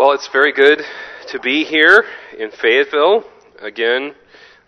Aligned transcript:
Well, 0.00 0.12
it's 0.12 0.28
very 0.28 0.54
good 0.54 0.80
to 1.28 1.38
be 1.40 1.62
here 1.62 2.06
in 2.38 2.50
Fayetteville 2.52 3.22
again. 3.60 4.14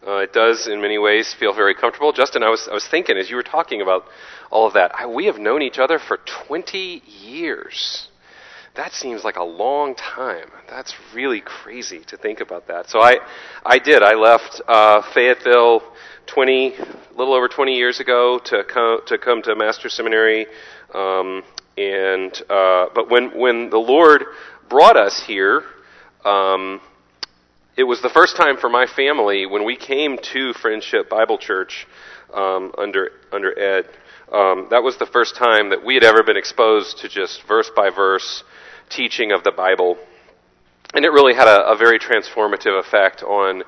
Uh, 0.07 0.17
it 0.17 0.35
does, 0.35 0.69
in 0.69 0.83
many 0.83 0.99
ways, 0.99 1.33
feel 1.33 1.55
very 1.55 1.75
comfortable. 1.75 2.13
Justin, 2.13 2.43
I 2.43 2.51
was 2.51 2.69
I 2.71 2.75
was 2.75 2.87
thinking 2.87 3.17
as 3.17 3.31
you 3.31 3.37
were 3.37 3.43
talking 3.43 3.81
about 3.81 4.05
all 4.51 4.67
of 4.67 4.75
that, 4.75 4.95
I, 4.95 5.07
we 5.07 5.25
have 5.25 5.39
known 5.39 5.63
each 5.63 5.79
other 5.79 5.99
for 5.99 6.19
20 6.47 7.03
years. 7.23 8.09
That 8.75 8.93
seems 8.93 9.25
like 9.25 9.37
a 9.37 9.43
long 9.43 9.95
time. 9.95 10.51
That's 10.69 10.95
really 11.15 11.41
crazy 11.41 12.01
to 12.09 12.19
think 12.19 12.41
about 12.41 12.69
that. 12.69 12.91
So 12.91 13.01
I, 13.01 13.17
I 13.65 13.79
did. 13.79 14.03
I 14.03 14.13
left 14.13 14.61
uh, 14.69 15.01
Fayetteville 15.15 15.81
20, 16.27 16.75
a 16.75 16.85
little 17.17 17.33
over 17.33 17.49
20 17.49 17.75
years 17.75 18.01
ago 18.01 18.39
to 18.45 18.65
come 18.65 19.01
to 19.07 19.17
come 19.17 19.41
to 19.45 19.57
Master 19.57 19.89
Seminary. 19.89 20.45
Um, 20.93 21.43
and 21.79 22.33
uh, 22.51 22.87
but 22.95 23.11
when 23.11 23.39
when 23.39 23.71
the 23.71 23.79
Lord 23.79 24.25
brought 24.73 24.97
us 24.97 25.23
here, 25.27 25.65
um, 26.25 26.81
it 27.77 27.85
was 27.85 28.01
the 28.01 28.09
first 28.09 28.39
time 28.39 28.57
for 28.57 28.71
my 28.71 28.87
family 28.87 29.45
when 29.45 29.67
we 29.67 29.77
came 29.77 30.17
to 30.33 30.55
Friendship 30.55 31.11
Bible 31.11 31.37
Church 31.37 31.87
um, 32.33 32.73
under 32.79 33.11
under 33.31 33.53
Ed. 33.59 33.85
Um, 34.33 34.69
that 34.71 34.83
was 34.83 34.97
the 34.97 35.05
first 35.05 35.37
time 35.37 35.69
that 35.71 35.85
we 35.85 35.93
had 35.93 36.05
ever 36.05 36.23
been 36.23 36.39
exposed 36.39 37.01
to 37.01 37.11
just 37.11 37.43
verse 37.47 37.71
by 37.77 37.91
verse 37.91 38.45
teaching 38.89 39.31
of 39.31 39.45
the 39.45 39.53
Bible, 39.53 39.99
and 40.95 41.05
it 41.05 41.11
really 41.11 41.35
had 41.35 41.49
a, 41.49 41.73
a 41.73 41.77
very 41.77 41.99
transformative 41.99 42.81
effect 42.81 43.23
on 43.23 43.65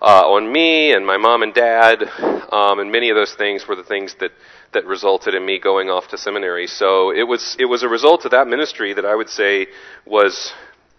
uh, 0.00 0.22
on 0.24 0.50
me 0.50 0.94
and 0.94 1.04
my 1.06 1.18
mom 1.18 1.42
and 1.42 1.52
dad, 1.52 2.02
um, 2.50 2.78
and 2.78 2.90
many 2.90 3.10
of 3.10 3.14
those 3.14 3.34
things 3.34 3.68
were 3.68 3.76
the 3.76 3.84
things 3.84 4.16
that 4.20 4.32
that 4.72 4.86
resulted 4.86 5.34
in 5.34 5.44
me 5.44 5.58
going 5.58 5.88
off 5.88 6.08
to 6.08 6.18
seminary. 6.18 6.66
So 6.66 7.12
it 7.12 7.24
was 7.24 7.56
it 7.58 7.66
was 7.66 7.82
a 7.82 7.88
result 7.88 8.24
of 8.24 8.30
that 8.30 8.46
ministry 8.46 8.94
that 8.94 9.04
I 9.04 9.14
would 9.14 9.28
say 9.28 9.66
was 10.06 10.52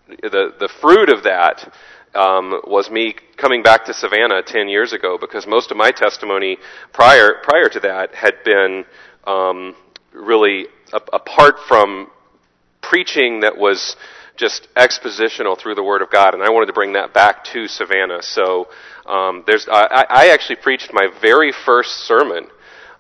the 0.08 0.54
the 0.60 0.70
fruit 0.82 1.10
of 1.10 1.24
that 1.24 1.74
um, 2.14 2.62
was 2.68 2.90
me 2.90 3.16
coming 3.38 3.64
back 3.64 3.86
to 3.86 3.94
Savannah 3.94 4.42
ten 4.44 4.68
years 4.68 4.94
ago 4.94 5.18
because 5.20 5.48
most 5.48 5.72
of 5.72 5.78
my 5.78 5.92
testimony 5.92 6.58
prior 6.92 7.36
prior 7.44 7.70
to 7.70 7.80
that 7.82 8.14
had 8.14 8.44
been 8.44 8.86
um, 9.26 9.76
really 10.14 10.68
a, 10.92 11.00
apart 11.14 11.56
from 11.68 12.10
preaching 12.82 13.42
that 13.42 13.58
was 13.58 13.96
just 14.36 14.68
expositional 14.76 15.58
through 15.58 15.76
the 15.76 15.84
Word 15.84 16.02
of 16.02 16.10
God, 16.10 16.34
and 16.34 16.42
I 16.42 16.50
wanted 16.50 16.66
to 16.66 16.74
bring 16.74 16.94
that 16.94 17.14
back 17.14 17.44
to 17.46 17.68
Savannah. 17.68 18.22
So 18.22 18.70
um, 19.06 19.44
there's 19.46 19.68
I, 19.72 20.06
I 20.10 20.28
actually 20.34 20.58
preached 20.58 20.90
my 20.92 21.08
very 21.22 21.54
first 21.54 21.92
sermon 22.06 22.48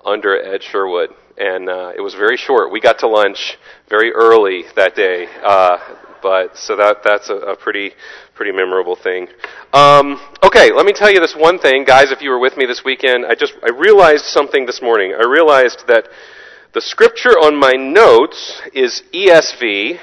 under 0.06 0.42
Ed 0.42 0.64
Sherwood, 0.64 1.10
and 1.38 1.70
uh, 1.70 1.94
it 1.96 2.02
was 2.02 2.14
very 2.14 2.38
short. 2.38 2.72
We 2.72 2.80
got 2.80 3.00
to 3.00 3.08
lunch 3.08 3.58
very 3.90 4.12
early 4.12 4.64
that 4.76 4.96
day, 4.96 5.28
uh, 5.44 5.78
but 6.22 6.58
so 6.58 6.76
that 6.76 6.98
that's 7.04 7.30
a, 7.30 7.36
a 7.36 7.56
pretty 7.56 7.92
pretty 8.36 8.52
memorable 8.52 8.96
thing. 8.96 9.28
Um, 9.74 10.20
okay, 10.44 10.72
let 10.72 10.86
me 10.86 10.94
tell 10.94 11.12
you 11.12 11.20
this 11.20 11.36
one 11.36 11.60
thing, 11.60 11.84
guys. 11.84 12.12
If 12.12 12.22
you 12.22 12.30
were 12.30 12.40
with 12.40 12.58
me 12.58 12.66
this 12.66 12.84
weekend, 12.84 13.26
I 13.26 13.36
just 13.36 13.54
I 13.64 13.70
realized 13.70 14.26
something 14.26 14.66
this 14.66 14.82
morning. 14.82 15.14
I 15.14 15.28
realized 15.28 15.88
that 15.88 16.08
the 16.74 16.82
scripture 16.82 17.32
on 17.32 17.60
my 17.60 17.74
notes 17.74 18.62
is 18.74 19.04
ESV 19.14 20.00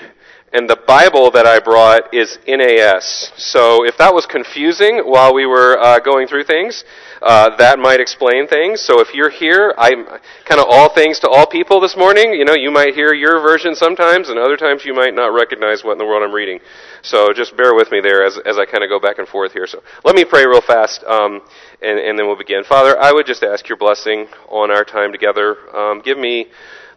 and 0.53 0.69
the 0.69 0.81
Bible 0.87 1.31
that 1.33 1.47
I 1.47 1.61
brought 1.61 2.15
is 2.15 2.39
NAS. 2.47 3.33
So 3.37 3.85
if 3.85 3.99
that 3.99 4.15
was 4.15 4.25
confusing 4.25 5.01
while 5.05 5.35
we 5.35 5.45
were 5.45 5.79
uh, 5.79 5.99
going 6.01 6.27
through 6.27 6.45
things, 6.45 6.85
uh, 7.21 7.55
that 7.57 7.79
might 7.79 8.01
explain 8.01 8.47
things. 8.47 8.81
So 8.81 9.01
if 9.01 9.13
you're 9.13 9.29
here, 9.31 9.75
I'm 9.77 10.07
kind 10.47 10.61
of 10.61 10.67
all 10.71 10.89
things 10.89 11.21
to 11.21 11.29
all 11.29 11.47
people 11.47 11.81
this 11.81 11.97
morning. 11.97 12.33
You 12.33 12.47
know, 12.47 12.55
you 12.55 12.71
might 12.71 12.95
hear 12.95 13.13
your 13.13 13.41
version 13.41 13.75
sometimes, 13.75 14.31
and 14.31 14.39
other 14.39 14.57
times 14.57 14.85
you 14.87 14.95
might 14.95 15.15
not 15.15 15.35
recognize 15.35 15.85
what 15.85 15.93
in 15.93 15.99
the 15.99 16.07
world 16.07 16.23
I'm 16.23 16.35
reading. 16.35 16.61
So 17.03 17.33
just 17.35 17.57
bear 17.57 17.75
with 17.75 17.91
me 17.91 18.01
there 18.01 18.25
as, 18.25 18.39
as 18.47 18.57
I 18.57 18.65
kind 18.65 18.83
of 18.83 18.89
go 18.89 18.99
back 18.99 19.19
and 19.19 19.29
forth 19.29 19.53
here. 19.53 19.67
So 19.67 19.83
let 20.05 20.17
me 20.17 20.25
pray 20.25 20.47
real 20.47 20.62
fast, 20.62 21.05
um, 21.05 21.43
and, 21.83 21.99
and 21.99 22.19
then 22.19 22.27
we'll 22.27 22.39
begin. 22.39 22.65
Father, 22.65 22.99
I 22.99 23.12
would 23.12 23.27
just 23.27 23.43
ask 23.43 23.69
your 23.69 23.79
blessing 23.79 24.29
on 24.49 24.71
our 24.71 24.84
time 24.84 25.12
together. 25.12 25.56
Um, 25.77 26.01
give 26.01 26.17
me 26.17 26.47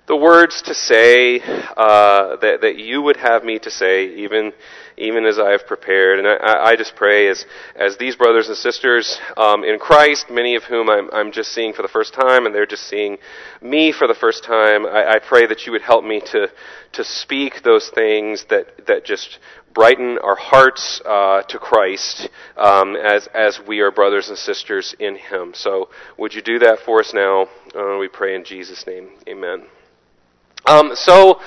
the 0.08 0.16
words 0.16 0.62
to 0.64 0.74
say 0.74 1.40
uh, 1.40 2.36
that, 2.38 2.60
that 2.62 2.78
you 2.78 3.02
would 3.02 3.18
have 3.18 3.44
me 3.44 3.60
to 3.60 3.72
say, 3.72 4.16
even 4.16 4.52
even 4.98 5.26
as 5.26 5.40
I 5.40 5.52
have 5.52 5.66
prepared. 5.66 6.20
And 6.20 6.28
I, 6.28 6.72
I 6.72 6.76
just 6.76 6.96
pray 6.96 7.28
as 7.28 7.46
as 7.76 7.98
these 7.98 8.16
brothers 8.16 8.48
and 8.48 8.58
sisters 8.58 9.20
um, 9.38 9.64
in 9.64 9.80
Christ, 9.80 10.28
many 10.30 10.56
of 10.56 10.64
whom 10.64 10.90
I'm, 10.90 11.10
I'm 11.12 11.32
just 11.32 11.54
seeing 11.54 11.74
for 11.74 11.82
the 11.82 11.88
first 11.88 12.14
time, 12.14 12.46
and 12.46 12.54
they're 12.54 12.66
just 12.66 12.88
seeing 12.88 13.18
me 13.62 13.92
for 13.92 14.08
the 14.08 14.14
first 14.14 14.44
time. 14.44 14.86
I, 14.86 15.14
I 15.14 15.20
pray 15.20 15.48
that 15.48 15.66
you 15.66 15.72
would 15.72 15.82
help 15.82 16.04
me 16.04 16.22
to 16.32 16.48
to 16.94 17.04
speak 17.04 17.64
those 17.64 17.90
things 17.94 18.46
that 18.50 18.88
that 18.88 19.06
just 19.06 19.40
brighten 19.74 20.18
our 20.18 20.36
hearts 20.36 21.02
uh, 21.06 21.44
to 21.44 21.58
Christ 21.58 22.30
um, 22.58 22.96
as 22.96 23.28
as 23.34 23.60
we 23.66 23.80
are 23.80 23.92
brothers 23.92 24.30
and 24.30 24.38
sisters 24.38 24.96
in 25.00 25.16
Him. 25.16 25.54
So, 25.56 25.90
would 26.18 26.34
you 26.34 26.42
do 26.42 26.60
that 26.60 26.80
for 26.86 27.00
us 27.00 27.14
now? 27.14 27.48
Uh, 27.74 27.98
we 27.98 28.08
pray 28.08 28.36
in 28.36 28.44
Jesus' 28.44 28.86
name. 28.86 29.10
Amen. 29.28 29.68
Um, 30.66 30.92
so, 30.94 31.42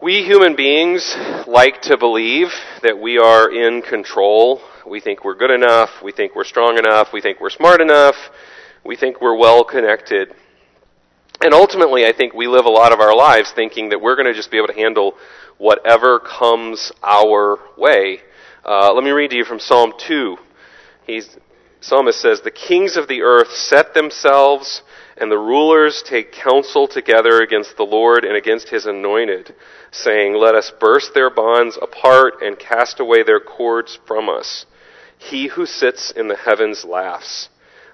we 0.00 0.24
human 0.24 0.56
beings 0.56 1.14
like 1.46 1.82
to 1.82 1.98
believe 1.98 2.48
that 2.82 2.98
we 2.98 3.18
are 3.18 3.52
in 3.52 3.82
control. 3.82 4.62
We 4.86 5.00
think 5.00 5.24
we're 5.24 5.34
good 5.34 5.50
enough. 5.50 5.90
We 6.02 6.12
think 6.12 6.34
we're 6.34 6.44
strong 6.44 6.78
enough. 6.78 7.12
We 7.12 7.20
think 7.20 7.38
we're 7.38 7.50
smart 7.50 7.82
enough. 7.82 8.14
We 8.82 8.96
think 8.96 9.20
we're 9.20 9.36
well 9.36 9.62
connected. 9.62 10.34
And 11.42 11.52
ultimately, 11.52 12.06
I 12.06 12.12
think 12.12 12.32
we 12.32 12.46
live 12.46 12.64
a 12.64 12.70
lot 12.70 12.92
of 12.92 13.00
our 13.00 13.14
lives 13.14 13.52
thinking 13.54 13.90
that 13.90 14.00
we're 14.00 14.16
going 14.16 14.26
to 14.26 14.34
just 14.34 14.50
be 14.50 14.56
able 14.56 14.68
to 14.68 14.74
handle 14.74 15.14
whatever 15.58 16.18
comes 16.18 16.90
our 17.02 17.58
way. 17.76 18.20
Uh, 18.64 18.90
let 18.94 19.04
me 19.04 19.10
read 19.10 19.30
to 19.30 19.36
you 19.36 19.44
from 19.44 19.60
Psalm 19.60 19.92
2. 19.98 20.38
He's, 21.06 21.36
psalmist 21.80 22.20
says, 22.20 22.40
The 22.40 22.50
kings 22.50 22.96
of 22.96 23.08
the 23.08 23.22
earth 23.22 23.52
set 23.52 23.94
themselves 23.94 24.82
and 25.16 25.30
the 25.30 25.38
rulers 25.38 26.02
take 26.06 26.32
counsel 26.32 26.86
together 26.86 27.40
against 27.40 27.76
the 27.76 27.84
Lord 27.84 28.24
and 28.24 28.36
against 28.36 28.68
his 28.68 28.86
anointed, 28.86 29.54
saying, 29.90 30.34
Let 30.34 30.54
us 30.54 30.72
burst 30.78 31.12
their 31.12 31.30
bonds 31.30 31.76
apart 31.80 32.34
and 32.40 32.58
cast 32.58 33.00
away 33.00 33.22
their 33.22 33.40
cords 33.40 33.98
from 34.06 34.28
us. 34.28 34.64
He 35.18 35.48
who 35.48 35.66
sits 35.66 36.12
in 36.12 36.28
the 36.28 36.36
heavens 36.36 36.84
laughs. 36.84 37.48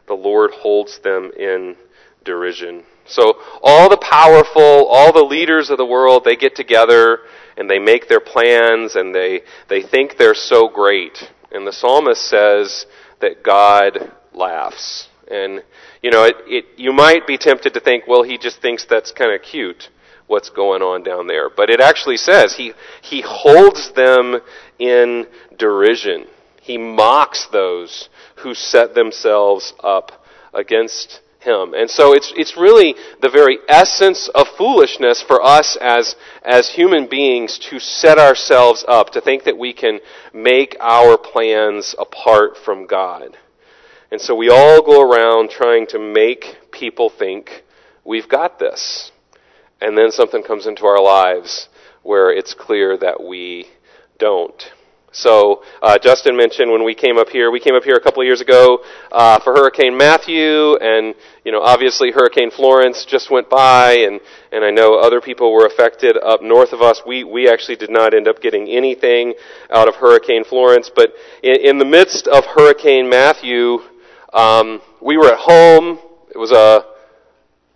The 0.07 0.15
Lord 0.15 0.51
holds 0.51 0.99
them 0.99 1.33
in 1.39 1.77
derision. 2.25 2.85
So 3.07 3.35
all 3.63 3.89
the 3.89 3.97
powerful, 3.97 4.87
all 4.87 5.13
the 5.13 5.25
leaders 5.25 5.71
of 5.71 5.79
the 5.79 5.87
world, 5.87 6.25
they 6.25 6.37
get 6.37 6.55
together 6.55 7.21
and 7.57 7.71
they 7.71 7.79
make 7.79 8.09
their 8.09 8.21
plans 8.21 8.97
and 8.97 9.15
they, 9.15 9.43
they 9.69 9.83
think 9.83 10.17
they're 10.17 10.35
so 10.35 10.69
great. 10.69 11.31
And 11.51 11.67
the 11.67 11.73
psalmist 11.73 12.23
says 12.23 12.87
that 13.25 13.43
God 13.43 14.13
laughs. 14.35 15.09
And 15.31 15.63
you 16.03 16.11
know, 16.11 16.25
it, 16.25 16.37
it, 16.47 16.65
you 16.77 16.93
might 16.93 17.27
be 17.27 17.39
tempted 17.39 17.73
to 17.73 17.81
think, 17.81 18.05
well, 18.07 18.23
he 18.23 18.37
just 18.37 18.61
thinks 18.61 18.85
that's 18.85 19.11
kind 19.11 19.33
of 19.35 19.41
cute, 19.41 19.89
what's 20.27 20.51
going 20.51 20.83
on 20.83 21.03
down 21.03 21.27
there. 21.27 21.49
But 21.49 21.71
it 21.71 21.81
actually 21.81 22.19
says 22.19 22.57
he, 22.57 22.75
he 23.01 23.23
holds 23.27 23.93
them 23.95 24.41
in 24.79 25.27
derision. 25.59 26.27
He 26.61 26.77
mocks 26.77 27.47
those 27.51 28.11
who 28.37 28.53
set 28.53 28.95
themselves 28.95 29.73
up 29.83 30.13
against 30.53 31.21
him. 31.45 31.75
And 31.75 31.89
so 31.89 32.13
it's, 32.13 32.33
it's 32.37 32.57
really 32.57 32.95
the 33.21 33.29
very 33.29 33.59
essence 33.69 34.29
of 34.35 34.49
foolishness 34.49 35.23
for 35.23 35.43
us 35.43 35.77
as, 35.81 36.17
as 36.43 36.71
human 36.71 37.07
beings 37.07 37.59
to 37.71 37.79
set 37.79 38.19
ourselves 38.19 38.85
up, 38.89 39.11
to 39.11 39.21
think 39.21 39.45
that 39.45 39.59
we 39.59 39.73
can 39.73 40.01
make 40.33 40.77
our 40.81 41.17
plans 41.17 41.95
apart 41.99 42.57
from 42.57 42.87
God. 42.87 43.37
And 44.11 44.21
so 44.21 44.35
we 44.35 44.49
all 44.49 44.83
go 44.83 45.01
around 45.01 45.51
trying 45.51 45.87
to 45.89 45.99
make 45.99 46.59
people 46.71 47.11
think 47.11 47.65
we've 48.05 48.29
got 48.29 48.59
this. 48.59 49.13
And 49.81 49.99
then 49.99 50.11
something 50.11 50.43
comes 50.43 50.67
into 50.67 50.87
our 50.87 51.03
lives 51.03 51.69
where 52.03 52.31
it's 52.31 52.55
clear 52.55 52.97
that 52.99 53.23
we 53.23 53.67
don't. 54.19 54.73
So 55.15 55.63
uh, 55.81 55.97
Justin 55.99 56.37
mentioned 56.37 56.73
when 56.73 56.83
we 56.83 56.93
came 56.93 57.19
up 57.19 57.29
here, 57.29 57.53
we 57.53 57.61
came 57.61 57.77
up 57.77 57.85
here 57.85 57.95
a 57.95 58.01
couple 58.01 58.21
of 58.21 58.27
years 58.27 58.41
ago 58.41 58.81
uh, 59.13 59.39
for 59.39 59.53
Hurricane 59.53 59.97
Matthew, 59.97 60.75
and 60.77 61.15
you 61.45 61.53
know 61.53 61.61
obviously 61.63 62.11
Hurricane 62.11 62.51
Florence 62.51 63.05
just 63.05 63.31
went 63.31 63.49
by, 63.49 63.93
and 63.93 64.21
and 64.51 64.65
I 64.65 64.71
know 64.71 64.99
other 64.99 65.21
people 65.21 65.53
were 65.53 65.67
affected 65.67 66.17
up 66.17 66.43
north 66.43 66.73
of 66.73 66.83
us. 66.83 67.03
We 67.07 67.23
we 67.23 67.49
actually 67.49 67.77
did 67.77 67.91
not 67.91 68.13
end 68.13 68.27
up 68.27 68.43
getting 68.43 68.69
anything 68.69 69.35
out 69.71 69.87
of 69.87 69.95
Hurricane 69.95 70.43
Florence, 70.43 70.91
but 70.95 71.13
in, 71.45 71.61
in 71.61 71.79
the 71.79 71.85
midst 71.85 72.27
of 72.27 72.45
Hurricane 72.47 73.09
Matthew, 73.09 73.79
um, 74.33 74.83
we 75.01 75.17
were 75.17 75.29
at 75.29 75.39
home. 75.39 76.01
It 76.35 76.39
was 76.39 76.51
a 76.51 76.85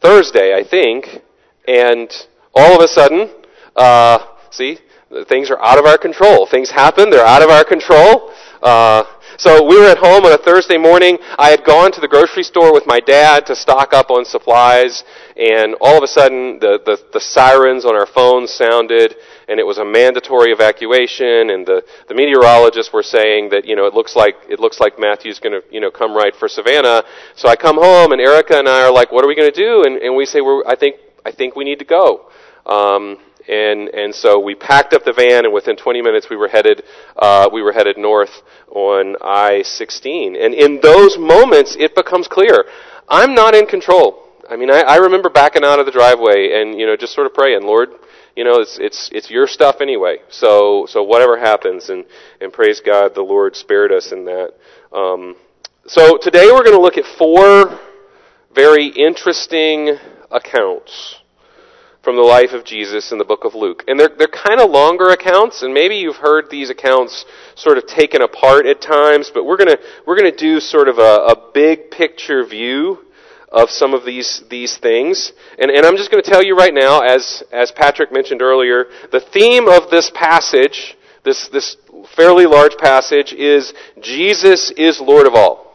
Thursday, 0.01 0.57
I 0.57 0.65
think, 0.65 1.23
and 1.69 2.11
all 2.53 2.75
of 2.75 2.83
a 2.83 2.89
sudden, 2.89 3.31
uh, 3.77 4.19
see, 4.51 4.81
things 5.29 5.51
are 5.51 5.61
out 5.61 5.79
of 5.79 5.87
our 5.87 5.99
control. 5.99 6.47
Things 6.47 6.71
happen; 6.71 7.11
they're 7.11 7.27
out 7.27 7.43
of 7.43 7.51
our 7.51 7.65
control. 7.65 8.33
Uh, 8.63 9.05
So 9.39 9.65
we 9.65 9.79
were 9.79 9.87
at 9.87 9.99
home 9.99 10.25
on 10.25 10.33
a 10.33 10.39
Thursday 10.39 10.79
morning. 10.79 11.17
I 11.39 11.51
had 11.51 11.63
gone 11.63 11.93
to 11.93 12.01
the 12.01 12.09
grocery 12.09 12.43
store 12.43 12.73
with 12.73 12.89
my 12.89 12.99
dad 12.99 13.47
to 13.47 13.55
stock 13.55 13.95
up 13.95 14.11
on 14.11 14.25
supplies, 14.25 15.05
and 15.37 15.77
all 15.81 15.97
of 15.97 16.03
a 16.03 16.09
sudden 16.09 16.59
the, 16.59 16.81
the, 16.85 16.99
the 17.13 17.21
sirens 17.21 17.85
on 17.85 17.95
our 17.95 18.07
phones 18.07 18.51
sounded, 18.51 19.15
and 19.47 19.61
it 19.61 19.67
was 19.67 19.79
a 19.79 19.85
mandatory 19.85 20.51
evacuation, 20.51 21.51
and 21.51 21.65
the, 21.65 21.85
the 22.09 22.17
meteorologists 22.17 22.93
were 22.93 23.05
saying 23.05 23.51
that, 23.51 23.65
you 23.65 23.77
know, 23.77 23.87
it 23.87 23.95
looks 23.95 24.17
like, 24.17 24.35
it 24.49 24.59
looks 24.59 24.81
like 24.81 24.99
Matthew's 24.99 25.39
gonna, 25.39 25.61
you 25.71 25.79
know, 25.79 25.91
come 25.93 26.17
right 26.17 26.35
for 26.35 26.49
Savannah. 26.49 27.05
So 27.37 27.49
I 27.49 27.55
come 27.55 27.77
home, 27.77 28.11
and 28.11 28.21
Erica 28.21 28.59
and 28.59 28.69
I 28.69 28.83
are 28.83 28.93
like, 28.93 29.13
what 29.13 29.25
are 29.25 29.29
we 29.29 29.37
gonna 29.37 29.53
do? 29.53 29.85
And, 29.85 29.99
and 29.99 30.17
we 30.17 30.27
say, 30.27 30.41
we're, 30.41 30.67
I 30.67 30.75
think, 30.75 30.97
I 31.25 31.31
think 31.31 31.55
we 31.55 31.63
need 31.65 31.79
to 31.79 31.85
go. 31.85 32.29
Um, 32.67 33.19
and 33.49 33.89
and 33.89 34.15
so 34.15 34.39
we 34.39 34.55
packed 34.55 34.93
up 34.93 35.05
the 35.05 35.13
van, 35.13 35.45
and 35.45 35.55
within 35.55 35.77
20 35.77 36.03
minutes 36.03 36.29
we 36.31 36.37
were 36.37 36.49
headed 36.49 36.83
uh, 37.17 37.49
we 37.53 37.63
were 37.63 37.73
headed 37.73 37.97
north 37.97 38.43
on 38.69 39.17
I-16. 39.23 40.37
And 40.39 40.55
in 40.55 40.81
those 40.83 41.17
moments, 41.19 41.77
it 41.79 41.95
becomes 41.95 42.29
clear 42.29 42.65
I'm 43.09 43.35
not 43.35 43.55
in 43.55 43.67
control. 43.67 44.25
I 44.49 44.57
mean, 44.57 44.71
I, 44.71 44.81
I 44.81 44.97
remember 44.97 45.29
backing 45.29 45.65
out 45.65 45.79
of 45.79 45.87
the 45.87 45.93
driveway 45.93 46.61
and 46.61 46.79
you 46.79 46.87
know 46.87 46.97
just 46.97 47.15
sort 47.15 47.27
of 47.27 47.35
praying, 47.35 47.63
Lord, 47.63 47.91
you 48.37 48.45
know 48.45 48.61
it's 48.61 48.79
it's 48.79 49.11
it's 49.13 49.31
your 49.31 49.47
stuff 49.47 49.77
anyway. 49.81 50.19
So 50.29 50.87
so 50.89 51.03
whatever 51.03 51.39
happens, 51.39 51.89
and 51.89 52.05
and 52.41 52.53
praise 52.53 52.81
God, 52.81 53.15
the 53.15 53.23
Lord 53.23 53.57
spared 53.57 53.93
us 53.93 54.13
in 54.13 54.25
that. 54.27 54.53
Um, 54.93 55.37
so 55.87 56.19
today 56.19 56.47
we're 56.53 56.65
going 56.65 56.77
to 56.77 56.83
look 56.83 56.99
at 56.99 57.07
four 57.17 57.81
very 58.55 58.89
interesting 58.89 59.97
accounts 60.31 61.18
from 62.03 62.17
the 62.17 62.23
life 62.23 62.53
of 62.53 62.65
Jesus 62.65 63.13
in 63.13 63.19
the 63.19 63.25
book 63.25 63.45
of 63.45 63.55
Luke. 63.55 63.85
And 63.89 63.99
they're, 63.99 64.11
they're 64.17 64.29
kind 64.29 64.61
of 64.61 64.71
longer 64.71 65.11
accounts, 65.11 65.63
and 65.63 65.75
maybe 65.75 65.97
you've 65.97 66.17
heard 66.17 66.47
these 66.51 66.71
accounts 66.71 67.25
sort 67.57 67.79
of 67.79 67.87
taken 67.87 68.23
apart 68.23 68.67
at 68.67 68.81
times, 68.81 69.31
but 69.33 69.45
we're 69.45 69.57
gonna, 69.57 69.79
we're 70.07 70.17
gonna 70.17 70.35
do 70.35 70.61
sort 70.61 70.89
of 70.89 70.99
a, 70.99 71.27
a 71.33 71.51
big 71.53 71.91
picture 71.91 72.45
view 72.47 73.05
of 73.51 73.71
some 73.71 73.95
of 73.95 74.05
these, 74.05 74.43
these 74.51 74.79
things. 74.79 75.33
And, 75.59 75.71
and 75.71 75.85
I'm 75.85 75.97
just 75.97 76.11
gonna 76.11 76.23
tell 76.23 76.43
you 76.43 76.57
right 76.57 76.75
now, 76.75 77.01
as, 77.01 77.43
as 77.53 77.73
Patrick 77.73 78.13
mentioned 78.13 78.43
earlier, 78.43 78.87
the 79.11 79.21
theme 79.21 79.69
of 79.69 79.91
this 79.91 80.11
passage, 80.15 80.97
this, 81.25 81.49
this 81.49 81.77
fairly 82.15 82.47
large 82.47 82.77
passage, 82.79 83.33
is 83.33 83.75
Jesus 84.01 84.71
is 84.77 85.01
Lord 85.01 85.27
of 85.27 85.35
all. 85.35 85.68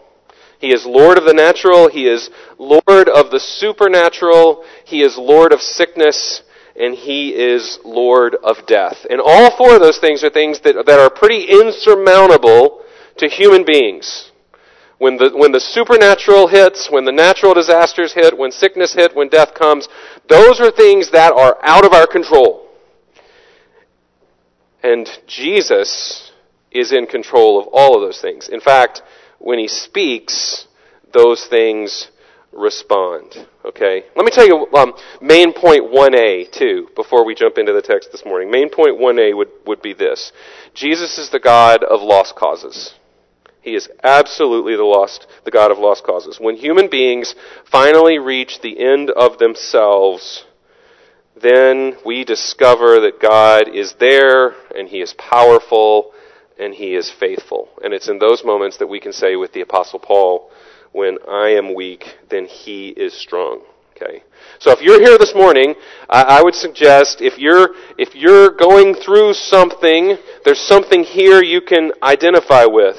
He 0.63 0.71
is 0.71 0.85
Lord 0.85 1.17
of 1.17 1.25
the 1.25 1.33
natural. 1.33 1.89
He 1.89 2.07
is 2.07 2.29
Lord 2.57 3.09
of 3.09 3.31
the 3.31 3.39
supernatural. 3.41 4.63
He 4.85 5.03
is 5.03 5.17
Lord 5.17 5.51
of 5.51 5.59
sickness. 5.59 6.41
And 6.77 6.95
He 6.95 7.35
is 7.35 7.79
Lord 7.83 8.35
of 8.41 8.65
death. 8.65 9.05
And 9.09 9.19
all 9.19 9.57
four 9.57 9.75
of 9.75 9.81
those 9.81 9.99
things 9.99 10.23
are 10.23 10.29
things 10.29 10.61
that, 10.61 10.85
that 10.85 10.99
are 11.01 11.09
pretty 11.09 11.51
insurmountable 11.51 12.81
to 13.17 13.27
human 13.27 13.65
beings. 13.65 14.31
When 14.99 15.17
the, 15.17 15.31
when 15.35 15.51
the 15.51 15.59
supernatural 15.59 16.47
hits, 16.47 16.87
when 16.89 17.03
the 17.03 17.11
natural 17.11 17.53
disasters 17.53 18.13
hit, 18.13 18.37
when 18.37 18.53
sickness 18.53 18.93
hit, 18.93 19.13
when 19.13 19.27
death 19.27 19.53
comes, 19.53 19.89
those 20.29 20.61
are 20.61 20.71
things 20.71 21.11
that 21.11 21.33
are 21.33 21.57
out 21.61 21.83
of 21.83 21.91
our 21.91 22.07
control. 22.07 22.69
And 24.81 25.09
Jesus 25.27 26.31
is 26.71 26.93
in 26.93 27.05
control 27.05 27.59
of 27.59 27.67
all 27.73 27.95
of 27.95 28.01
those 28.01 28.21
things. 28.21 28.47
In 28.47 28.61
fact, 28.61 29.01
when 29.43 29.59
he 29.59 29.67
speaks, 29.67 30.67
those 31.11 31.45
things 31.45 32.07
respond. 32.53 33.45
Okay? 33.65 34.05
Let 34.15 34.23
me 34.23 34.31
tell 34.31 34.47
you 34.47 34.67
um, 34.73 34.93
main 35.21 35.51
point 35.51 35.91
1a, 35.91 36.49
too, 36.51 36.87
before 36.95 37.25
we 37.25 37.35
jump 37.35 37.57
into 37.57 37.73
the 37.73 37.81
text 37.81 38.11
this 38.11 38.23
morning. 38.25 38.49
Main 38.49 38.69
point 38.69 38.99
1a 38.99 39.35
would, 39.35 39.49
would 39.65 39.81
be 39.81 39.93
this 39.93 40.31
Jesus 40.73 41.17
is 41.17 41.29
the 41.29 41.41
God 41.41 41.83
of 41.83 42.01
lost 42.01 42.35
causes. 42.35 42.93
He 43.61 43.75
is 43.75 43.89
absolutely 44.03 44.75
the 44.75 44.83
lost, 44.83 45.27
the 45.45 45.51
God 45.51 45.71
of 45.71 45.77
lost 45.77 46.03
causes. 46.03 46.37
When 46.39 46.55
human 46.55 46.89
beings 46.89 47.35
finally 47.69 48.19
reach 48.19 48.61
the 48.61 48.79
end 48.79 49.09
of 49.09 49.37
themselves, 49.39 50.45
then 51.41 51.97
we 52.05 52.23
discover 52.23 52.99
that 53.01 53.21
God 53.21 53.73
is 53.73 53.95
there 53.99 54.55
and 54.75 54.87
He 54.87 55.01
is 55.01 55.13
powerful 55.17 56.13
and 56.59 56.73
he 56.73 56.95
is 56.95 57.09
faithful. 57.09 57.69
And 57.83 57.93
it's 57.93 58.09
in 58.09 58.19
those 58.19 58.43
moments 58.43 58.77
that 58.77 58.87
we 58.87 58.99
can 58.99 59.13
say 59.13 59.35
with 59.35 59.53
the 59.53 59.61
apostle 59.61 59.99
Paul, 59.99 60.51
when 60.91 61.17
I 61.27 61.49
am 61.49 61.73
weak, 61.73 62.17
then 62.29 62.45
he 62.45 62.89
is 62.89 63.13
strong. 63.13 63.61
Okay. 63.95 64.23
So 64.59 64.71
if 64.71 64.81
you're 64.81 65.01
here 65.01 65.17
this 65.17 65.35
morning, 65.35 65.75
I, 66.09 66.41
would 66.41 66.55
suggest 66.55 67.21
if 67.21 67.37
you're, 67.37 67.69
if 67.97 68.15
you're 68.15 68.49
going 68.49 68.95
through 68.95 69.33
something, 69.33 70.17
there's 70.45 70.59
something 70.59 71.03
here 71.03 71.43
you 71.43 71.61
can 71.61 71.91
identify 72.01 72.65
with. 72.65 72.97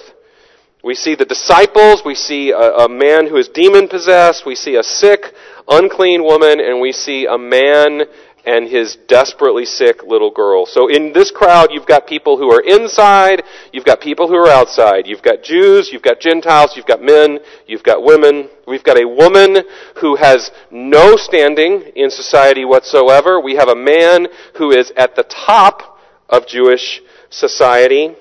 We 0.84 0.94
see 0.94 1.14
the 1.14 1.24
disciples, 1.24 2.02
we 2.04 2.14
see 2.14 2.50
a, 2.50 2.84
a 2.84 2.88
man 2.88 3.28
who 3.28 3.36
is 3.36 3.48
demon 3.48 3.88
possessed, 3.88 4.44
we 4.46 4.54
see 4.54 4.76
a 4.76 4.82
sick, 4.82 5.34
unclean 5.66 6.22
woman, 6.22 6.60
and 6.60 6.80
we 6.80 6.92
see 6.92 7.26
a 7.26 7.38
man 7.38 8.02
and 8.46 8.68
his 8.68 8.96
desperately 9.08 9.64
sick 9.64 10.02
little 10.02 10.30
girl. 10.30 10.66
So 10.66 10.88
in 10.88 11.12
this 11.12 11.30
crowd, 11.30 11.72
you've 11.72 11.86
got 11.86 12.06
people 12.06 12.36
who 12.36 12.50
are 12.50 12.60
inside, 12.60 13.42
you've 13.72 13.86
got 13.86 14.00
people 14.00 14.28
who 14.28 14.36
are 14.36 14.50
outside. 14.50 15.06
You've 15.06 15.22
got 15.22 15.42
Jews, 15.42 15.90
you've 15.92 16.02
got 16.02 16.20
Gentiles, 16.20 16.72
you've 16.76 16.86
got 16.86 17.02
men, 17.02 17.38
you've 17.66 17.82
got 17.82 18.04
women. 18.04 18.50
We've 18.66 18.84
got 18.84 18.98
a 18.98 19.08
woman 19.08 19.64
who 19.96 20.16
has 20.16 20.50
no 20.70 21.16
standing 21.16 21.92
in 21.96 22.10
society 22.10 22.64
whatsoever. 22.64 23.40
We 23.40 23.56
have 23.56 23.68
a 23.68 23.76
man 23.76 24.28
who 24.58 24.70
is 24.70 24.92
at 24.96 25.16
the 25.16 25.24
top 25.24 25.98
of 26.28 26.46
Jewish 26.46 27.00
society. 27.30 28.14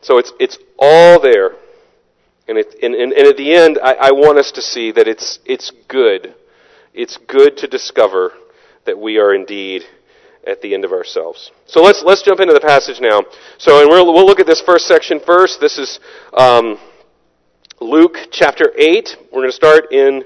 So 0.00 0.18
it's, 0.18 0.32
it's 0.40 0.58
all 0.78 1.20
there. 1.20 1.52
And, 2.48 2.56
it, 2.56 2.74
and, 2.82 2.94
and, 2.94 3.12
at 3.12 3.36
the 3.36 3.54
end, 3.54 3.78
I, 3.82 3.92
I 3.92 4.12
want 4.12 4.38
us 4.38 4.50
to 4.52 4.62
see 4.62 4.90
that 4.92 5.06
it's, 5.06 5.38
it's 5.44 5.70
good. 5.86 6.34
It's 6.94 7.18
good 7.18 7.58
to 7.58 7.66
discover 7.66 8.32
that 8.88 8.98
we 8.98 9.18
are 9.18 9.34
indeed 9.34 9.82
at 10.46 10.62
the 10.62 10.72
end 10.72 10.84
of 10.84 10.92
ourselves. 10.92 11.52
So 11.66 11.82
let's 11.82 12.02
let's 12.02 12.22
jump 12.22 12.40
into 12.40 12.54
the 12.54 12.60
passage 12.60 13.00
now. 13.00 13.20
So 13.58 13.80
and 13.80 13.88
we'll 13.90 14.12
we'll 14.14 14.26
look 14.26 14.40
at 14.40 14.46
this 14.46 14.62
first 14.62 14.86
section 14.86 15.20
first. 15.20 15.60
This 15.60 15.76
is 15.76 16.00
um, 16.32 16.78
Luke 17.80 18.16
chapter 18.32 18.72
eight. 18.76 19.14
We're 19.30 19.42
going 19.42 19.50
to 19.50 19.52
start 19.52 19.92
in 19.92 20.24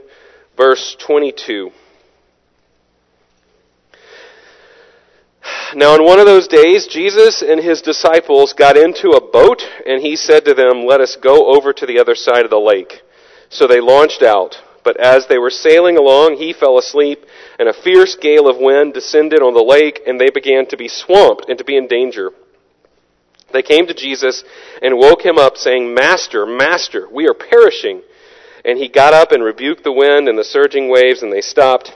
verse 0.57 0.97
twenty-two. 1.05 1.73
Now, 5.75 5.95
on 5.95 6.05
one 6.05 6.21
of 6.21 6.27
those 6.27 6.47
days, 6.47 6.87
Jesus 6.87 7.43
and 7.43 7.59
his 7.59 7.83
disciples 7.83 8.53
got 8.53 8.77
into 8.77 9.11
a 9.11 9.21
boat, 9.21 9.63
and 9.85 10.01
he 10.01 10.15
said 10.15 10.45
to 10.45 10.55
them, 10.55 10.85
Let 10.87 11.01
us 11.01 11.17
go 11.21 11.57
over 11.57 11.73
to 11.73 11.87
the 11.87 11.99
other 11.99 12.15
side 12.15 12.45
of 12.45 12.51
the 12.51 12.61
lake. 12.61 13.01
So 13.49 13.67
they 13.67 13.81
launched 13.81 14.23
out. 14.23 14.55
But 14.85 14.99
as 14.99 15.27
they 15.27 15.39
were 15.39 15.51
sailing 15.51 15.97
along, 15.97 16.37
he 16.37 16.53
fell 16.53 16.79
asleep, 16.79 17.25
and 17.59 17.69
a 17.69 17.73
fierce 17.73 18.17
gale 18.17 18.49
of 18.49 18.57
wind 18.59 18.95
descended 18.95 19.41
on 19.41 19.55
the 19.55 19.63
lake, 19.63 20.01
and 20.07 20.21
they 20.21 20.31
began 20.31 20.67
to 20.67 20.77
be 20.77 20.89
swamped 20.89 21.49
and 21.49 21.59
to 21.59 21.65
be 21.65 21.77
in 21.77 21.87
danger. 21.87 22.33
They 23.53 23.63
came 23.63 23.87
to 23.87 23.95
Jesus 23.95 24.43
and 24.81 24.99
woke 24.99 25.25
him 25.25 25.39
up, 25.39 25.57
saying, 25.57 25.95
Master, 25.95 26.47
Master, 26.47 27.09
we 27.11 27.29
are 27.29 27.35
perishing. 27.35 28.03
And 28.65 28.79
he 28.79 28.89
got 28.89 29.15
up 29.15 29.33
and 29.33 29.43
rebuked 29.43 29.85
the 29.85 29.93
wind 29.93 30.29
and 30.29 30.39
the 30.39 30.45
surging 30.45 30.89
waves, 30.89 31.23
and 31.23 31.33
they 31.33 31.41
stopped, 31.41 31.93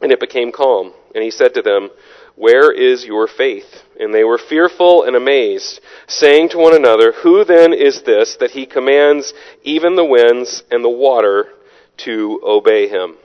and 0.00 0.12
it 0.12 0.20
became 0.20 0.52
calm. 0.52 0.92
And 1.14 1.24
he 1.24 1.30
said 1.30 1.54
to 1.54 1.62
them, 1.62 1.90
Where 2.36 2.70
is 2.70 3.04
your 3.04 3.26
faith? 3.26 3.82
And 3.98 4.14
they 4.14 4.24
were 4.24 4.38
fearful 4.38 5.04
and 5.04 5.16
amazed, 5.16 5.80
saying 6.06 6.50
to 6.50 6.58
one 6.58 6.74
another, 6.74 7.12
Who 7.22 7.44
then 7.44 7.72
is 7.72 8.02
this 8.02 8.36
that 8.40 8.52
he 8.52 8.66
commands 8.66 9.34
even 9.62 9.96
the 9.96 10.04
winds 10.04 10.62
and 10.70 10.84
the 10.84 10.90
water 10.90 11.48
to 11.98 12.40
obey 12.44 12.88
him. 12.88 13.16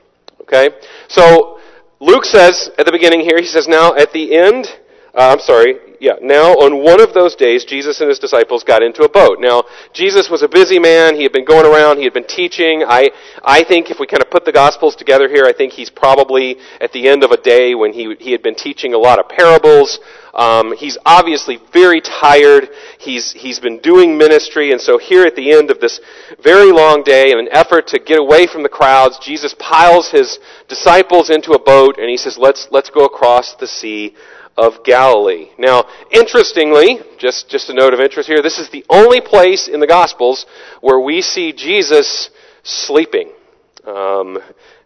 Okay? 0.41 0.69
So, 1.07 1.59
Luke 1.99 2.25
says 2.25 2.69
at 2.77 2.85
the 2.85 2.91
beginning 2.91 3.21
here, 3.21 3.39
he 3.39 3.47
says, 3.47 3.67
now 3.67 3.95
at 3.95 4.13
the 4.13 4.37
end, 4.37 4.67
uh, 5.15 5.33
I'm 5.33 5.39
sorry, 5.39 5.75
yeah, 5.99 6.13
now 6.21 6.53
on 6.53 6.83
one 6.83 7.01
of 7.01 7.13
those 7.13 7.35
days, 7.35 7.65
Jesus 7.65 7.99
and 8.01 8.09
his 8.09 8.19
disciples 8.19 8.63
got 8.63 8.83
into 8.83 9.01
a 9.03 9.09
boat. 9.09 9.39
Now, 9.39 9.63
Jesus 9.93 10.29
was 10.29 10.43
a 10.43 10.47
busy 10.47 10.77
man. 10.77 11.15
He 11.15 11.23
had 11.23 11.31
been 11.31 11.45
going 11.45 11.65
around. 11.65 11.97
He 11.97 12.03
had 12.03 12.13
been 12.13 12.27
teaching. 12.27 12.83
I, 12.87 13.09
I 13.43 13.63
think 13.63 13.89
if 13.89 13.99
we 13.99 14.05
kind 14.05 14.21
of 14.21 14.29
put 14.29 14.45
the 14.45 14.51
Gospels 14.51 14.95
together 14.95 15.27
here, 15.27 15.45
I 15.45 15.53
think 15.53 15.73
he's 15.73 15.89
probably 15.89 16.57
at 16.79 16.91
the 16.91 17.07
end 17.07 17.23
of 17.23 17.31
a 17.31 17.37
day 17.37 17.73
when 17.73 17.93
he, 17.93 18.15
he 18.19 18.31
had 18.31 18.43
been 18.43 18.55
teaching 18.55 18.93
a 18.93 18.97
lot 18.97 19.17
of 19.17 19.27
parables. 19.27 19.99
Um, 20.37 20.77
he's 20.77 20.97
obviously 21.03 21.59
very 21.73 21.99
tired. 21.99 22.69
He's, 22.99 23.31
he's 23.31 23.59
been 23.59 23.79
doing 23.79 24.17
ministry. 24.17 24.71
And 24.71 24.79
so 24.79 24.99
here 24.99 25.25
at 25.25 25.35
the 25.35 25.51
end 25.51 25.71
of 25.71 25.79
this 25.79 25.99
very 26.43 26.71
long 26.71 27.01
day, 27.03 27.31
in 27.31 27.39
an 27.39 27.49
effort 27.51 27.87
to 27.87 27.99
get 27.99 28.19
away 28.19 28.45
from 28.45 28.61
the 28.61 28.69
crowds, 28.69 29.17
Jesus 29.17 29.55
piles 29.57 30.11
his 30.11 30.37
disciples 30.69 31.31
into 31.31 31.51
a 31.51 31.59
boat 31.59 31.97
and 31.97 32.07
he 32.07 32.17
says, 32.17 32.37
let's, 32.37 32.67
let's 32.69 32.91
go 32.91 33.05
across 33.05 33.55
the 33.55 33.67
sea 33.67 34.15
of 34.55 34.83
Galilee. 34.83 35.49
Now, 35.57 35.85
interestingly, 36.11 36.99
just, 37.17 37.49
just 37.49 37.69
a 37.69 37.73
note 37.73 37.93
of 37.93 37.99
interest 37.99 38.29
here, 38.29 38.41
this 38.41 38.59
is 38.59 38.69
the 38.69 38.85
only 38.89 39.21
place 39.21 39.67
in 39.67 39.79
the 39.79 39.87
Gospels 39.87 40.45
where 40.81 40.99
we 40.99 41.21
see 41.21 41.51
Jesus 41.51 42.29
sleeping. 42.63 43.31
Um, 43.85 44.39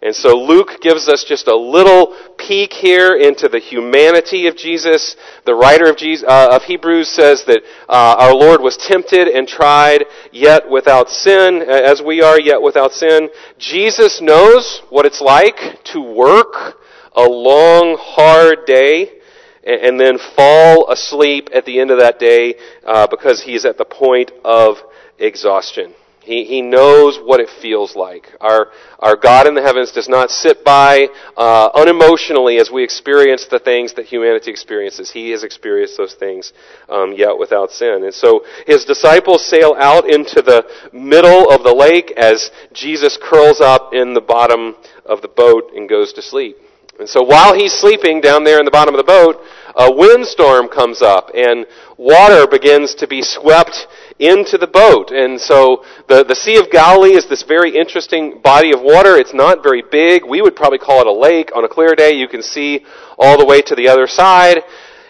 And 0.04 0.16
so 0.16 0.36
Luke 0.36 0.82
gives 0.82 1.08
us 1.08 1.24
just 1.24 1.48
a 1.48 1.56
little 1.56 2.16
peek 2.40 2.74
here 2.74 3.16
into 3.16 3.48
the 3.48 3.60
humanity 3.60 4.48
of 4.48 4.58
Jesus. 4.58 5.16
The 5.46 5.54
writer 5.54 5.88
of, 5.88 5.98
Jesus, 5.98 6.28
uh, 6.28 6.50
of 6.52 6.64
Hebrews 6.64 7.08
says 7.08 7.44
that 7.46 7.62
uh, 7.88 8.16
our 8.18 8.34
Lord 8.34 8.62
was 8.62 8.78
tempted 8.78 9.28
and 9.28 9.48
tried, 9.48 10.06
yet 10.32 10.68
without 10.68 11.10
sin, 11.10 11.62
as 11.62 12.02
we 12.02 12.24
are, 12.24 12.40
yet 12.40 12.64
without 12.64 12.94
sin. 12.94 13.30
Jesus 13.60 14.22
knows 14.22 14.82
what 14.90 15.06
it's 15.06 15.22
like 15.22 15.84
to 15.94 16.02
work 16.02 16.80
a 17.14 17.28
long, 17.28 17.96
hard 18.00 18.66
day 18.66 19.22
and 19.64 20.00
then 20.00 20.18
fall 20.18 20.92
asleep 20.92 21.50
at 21.54 21.66
the 21.66 21.80
end 21.80 21.92
of 21.92 22.00
that 22.00 22.18
day 22.18 22.56
uh, 22.86 23.06
because 23.06 23.44
he's 23.44 23.66
at 23.66 23.78
the 23.78 23.86
point 23.86 24.32
of 24.44 24.78
exhaustion. 25.20 25.94
He, 26.24 26.44
he 26.44 26.62
knows 26.62 27.18
what 27.18 27.40
it 27.40 27.50
feels 27.50 27.96
like. 27.96 28.32
Our, 28.40 28.68
our 29.00 29.16
God 29.16 29.48
in 29.48 29.56
the 29.56 29.62
heavens 29.62 29.92
does 29.92 30.08
not 30.08 30.30
sit 30.30 30.64
by 30.64 31.08
uh, 31.36 31.72
unemotionally 31.72 32.60
as 32.60 32.70
we 32.70 32.84
experience 32.84 33.48
the 33.50 33.58
things 33.58 33.96
that 33.96 34.06
humanity 34.06 34.52
experiences. 34.52 35.10
He 35.10 35.32
has 35.32 35.44
experienced 35.44 35.98
those 35.98 36.14
things 36.14 36.54
um, 36.90 37.14
yet 37.14 37.40
without 37.40 37.72
sin. 37.72 38.04
And 38.04 38.14
so 38.14 38.46
his 38.68 38.86
disciples 38.86 39.44
sail 39.44 39.76
out 39.80 40.08
into 40.08 40.44
the 40.44 40.70
middle 40.94 41.50
of 41.50 41.64
the 41.64 41.74
lake 41.74 42.12
as 42.16 42.52
Jesus 42.72 43.18
curls 43.22 43.60
up 43.60 43.92
in 43.94 44.14
the 44.14 44.22
bottom 44.22 44.76
of 45.06 45.24
the 45.24 45.28
boat 45.28 45.72
and 45.76 45.90
goes 45.90 46.14
to 46.14 46.22
sleep. 46.22 46.56
And 47.00 47.10
so 47.10 47.24
while 47.24 47.56
he's 47.56 47.74
sleeping 47.74 48.22
down 48.22 48.44
there 48.44 48.60
in 48.60 48.66
the 48.66 48.70
bottom 48.70 48.94
of 48.94 49.00
the 49.00 49.04
boat, 49.04 49.42
a 49.76 49.92
windstorm 49.92 50.68
comes 50.68 51.02
up 51.02 51.32
and 51.34 51.66
water 51.98 52.46
begins 52.46 52.94
to 52.96 53.08
be 53.08 53.24
swept 53.24 53.88
into 54.22 54.58
the 54.58 54.68
boat. 54.68 55.10
And 55.10 55.42
so 55.42 55.84
the, 56.08 56.24
the 56.24 56.36
Sea 56.36 56.58
of 56.58 56.70
Galilee 56.70 57.16
is 57.16 57.28
this 57.28 57.42
very 57.42 57.76
interesting 57.76 58.40
body 58.42 58.72
of 58.72 58.82
water. 58.82 59.18
It's 59.18 59.34
not 59.34 59.64
very 59.64 59.82
big. 59.82 60.24
We 60.24 60.42
would 60.42 60.56
probably 60.56 60.78
call 60.78 61.02
it 61.02 61.08
a 61.08 61.12
lake. 61.12 61.52
On 61.56 61.66
a 61.66 61.70
clear 61.70 61.96
day, 61.96 62.12
you 62.14 62.28
can 62.28 62.44
see 62.44 62.86
all 63.18 63.38
the 63.38 63.46
way 63.46 63.62
to 63.64 63.76
the 63.76 63.90
other 63.90 64.06
side. 64.06 64.60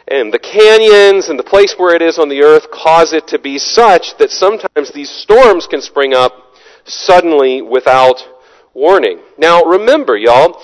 And 0.08 0.34
the 0.34 0.40
canyons 0.40 1.30
and 1.30 1.38
the 1.38 1.44
place 1.44 1.76
where 1.78 1.94
it 1.94 2.02
is 2.02 2.18
on 2.18 2.30
the 2.30 2.42
earth 2.42 2.72
cause 2.72 3.14
it 3.14 3.28
to 3.28 3.40
be 3.40 3.58
such 3.58 4.18
that 4.18 4.32
sometimes 4.32 4.92
these 4.94 5.10
storms 5.10 5.68
can 5.68 5.82
spring 5.82 6.14
up 6.14 6.34
suddenly 6.86 7.62
without 7.62 8.24
warning. 8.74 9.20
Now 9.38 9.64
remember, 9.64 10.18
y'all, 10.18 10.62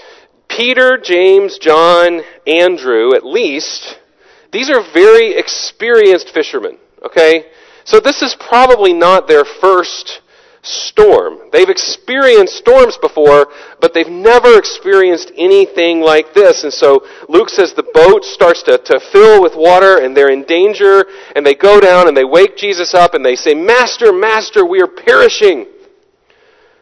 Peter, 0.50 0.98
James, 0.98 1.58
John, 1.58 2.22
Andrew, 2.46 3.13
at 3.13 3.25
least, 3.25 4.00
these 4.51 4.70
are 4.70 4.82
very 4.94 5.38
experienced 5.38 6.30
fishermen, 6.34 6.77
okay? 7.06 7.46
So 7.88 8.01
this 8.01 8.22
is 8.22 8.36
probably 8.36 8.91
not 8.91 9.29
their 9.29 9.46
first 9.46 10.20
storm. 10.62 11.50
They've 11.53 11.70
experienced 11.70 12.58
storms 12.58 12.98
before, 12.98 13.48
but 13.79 13.94
they've 13.94 14.10
never 14.10 14.60
experienced 14.60 15.32
anything 15.38 16.01
like 16.01 16.34
this. 16.34 16.65
And 16.65 16.74
so 16.74 17.08
Luke 17.29 17.50
says 17.50 17.74
the 17.74 17.89
boat 17.94 18.25
starts 18.25 18.62
to, 18.63 18.77
to 18.77 19.00
fill 19.00 19.41
with 19.41 19.56
water 19.56 20.03
and 20.03 20.17
they're 20.17 20.29
in 20.29 20.44
danger 20.44 21.06
and 21.34 21.46
they 21.46 21.56
go 21.56 21.79
down 21.79 22.10
and 22.10 22.17
they 22.17 22.25
wake 22.25 22.58
Jesus 22.58 22.94
up 22.94 23.13
and 23.13 23.24
they 23.24 23.38
say, 23.38 23.53
Master, 23.53 24.12
Master, 24.12 24.65
we 24.65 24.82
are 24.82 24.88
perishing. 24.88 25.65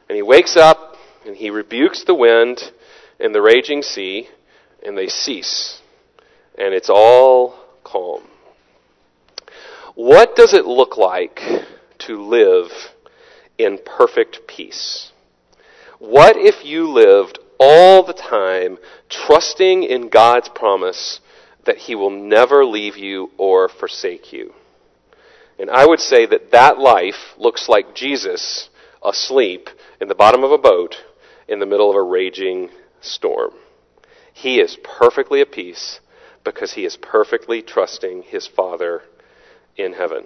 And 0.09 0.15
he 0.15 0.23
wakes 0.23 0.57
up 0.57 0.95
and 1.23 1.35
he 1.35 1.51
rebukes 1.51 2.03
the 2.03 2.15
wind 2.15 2.71
and 3.19 3.33
the 3.35 3.43
raging 3.43 3.83
sea, 3.83 4.27
and 4.83 4.97
they 4.97 5.07
cease. 5.07 5.81
And 6.57 6.73
it's 6.73 6.89
all 6.89 7.59
calm. 7.83 8.23
What 9.95 10.35
does 10.35 10.53
it 10.53 10.65
look 10.65 10.97
like 10.97 11.39
to 11.99 12.21
live 12.21 12.69
in 13.57 13.79
perfect 13.85 14.45
peace? 14.45 15.13
What 15.99 16.35
if 16.35 16.65
you 16.65 16.91
lived 16.91 17.39
all 17.57 18.03
the 18.03 18.11
time 18.13 18.77
trusting 19.07 19.83
in 19.83 20.09
God's 20.09 20.49
promise 20.49 21.21
that 21.63 21.77
He 21.77 21.95
will 21.95 22.09
never 22.09 22.65
leave 22.65 22.97
you 22.97 23.31
or 23.37 23.69
forsake 23.69 24.33
you? 24.33 24.53
And 25.57 25.69
I 25.69 25.85
would 25.85 26.01
say 26.01 26.25
that 26.25 26.51
that 26.51 26.77
life 26.77 27.33
looks 27.37 27.69
like 27.69 27.95
Jesus 27.95 28.69
asleep 29.01 29.69
in 30.01 30.09
the 30.09 30.15
bottom 30.15 30.43
of 30.43 30.51
a 30.51 30.57
boat 30.57 30.97
in 31.47 31.59
the 31.59 31.65
middle 31.65 31.89
of 31.89 31.95
a 31.95 32.03
raging 32.03 32.69
storm. 32.99 33.53
He 34.33 34.59
is 34.59 34.77
perfectly 34.83 35.39
at 35.39 35.53
peace 35.53 36.01
because 36.43 36.73
he 36.73 36.83
is 36.83 36.97
perfectly 36.97 37.61
trusting 37.61 38.23
his 38.23 38.45
Father 38.45 39.03
in 39.77 39.93
heaven. 39.93 40.25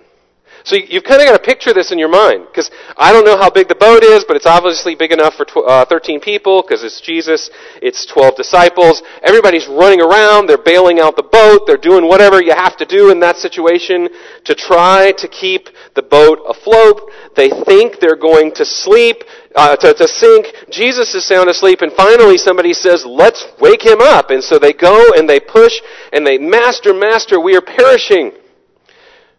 So 0.64 0.76
you've 0.76 1.04
kind 1.04 1.22
of 1.22 1.28
got 1.28 1.38
to 1.38 1.44
picture 1.44 1.74
this 1.74 1.92
in 1.92 2.00
your 2.00 2.10
mind, 2.10 2.48
because 2.48 2.70
I 2.98 3.14
don't 3.14 3.24
know 3.24 3.38
how 3.38 3.50
big 3.50 3.68
the 3.68 3.76
boat 3.76 4.04
is, 4.04 4.26
but 4.28 4.36
it's 4.36 4.46
obviously 4.46 4.94
big 4.96 5.12
enough 5.12 5.36
for 5.36 5.46
tw- 5.46 5.66
uh, 5.66 5.86
13 5.86 6.20
people, 6.20 6.62
because 6.62 6.84
it's 6.84 7.00
Jesus, 7.00 7.50
it's 7.82 8.06
12 8.06 8.36
disciples. 8.36 9.02
Everybody's 9.24 9.68
running 9.68 10.02
around, 10.02 10.48
they're 10.48 10.58
bailing 10.58 11.00
out 11.00 11.16
the 11.16 11.24
boat, 11.24 11.64
they're 11.66 11.78
doing 11.78 12.08
whatever 12.08 12.42
you 12.42 12.52
have 12.52 12.76
to 12.78 12.86
do 12.86 13.10
in 13.10 13.20
that 13.22 13.38
situation 13.38 14.10
to 14.46 14.56
try 14.56 15.14
to 15.18 15.28
keep 15.28 15.70
the 15.96 16.04
boat 16.04 16.40
afloat. 16.48 17.10
They 17.36 17.50
think 17.50 18.00
they're 18.00 18.20
going 18.20 18.52
to 18.56 18.66
sleep, 18.66 19.24
uh, 19.56 19.78
to, 19.78 19.94
to 19.94 20.08
sink. 20.08 20.48
Jesus 20.70 21.16
is 21.16 21.26
sound 21.26 21.50
asleep, 21.50 21.82
and 21.82 21.94
finally 21.94 22.38
somebody 22.38 22.74
says, 22.74 23.06
let's 23.06 23.48
wake 23.62 23.86
him 23.86 24.02
up. 24.02 24.30
And 24.30 24.44
so 24.44 24.60
they 24.60 24.74
go 24.74 25.14
and 25.16 25.30
they 25.30 25.40
push, 25.40 25.74
and 26.12 26.28
they, 26.28 26.38
Master, 26.38 26.94
Master, 26.94 27.40
we 27.40 27.56
are 27.56 27.62
perishing. 27.62 28.34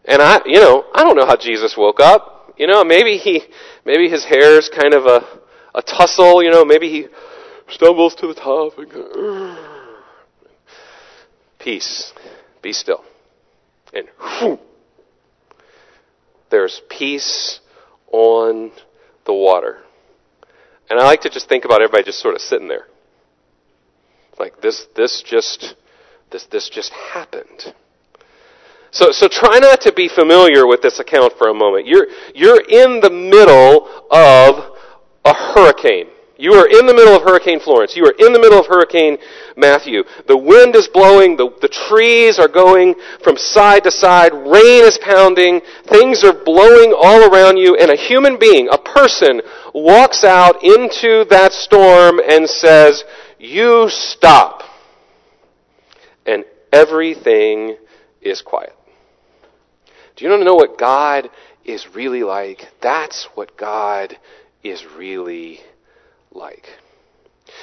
And 0.04 0.22
I, 0.22 0.40
you 0.46 0.60
know, 0.60 0.84
I 0.94 1.04
don't 1.04 1.16
know 1.16 1.26
how 1.26 1.36
Jesus 1.36 1.76
woke 1.76 2.00
up. 2.00 2.54
You 2.56 2.66
know, 2.66 2.84
maybe 2.84 3.16
he, 3.16 3.42
maybe 3.84 4.08
his 4.08 4.24
hair's 4.24 4.68
kind 4.68 4.94
of 4.94 5.06
a, 5.06 5.26
a 5.74 5.82
tussle. 5.82 6.42
You 6.42 6.50
know, 6.50 6.64
maybe 6.64 6.88
he 6.88 7.06
stumbles 7.68 8.14
to 8.16 8.26
the 8.26 8.34
top 8.34 8.78
and 8.78 8.90
goes, 8.90 9.58
peace, 11.58 12.12
be 12.62 12.72
still, 12.72 13.04
and 13.92 14.08
whew, 14.18 14.58
there's 16.50 16.82
peace 16.88 17.60
on 18.12 18.72
the 19.24 19.34
water. 19.34 19.78
And 20.88 20.98
I 20.98 21.04
like 21.04 21.20
to 21.22 21.30
just 21.30 21.48
think 21.48 21.64
about 21.64 21.82
everybody 21.82 22.04
just 22.04 22.20
sort 22.20 22.34
of 22.34 22.40
sitting 22.40 22.68
there, 22.68 22.86
like 24.38 24.60
this, 24.60 24.86
this 24.96 25.22
just, 25.24 25.76
this, 26.30 26.46
this 26.46 26.68
just 26.68 26.92
happened. 26.92 27.74
So, 28.92 29.12
so 29.12 29.28
try 29.28 29.58
not 29.58 29.80
to 29.82 29.92
be 29.92 30.08
familiar 30.08 30.66
with 30.66 30.82
this 30.82 30.98
account 30.98 31.34
for 31.38 31.48
a 31.48 31.54
moment. 31.54 31.86
You're, 31.86 32.06
you're 32.34 32.60
in 32.68 33.00
the 33.00 33.10
middle 33.10 33.88
of 34.10 34.76
a 35.24 35.34
hurricane. 35.34 36.08
You 36.40 36.54
are 36.54 36.66
in 36.66 36.86
the 36.86 36.94
middle 36.94 37.14
of 37.14 37.22
Hurricane 37.22 37.60
Florence. 37.60 37.94
You 37.94 38.06
are 38.06 38.14
in 38.18 38.32
the 38.32 38.38
middle 38.38 38.58
of 38.58 38.66
Hurricane 38.66 39.18
Matthew. 39.58 40.04
The 40.26 40.38
wind 40.38 40.74
is 40.74 40.88
blowing. 40.88 41.36
The, 41.36 41.50
the 41.60 41.68
trees 41.68 42.38
are 42.38 42.48
going 42.48 42.94
from 43.22 43.36
side 43.36 43.84
to 43.84 43.90
side. 43.90 44.32
Rain 44.32 44.82
is 44.82 44.98
pounding. 45.04 45.60
Things 45.86 46.24
are 46.24 46.32
blowing 46.32 46.94
all 46.96 47.30
around 47.30 47.58
you. 47.58 47.76
And 47.76 47.90
a 47.90 47.96
human 47.96 48.38
being, 48.38 48.70
a 48.72 48.78
person, 48.78 49.42
walks 49.74 50.24
out 50.24 50.64
into 50.64 51.26
that 51.28 51.52
storm 51.52 52.20
and 52.26 52.48
says, 52.48 53.04
You 53.38 53.90
stop. 53.90 54.62
And 56.24 56.44
everything 56.72 57.76
is 58.22 58.40
quiet. 58.40 58.74
Do 60.20 60.26
you 60.26 60.32
want 60.32 60.42
to 60.42 60.44
know 60.44 60.54
what 60.54 60.76
God 60.76 61.30
is 61.64 61.88
really 61.94 62.22
like? 62.22 62.66
That's 62.82 63.26
what 63.36 63.56
God 63.56 64.18
is 64.62 64.84
really 64.84 65.60
like. 66.30 66.66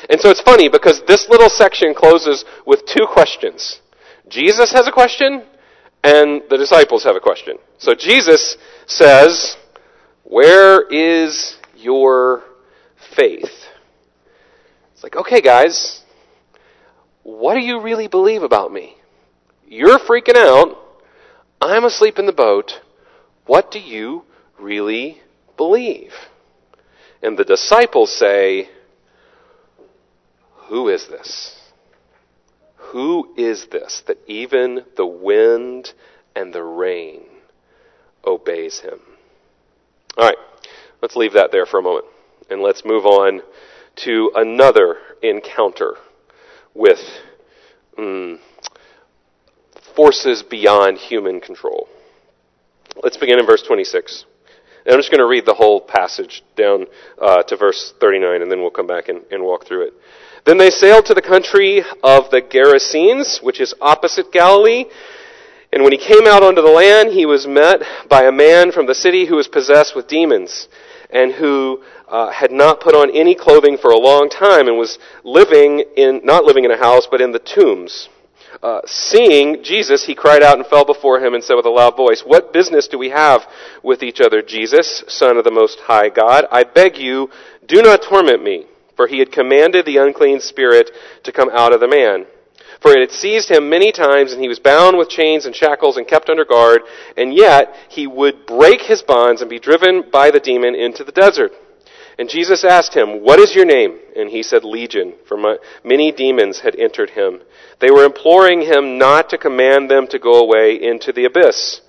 And 0.10 0.20
so 0.20 0.32
it's 0.32 0.42
funny 0.42 0.68
because 0.68 1.04
this 1.08 1.28
little 1.30 1.50
section 1.50 1.94
closes 1.94 2.46
with 2.66 2.88
two 2.88 3.06
questions. 3.14 3.80
Jesus 4.28 4.72
has 4.72 4.88
a 4.88 4.92
question, 4.92 5.44
and 6.04 6.42
the 6.50 6.58
disciples 6.58 7.04
have 7.04 7.16
a 7.16 7.20
question. 7.20 7.58
So 7.78 7.94
Jesus 7.94 8.58
says, 8.88 9.56
Where 10.24 10.82
is 10.88 11.58
your 11.76 12.44
faith? 13.16 13.54
It's 14.94 15.04
like, 15.04 15.16
okay, 15.16 15.42
guys, 15.42 16.02
what 17.22 17.54
do 17.54 17.60
you 17.60 17.80
really 17.80 18.08
believe 18.08 18.42
about 18.42 18.74
me? 18.74 18.98
You're 19.68 20.00
freaking 20.00 20.38
out. 20.38 20.86
I'm 21.62 21.86
asleep 21.86 22.20
in 22.20 22.26
the 22.26 22.34
boat. 22.34 22.82
What 23.46 23.72
do 23.72 23.80
you 23.80 24.24
really 24.60 25.22
believe? 25.56 26.14
And 27.22 27.38
the 27.38 27.44
disciples 27.44 28.14
say, 28.14 28.70
Who 30.68 30.90
is 30.90 31.08
this? 31.08 31.60
Who 32.78 33.34
is 33.36 33.68
this 33.68 34.02
that 34.08 34.18
even 34.28 34.86
the 34.96 35.06
wind 35.06 35.94
and 36.36 36.54
the 36.54 36.64
rain 36.64 37.24
obeys 38.26 38.80
him? 38.80 39.00
All 40.18 40.26
right, 40.26 40.38
let's 41.02 41.16
leave 41.16 41.34
that 41.34 41.52
there 41.52 41.66
for 41.66 41.80
a 41.80 41.84
moment. 41.84 42.06
And 42.50 42.62
let's 42.62 42.86
move 42.86 43.06
on 43.06 43.42
to 43.98 44.32
another 44.36 44.98
encounter 45.22 45.96
with 46.74 47.00
mm, 47.98 48.40
forces 49.98 50.44
beyond 50.44 51.00
human 51.00 51.42
control. 51.42 51.90
Let's 53.02 53.18
begin 53.18 53.40
in 53.40 53.48
verse 53.48 53.64
26. 53.64 54.26
And 54.86 54.94
I'm 54.94 55.00
just 55.00 55.10
going 55.10 55.20
to 55.20 55.28
read 55.28 55.48
the 55.48 55.56
whole 55.56 55.82
passage 55.82 56.44
down 56.56 56.86
uh, 57.20 57.42
to 57.42 57.58
verse 57.58 57.94
39, 58.00 58.44
and 58.44 58.52
then 58.52 58.62
we'll 58.62 58.70
come 58.70 58.86
back 58.86 59.10
and, 59.10 59.24
and 59.32 59.44
walk 59.44 59.66
through 59.66 59.88
it. 59.88 59.94
Then 60.46 60.60
they 60.60 60.70
sailed 60.70 61.08
to 61.08 61.16
the 61.16 61.22
country 61.22 61.84
of 62.04 62.30
the 62.30 62.42
Gerasenes, 62.42 63.42
which 63.42 63.60
is 63.60 63.74
opposite 63.82 64.32
Galilee. 64.32 64.86
And 65.74 65.84
when 65.84 65.94
he 65.94 65.98
came 65.98 66.28
out 66.28 66.44
onto 66.44 66.62
the 66.62 66.70
land, 66.70 67.12
he 67.12 67.26
was 67.26 67.48
met 67.48 67.82
by 68.08 68.24
a 68.26 68.32
man 68.32 68.72
from 68.72 68.86
the 68.86 68.96
city 68.96 69.26
who 69.26 69.36
was 69.36 69.48
possessed 69.48 69.96
with 69.96 70.08
demons, 70.08 70.68
and 71.10 71.34
who 71.34 71.84
uh, 72.08 72.30
had 72.32 72.52
not 72.52 72.82
put 72.82 72.94
on 72.94 73.10
any 73.10 73.34
clothing 73.34 73.78
for 73.78 73.90
a 73.90 73.98
long 73.98 74.30
time, 74.30 74.68
and 74.68 74.78
was 74.78 75.00
living 75.24 75.84
in, 75.98 76.22
not 76.24 76.44
living 76.44 76.66
in 76.66 76.72
a 76.72 76.78
house, 76.78 77.08
but 77.10 77.20
in 77.20 77.32
the 77.32 77.40
tombs. 77.40 78.10
Uh, 78.62 78.82
seeing 78.86 79.64
Jesus, 79.64 80.06
he 80.06 80.16
cried 80.16 80.42
out 80.42 80.58
and 80.58 80.66
fell 80.66 80.86
before 80.86 81.20
him 81.20 81.34
and 81.34 81.44
said 81.44 81.56
with 81.56 81.66
a 81.66 81.70
loud 81.70 81.96
voice, 81.96 82.24
What 82.26 82.54
business 82.54 82.88
do 82.88 82.98
we 82.98 83.10
have 83.10 83.46
with 83.84 84.02
each 84.02 84.20
other, 84.20 84.42
Jesus, 84.42 85.04
Son 85.08 85.38
of 85.38 85.44
the 85.44 85.52
Most 85.52 85.80
High 85.82 86.10
God? 86.10 86.46
I 86.52 86.64
beg 86.64 86.98
you, 86.98 87.30
do 87.66 87.82
not 87.82 88.02
torment 88.02 88.44
me. 88.44 88.66
For 88.96 89.08
he 89.08 89.20
had 89.20 89.32
commanded 89.32 89.86
the 89.86 89.98
unclean 89.98 90.40
spirit 90.42 90.90
to 91.24 91.32
come 91.32 91.50
out 91.52 91.72
of 91.72 91.80
the 91.80 91.88
man. 91.88 92.26
For 92.82 92.92
it 92.92 93.00
had 93.00 93.12
seized 93.12 93.50
him 93.50 93.70
many 93.70 93.92
times, 93.92 94.34
and 94.34 94.42
he 94.42 94.48
was 94.48 94.60
bound 94.60 94.98
with 94.98 95.10
chains 95.10 95.46
and 95.46 95.56
shackles 95.56 95.98
and 95.98 96.08
kept 96.08 96.30
under 96.30 96.46
guard, 96.46 96.82
and 97.16 97.34
yet 97.34 97.74
he 97.90 98.08
would 98.08 98.46
break 98.46 98.82
his 98.82 99.02
bonds 99.04 99.42
and 99.42 99.50
be 99.50 99.60
driven 99.60 100.10
by 100.12 100.32
the 100.32 100.40
demon 100.40 100.76
into 100.76 101.04
the 101.04 101.12
desert. 101.12 101.52
And 102.20 102.30
Jesus 102.30 102.64
asked 102.64 102.96
him, 102.96 103.22
What 103.24 103.40
is 103.40 103.54
your 103.54 103.66
name? 103.66 104.00
And 104.16 104.30
he 104.30 104.42
said, 104.42 104.64
Legion, 104.64 105.14
for 105.28 105.38
many 105.84 106.12
demons 106.12 106.62
had 106.62 106.76
entered 106.76 107.12
him. 107.12 107.42
They 107.80 107.92
were 107.92 108.06
imploring 108.06 108.62
him 108.62 108.98
not 108.98 109.30
to 109.30 109.38
command 109.38 109.90
them 109.90 110.08
to 110.08 110.20
go 110.20 110.42
away 110.42 110.82
into 110.82 111.14
the 111.14 111.26
abyss. 111.26 111.82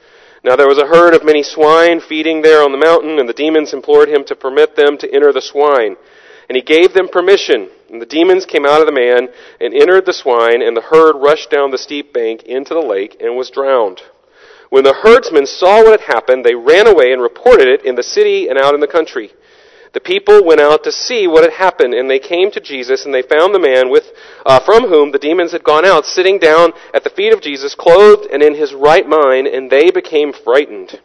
Now 0.44 0.54
there 0.54 0.68
was 0.68 0.78
a 0.78 0.86
herd 0.86 1.14
of 1.14 1.24
many 1.24 1.42
swine 1.42 2.00
feeding 2.00 2.42
there 2.42 2.62
on 2.62 2.72
the 2.72 2.78
mountain, 2.78 3.18
and 3.18 3.28
the 3.28 3.32
demons 3.32 3.72
implored 3.72 4.08
him 4.08 4.24
to 4.24 4.36
permit 4.36 4.76
them 4.76 4.98
to 4.98 5.12
enter 5.12 5.32
the 5.32 5.40
swine. 5.40 5.96
And 6.48 6.56
he 6.56 6.62
gave 6.62 6.92
them 6.92 7.08
permission. 7.08 7.70
And 7.90 8.00
the 8.00 8.06
demons 8.06 8.44
came 8.44 8.66
out 8.66 8.80
of 8.80 8.86
the 8.86 8.92
man 8.92 9.28
and 9.60 9.74
entered 9.74 10.04
the 10.04 10.12
swine, 10.12 10.60
and 10.60 10.76
the 10.76 10.82
herd 10.82 11.16
rushed 11.16 11.50
down 11.50 11.70
the 11.70 11.78
steep 11.78 12.12
bank 12.12 12.42
into 12.42 12.74
the 12.74 12.80
lake 12.80 13.16
and 13.20 13.34
was 13.34 13.50
drowned. 13.50 14.02
When 14.68 14.84
the 14.84 14.92
herdsmen 14.92 15.46
saw 15.46 15.82
what 15.82 15.98
had 15.98 16.14
happened, 16.14 16.44
they 16.44 16.54
ran 16.54 16.86
away 16.86 17.12
and 17.12 17.22
reported 17.22 17.66
it 17.66 17.86
in 17.86 17.94
the 17.94 18.02
city 18.02 18.48
and 18.48 18.58
out 18.58 18.74
in 18.74 18.80
the 18.80 18.86
country. 18.86 19.32
The 19.98 20.14
people 20.14 20.44
went 20.44 20.60
out 20.60 20.84
to 20.84 20.92
see 20.92 21.26
what 21.26 21.42
had 21.42 21.54
happened, 21.54 21.92
and 21.92 22.08
they 22.08 22.20
came 22.20 22.52
to 22.52 22.60
Jesus, 22.60 23.04
and 23.04 23.12
they 23.12 23.20
found 23.20 23.52
the 23.52 23.58
man 23.58 23.90
with, 23.90 24.12
uh, 24.46 24.60
from 24.60 24.84
whom 24.84 25.10
the 25.10 25.18
demons 25.18 25.50
had 25.50 25.64
gone 25.64 25.84
out, 25.84 26.06
sitting 26.06 26.38
down 26.38 26.72
at 26.94 27.02
the 27.02 27.10
feet 27.10 27.32
of 27.32 27.40
Jesus, 27.40 27.74
clothed 27.74 28.28
and 28.30 28.40
in 28.40 28.54
his 28.54 28.72
right 28.72 29.08
mind, 29.08 29.48
and 29.48 29.68
they 29.68 29.90
became 29.90 30.32
frightened. 30.32 31.00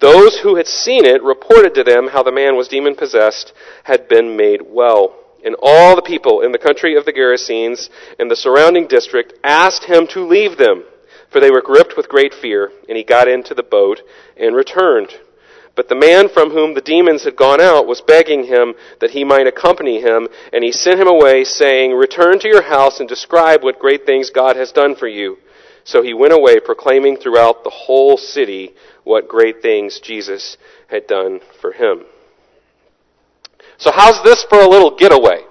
Those 0.00 0.40
who 0.40 0.56
had 0.56 0.66
seen 0.66 1.06
it 1.06 1.22
reported 1.22 1.72
to 1.76 1.82
them 1.82 2.08
how 2.08 2.22
the 2.22 2.30
man 2.30 2.56
was 2.56 2.68
demon 2.68 2.94
possessed 2.94 3.54
had 3.84 4.06
been 4.06 4.36
made 4.36 4.60
well. 4.68 5.14
And 5.42 5.56
all 5.62 5.96
the 5.96 6.02
people 6.02 6.42
in 6.42 6.52
the 6.52 6.58
country 6.58 6.94
of 6.94 7.06
the 7.06 7.12
Gerasenes 7.12 7.88
and 8.18 8.30
the 8.30 8.36
surrounding 8.36 8.86
district 8.86 9.32
asked 9.42 9.84
him 9.84 10.06
to 10.08 10.26
leave 10.26 10.58
them, 10.58 10.84
for 11.30 11.40
they 11.40 11.50
were 11.50 11.62
gripped 11.62 11.96
with 11.96 12.10
great 12.10 12.34
fear, 12.34 12.70
and 12.86 12.98
he 12.98 13.02
got 13.02 13.28
into 13.28 13.54
the 13.54 13.62
boat 13.62 14.02
and 14.36 14.54
returned. 14.54 15.20
But 15.76 15.88
the 15.88 15.96
man 15.96 16.28
from 16.28 16.50
whom 16.50 16.74
the 16.74 16.80
demons 16.80 17.24
had 17.24 17.34
gone 17.34 17.60
out 17.60 17.86
was 17.86 18.00
begging 18.00 18.44
him 18.44 18.74
that 19.00 19.10
he 19.10 19.24
might 19.24 19.48
accompany 19.48 20.00
him, 20.00 20.28
and 20.52 20.62
he 20.62 20.70
sent 20.70 21.00
him 21.00 21.08
away, 21.08 21.42
saying, 21.42 21.92
Return 21.92 22.38
to 22.40 22.48
your 22.48 22.62
house 22.62 23.00
and 23.00 23.08
describe 23.08 23.64
what 23.64 23.80
great 23.80 24.06
things 24.06 24.30
God 24.30 24.54
has 24.54 24.70
done 24.70 24.94
for 24.94 25.08
you. 25.08 25.38
So 25.82 26.02
he 26.02 26.14
went 26.14 26.32
away, 26.32 26.60
proclaiming 26.60 27.16
throughout 27.16 27.64
the 27.64 27.70
whole 27.70 28.16
city 28.16 28.74
what 29.02 29.28
great 29.28 29.62
things 29.62 30.00
Jesus 30.00 30.56
had 30.88 31.06
done 31.06 31.40
for 31.60 31.72
him. 31.72 32.04
So 33.76 33.90
how's 33.92 34.22
this 34.22 34.44
for 34.48 34.60
a 34.60 34.68
little 34.68 34.96
getaway 34.96 35.42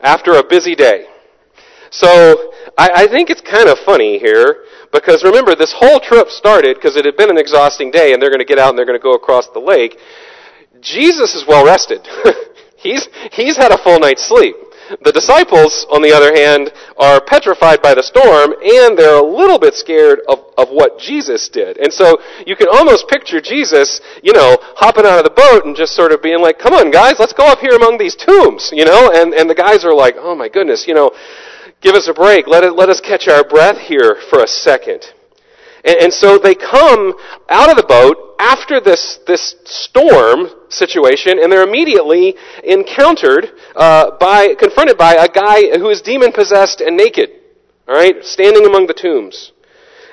after 0.00 0.32
a 0.32 0.42
busy 0.42 0.74
day? 0.74 1.06
So 1.90 2.52
I, 2.78 3.04
I 3.04 3.06
think 3.08 3.30
it's 3.30 3.40
kind 3.40 3.68
of 3.68 3.78
funny 3.78 4.18
here 4.18 4.64
because 4.92 5.22
remember, 5.22 5.54
this 5.54 5.74
whole 5.76 6.00
trip 6.00 6.28
started 6.28 6.76
because 6.76 6.96
it 6.96 7.04
had 7.04 7.16
been 7.16 7.30
an 7.30 7.38
exhausting 7.38 7.90
day 7.90 8.12
and 8.12 8.22
they're 8.22 8.30
going 8.30 8.40
to 8.40 8.48
get 8.48 8.58
out 8.58 8.70
and 8.70 8.78
they're 8.78 8.86
going 8.86 8.98
to 8.98 9.02
go 9.02 9.14
across 9.14 9.48
the 9.48 9.60
lake. 9.60 9.98
Jesus 10.80 11.34
is 11.34 11.44
well 11.46 11.64
rested. 11.64 12.06
he's, 12.76 13.08
he's 13.32 13.56
had 13.56 13.72
a 13.72 13.78
full 13.78 13.98
night's 13.98 14.26
sleep. 14.26 14.56
The 15.02 15.12
disciples, 15.12 15.86
on 15.94 16.02
the 16.02 16.10
other 16.10 16.34
hand, 16.34 16.72
are 16.98 17.22
petrified 17.22 17.80
by 17.80 17.94
the 17.94 18.02
storm 18.02 18.54
and 18.58 18.98
they're 18.98 19.22
a 19.22 19.22
little 19.22 19.58
bit 19.58 19.74
scared 19.74 20.18
of, 20.26 20.50
of 20.58 20.70
what 20.70 20.98
Jesus 20.98 21.48
did. 21.48 21.78
And 21.78 21.92
so 21.92 22.18
you 22.44 22.56
can 22.56 22.66
almost 22.66 23.06
picture 23.06 23.40
Jesus, 23.40 24.00
you 24.22 24.32
know, 24.32 24.58
hopping 24.74 25.06
out 25.06 25.18
of 25.18 25.24
the 25.24 25.30
boat 25.30 25.64
and 25.64 25.76
just 25.76 25.94
sort 25.94 26.10
of 26.10 26.22
being 26.22 26.40
like, 26.40 26.58
come 26.58 26.74
on 26.74 26.90
guys, 26.90 27.14
let's 27.20 27.32
go 27.32 27.46
up 27.46 27.60
here 27.60 27.76
among 27.76 27.98
these 27.98 28.16
tombs, 28.16 28.70
you 28.74 28.84
know? 28.84 29.12
And, 29.14 29.32
and 29.32 29.48
the 29.48 29.54
guys 29.54 29.84
are 29.84 29.94
like, 29.94 30.16
oh 30.18 30.34
my 30.34 30.48
goodness, 30.48 30.86
you 30.88 30.94
know, 30.94 31.12
give 31.80 31.94
us 31.94 32.08
a 32.08 32.14
break. 32.14 32.46
Let, 32.46 32.64
it, 32.64 32.72
let 32.72 32.88
us 32.88 33.00
catch 33.00 33.28
our 33.28 33.44
breath 33.44 33.78
here 33.78 34.16
for 34.28 34.42
a 34.42 34.46
second. 34.46 35.12
And, 35.84 35.96
and 36.04 36.12
so 36.12 36.38
they 36.38 36.54
come 36.54 37.14
out 37.48 37.70
of 37.70 37.76
the 37.76 37.86
boat 37.86 38.36
after 38.38 38.80
this, 38.80 39.18
this 39.26 39.56
storm 39.64 40.48
situation, 40.68 41.38
and 41.38 41.52
they're 41.52 41.66
immediately 41.66 42.36
encountered 42.64 43.50
uh, 43.76 44.12
by, 44.18 44.54
confronted 44.58 44.96
by 44.96 45.14
a 45.14 45.28
guy 45.28 45.78
who 45.78 45.90
is 45.90 46.00
demon 46.00 46.32
possessed 46.32 46.80
and 46.80 46.96
naked. 46.96 47.30
All 47.88 47.94
right, 47.94 48.24
standing 48.24 48.66
among 48.66 48.86
the 48.86 48.94
tombs. 48.94 49.52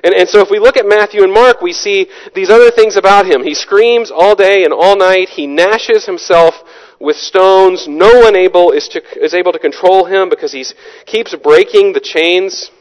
And, 0.03 0.13
and 0.13 0.29
so 0.29 0.41
if 0.41 0.49
we 0.49 0.59
look 0.59 0.77
at 0.77 0.87
Matthew 0.87 1.23
and 1.23 1.33
Mark, 1.33 1.61
we 1.61 1.73
see 1.73 2.07
these 2.33 2.49
other 2.49 2.71
things 2.71 2.95
about 2.95 3.25
him. 3.25 3.43
He 3.43 3.53
screams 3.53 4.11
all 4.11 4.35
day 4.35 4.63
and 4.63 4.73
all 4.73 4.97
night. 4.97 5.29
He 5.29 5.47
gnashes 5.47 6.05
himself 6.05 6.55
with 6.99 7.17
stones. 7.17 7.87
No 7.87 8.21
one 8.21 8.35
able 8.35 8.71
is, 8.71 8.87
to, 8.89 9.01
is 9.23 9.33
able 9.33 9.51
to 9.51 9.59
control 9.59 10.05
him 10.05 10.29
because 10.29 10.53
he 10.53 10.65
keeps 11.05 11.35
breaking 11.35 11.93
the 11.93 11.99
chains. 11.99 12.71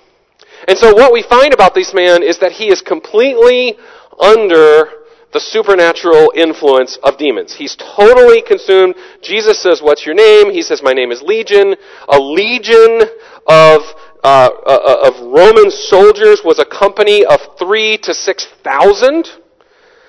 And 0.66 0.78
so 0.78 0.94
what 0.94 1.12
we 1.12 1.22
find 1.22 1.52
about 1.52 1.74
this 1.74 1.92
man 1.92 2.22
is 2.22 2.38
that 2.38 2.52
he 2.52 2.68
is 2.68 2.80
completely 2.80 3.76
under 4.18 4.88
the 5.32 5.40
supernatural 5.40 6.32
influence 6.34 6.96
of 7.02 7.18
demons. 7.18 7.54
He's 7.56 7.76
totally 7.76 8.40
consumed. 8.40 8.94
Jesus 9.20 9.62
says, 9.62 9.82
what's 9.82 10.06
your 10.06 10.14
name? 10.14 10.50
He 10.50 10.62
says, 10.62 10.82
my 10.82 10.92
name 10.92 11.12
is 11.12 11.20
Legion. 11.20 11.76
A 12.08 12.18
legion 12.18 13.02
of, 13.46 13.82
uh, 14.24 14.48
uh, 14.66 15.10
of 15.12 15.20
Roman 15.20 15.70
soldiers 15.70 16.40
was 16.42 16.58
a 16.58 16.64
company 16.64 17.24
of 17.24 17.40
three 17.58 17.98
to 17.98 18.14
six 18.14 18.46
thousand. 18.64 19.28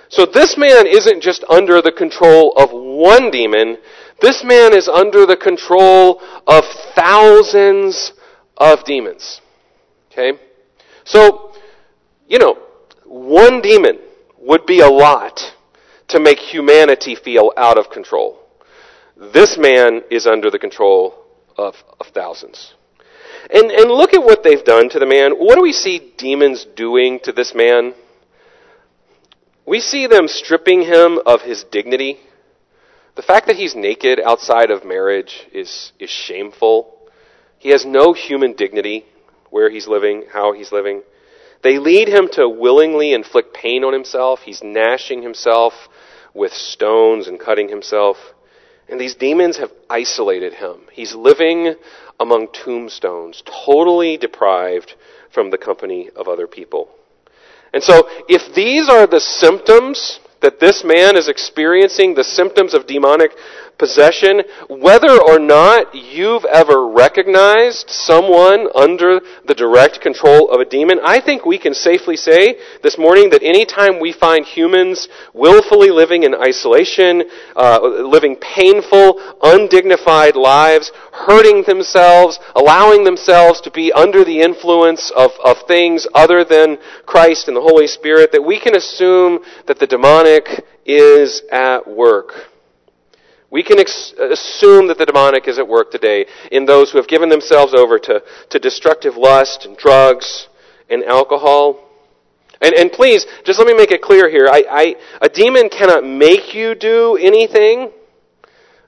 So 0.09 0.25
this 0.25 0.57
man 0.57 0.87
isn't 0.87 1.21
just 1.21 1.43
under 1.49 1.81
the 1.81 1.91
control 1.91 2.53
of 2.57 2.69
one 2.71 3.29
demon. 3.31 3.77
This 4.21 4.43
man 4.43 4.75
is 4.75 4.87
under 4.87 5.25
the 5.25 5.35
control 5.35 6.21
of 6.47 6.63
thousands 6.95 8.13
of 8.57 8.83
demons. 8.85 9.41
Okay? 10.11 10.39
So, 11.03 11.53
you 12.27 12.39
know, 12.39 12.57
one 13.05 13.61
demon 13.61 13.99
would 14.39 14.65
be 14.65 14.79
a 14.79 14.89
lot 14.89 15.53
to 16.09 16.19
make 16.19 16.39
humanity 16.39 17.15
feel 17.15 17.51
out 17.57 17.77
of 17.77 17.89
control. 17.89 18.39
This 19.15 19.57
man 19.57 20.03
is 20.09 20.25
under 20.25 20.49
the 20.49 20.59
control 20.59 21.25
of, 21.57 21.75
of 21.99 22.07
thousands. 22.07 22.73
And, 23.49 23.71
and 23.71 23.89
look 23.89 24.13
at 24.13 24.23
what 24.23 24.43
they've 24.43 24.63
done 24.63 24.89
to 24.89 24.99
the 24.99 25.05
man. 25.05 25.31
What 25.31 25.55
do 25.55 25.61
we 25.61 25.73
see 25.73 26.13
demons 26.17 26.65
doing 26.75 27.19
to 27.23 27.31
this 27.31 27.53
man? 27.55 27.93
We 29.67 29.81
see 29.81 30.07
them 30.07 30.29
stripping 30.29 30.83
him 30.83 31.19
of 31.25 31.41
his 31.41 31.65
dignity. 31.65 32.19
The 33.15 33.21
fact 33.21 33.47
that 33.47 33.57
he's 33.57 33.75
naked 33.75 34.17
outside 34.17 34.71
of 34.71 34.85
marriage 34.85 35.45
is, 35.51 35.91
is 35.99 36.09
shameful. 36.09 36.97
He 37.59 37.69
has 37.71 37.85
no 37.85 38.13
human 38.13 38.53
dignity 38.53 39.05
where 39.49 39.69
he's 39.69 39.85
living, 39.85 40.23
how 40.31 40.53
he's 40.53 40.71
living. 40.71 41.01
They 41.63 41.79
lead 41.79 42.07
him 42.07 42.29
to 42.33 42.47
willingly 42.47 43.11
inflict 43.11 43.53
pain 43.53 43.83
on 43.83 43.91
himself. 43.91 44.39
He's 44.43 44.63
gnashing 44.63 45.21
himself 45.21 45.73
with 46.33 46.53
stones 46.53 47.27
and 47.27 47.37
cutting 47.37 47.67
himself. 47.67 48.15
And 48.87 48.97
these 48.97 49.15
demons 49.15 49.57
have 49.57 49.71
isolated 49.89 50.53
him. 50.53 50.83
He's 50.93 51.13
living 51.13 51.75
among 52.21 52.53
tombstones, 52.53 53.43
totally 53.65 54.15
deprived 54.15 54.95
from 55.29 55.49
the 55.49 55.57
company 55.57 56.09
of 56.15 56.29
other 56.29 56.47
people. 56.47 56.89
And 57.73 57.83
so, 57.83 58.07
if 58.27 58.53
these 58.55 58.89
are 58.89 59.07
the 59.07 59.19
symptoms 59.19 60.19
that 60.41 60.59
this 60.59 60.83
man 60.83 61.17
is 61.17 61.27
experiencing, 61.27 62.13
the 62.13 62.23
symptoms 62.23 62.73
of 62.73 62.87
demonic 62.87 63.31
possession, 63.77 64.41
whether 64.69 65.21
or 65.21 65.39
not 65.39 65.93
you've 65.93 66.45
ever 66.45 66.87
recognized 66.87 67.89
someone 67.89 68.67
under 68.75 69.19
the 69.45 69.53
direct 69.53 70.01
control 70.01 70.49
of 70.49 70.59
a 70.59 70.65
demon, 70.65 70.99
I 71.03 71.19
think 71.19 71.45
we 71.45 71.57
can 71.57 71.73
safely 71.73 72.17
say 72.17 72.57
this 72.81 72.97
morning 72.97 73.29
that 73.29 73.43
anytime 73.43 73.99
we 73.99 74.11
find 74.11 74.45
humans 74.45 75.07
willfully 75.33 75.89
living 75.89 76.23
in 76.23 76.33
isolation, 76.33 77.23
uh, 77.55 77.79
living 77.81 78.35
painful, 78.35 79.21
undignified 79.43 80.35
lives, 80.35 80.91
hurting 81.11 81.63
themselves, 81.63 82.39
allowing 82.55 83.03
themselves 83.03 83.61
to 83.61 83.71
be 83.71 83.91
under 83.93 84.23
the 84.23 84.41
influence 84.41 85.11
of, 85.15 85.31
of 85.43 85.57
things 85.67 86.07
other 86.13 86.43
than 86.43 86.77
Christ 87.05 87.47
and 87.47 87.55
the 87.55 87.61
Holy 87.61 87.87
Spirit, 87.87 88.31
that 88.31 88.43
we 88.43 88.59
can 88.59 88.75
assume 88.75 89.39
that 89.67 89.79
the 89.79 89.87
demonic 89.87 90.65
is 90.85 91.43
at 91.51 91.87
work. 91.87 92.49
We 93.49 93.63
can 93.63 93.79
ex- 93.79 94.13
assume 94.19 94.87
that 94.87 94.97
the 94.97 95.05
demonic 95.05 95.47
is 95.47 95.57
at 95.57 95.67
work 95.67 95.91
today 95.91 96.25
in 96.51 96.65
those 96.65 96.91
who 96.91 96.97
have 96.97 97.07
given 97.07 97.29
themselves 97.29 97.73
over 97.73 97.97
to, 97.99 98.21
to 98.49 98.59
destructive 98.59 99.15
lust 99.15 99.65
and 99.65 99.77
drugs 99.77 100.47
and 100.89 101.03
alcohol. 101.03 101.83
And, 102.61 102.73
and 102.73 102.91
please, 102.91 103.25
just 103.45 103.59
let 103.59 103.67
me 103.67 103.73
make 103.73 103.91
it 103.91 104.01
clear 104.01 104.29
here. 104.29 104.47
I, 104.51 104.63
I, 104.69 104.95
a 105.21 105.29
demon 105.29 105.69
cannot 105.69 106.03
make 106.03 106.53
you 106.53 106.75
do 106.75 107.15
anything. 107.15 107.91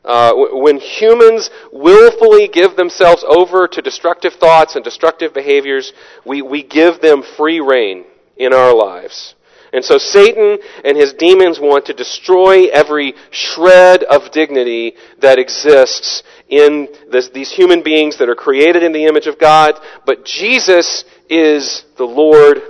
Uh, 0.04 0.34
when 0.54 0.78
humans 0.78 1.50
willfully 1.72 2.48
give 2.48 2.76
themselves 2.76 3.24
over 3.28 3.68
to 3.68 3.82
destructive 3.82 4.34
thoughts 4.34 4.76
and 4.76 4.84
destructive 4.84 5.34
behaviors, 5.34 5.94
we, 6.26 6.42
we 6.42 6.64
give 6.64 7.02
them 7.02 7.22
free 7.38 7.60
reign 7.60 8.06
in 8.38 8.54
our 8.54 8.74
lives. 8.74 9.36
And 9.72 9.86
so 9.86 9.98
Satan 9.98 10.58
and 10.84 10.98
his 10.98 11.14
demons 11.14 11.60
want 11.60 11.86
to 11.86 11.94
destroy 11.94 12.68
every 12.68 13.14
shred 13.30 14.04
of 14.04 14.32
dignity 14.32 14.96
that 15.20 15.38
exists 15.38 16.24
in 16.48 16.88
this, 17.12 17.30
these 17.30 17.52
human 17.52 17.84
beings 17.84 18.18
that 18.18 18.30
are 18.30 18.36
created 18.36 18.82
in 18.82 18.92
the 18.92 19.06
image 19.06 19.28
of 19.28 19.40
God. 19.40 19.76
But 20.06 20.26
Jesus 20.26 21.06
is 21.30 21.86
the 21.98 22.06
Lord 22.06 22.62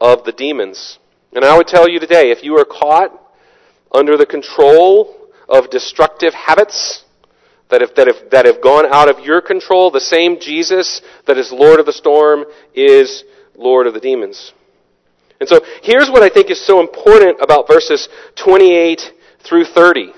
of 0.00 0.24
the 0.24 0.32
demons. 0.32 0.98
And 1.32 1.44
I 1.44 1.56
would 1.56 1.66
tell 1.66 1.88
you 1.88 1.98
today, 1.98 2.30
if 2.30 2.44
you 2.44 2.56
are 2.58 2.64
caught 2.64 3.10
under 3.92 4.16
the 4.16 4.26
control 4.26 5.30
of 5.48 5.70
destructive 5.70 6.32
habits 6.32 7.04
that 7.70 7.80
have, 7.80 7.94
that 7.96 8.06
have, 8.06 8.30
that 8.30 8.46
have 8.46 8.62
gone 8.62 8.86
out 8.86 9.08
of 9.08 9.24
your 9.24 9.40
control, 9.40 9.90
the 9.90 10.00
same 10.00 10.38
Jesus 10.38 11.02
that 11.26 11.36
is 11.36 11.50
Lord 11.50 11.80
of 11.80 11.86
the 11.86 11.92
storm 11.92 12.44
is 12.74 13.24
Lord 13.56 13.88
of 13.88 13.94
the 13.94 14.00
demons. 14.00 14.52
And 15.40 15.48
so 15.48 15.60
here's 15.82 16.10
what 16.10 16.22
I 16.22 16.28
think 16.28 16.50
is 16.50 16.64
so 16.64 16.80
important 16.80 17.38
about 17.40 17.66
verses 17.68 18.08
28 18.36 19.12
through 19.44 19.64
30. 19.64 20.12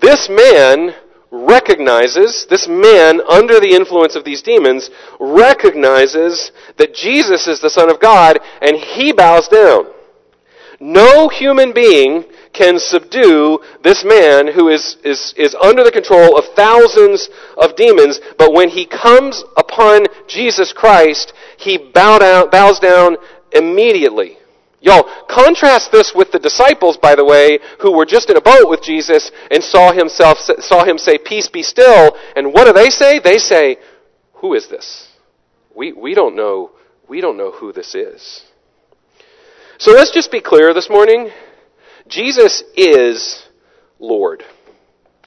This 0.00 0.28
man 0.30 0.94
recognizes, 1.30 2.46
this 2.48 2.66
man 2.68 3.20
under 3.28 3.60
the 3.60 3.74
influence 3.74 4.16
of 4.16 4.24
these 4.24 4.42
demons 4.42 4.90
recognizes 5.20 6.52
that 6.78 6.94
Jesus 6.94 7.46
is 7.46 7.60
the 7.60 7.70
Son 7.70 7.90
of 7.90 8.00
God 8.00 8.38
and 8.62 8.76
he 8.76 9.12
bows 9.12 9.48
down. 9.48 9.86
No 10.80 11.28
human 11.28 11.72
being 11.72 12.24
can 12.52 12.78
subdue 12.78 13.60
this 13.82 14.04
man 14.04 14.52
who 14.52 14.68
is, 14.68 14.96
is, 15.04 15.34
is 15.36 15.54
under 15.60 15.82
the 15.82 15.90
control 15.90 16.38
of 16.38 16.44
thousands 16.54 17.28
of 17.56 17.76
demons, 17.76 18.20
but 18.38 18.52
when 18.52 18.68
he 18.68 18.86
comes 18.86 19.44
upon 19.56 20.06
Jesus 20.28 20.72
Christ, 20.72 21.32
he 21.56 21.78
bows 21.78 22.78
down 22.78 23.16
immediately. 23.52 24.38
Y'all, 24.80 25.08
contrast 25.28 25.90
this 25.90 26.12
with 26.14 26.30
the 26.30 26.38
disciples, 26.38 26.96
by 26.96 27.16
the 27.16 27.24
way, 27.24 27.58
who 27.80 27.92
were 27.92 28.06
just 28.06 28.30
in 28.30 28.36
a 28.36 28.40
boat 28.40 28.68
with 28.68 28.82
Jesus 28.82 29.30
and 29.50 29.62
saw 29.62 29.92
himself, 29.92 30.38
saw 30.38 30.84
him 30.84 30.98
say, 30.98 31.18
peace 31.18 31.48
be 31.48 31.62
still. 31.62 32.16
And 32.36 32.52
what 32.52 32.66
do 32.66 32.72
they 32.72 32.90
say? 32.90 33.18
They 33.18 33.38
say, 33.38 33.78
who 34.34 34.54
is 34.54 34.68
this? 34.68 35.08
We, 35.74 35.92
we 35.92 36.14
don't 36.14 36.36
know, 36.36 36.70
we 37.08 37.20
don't 37.20 37.36
know 37.36 37.50
who 37.50 37.72
this 37.72 37.94
is. 37.94 38.44
So 39.78 39.92
let's 39.92 40.12
just 40.12 40.30
be 40.30 40.40
clear 40.40 40.72
this 40.72 40.88
morning. 40.88 41.30
Jesus 42.08 42.62
is 42.76 43.46
Lord. 43.98 44.44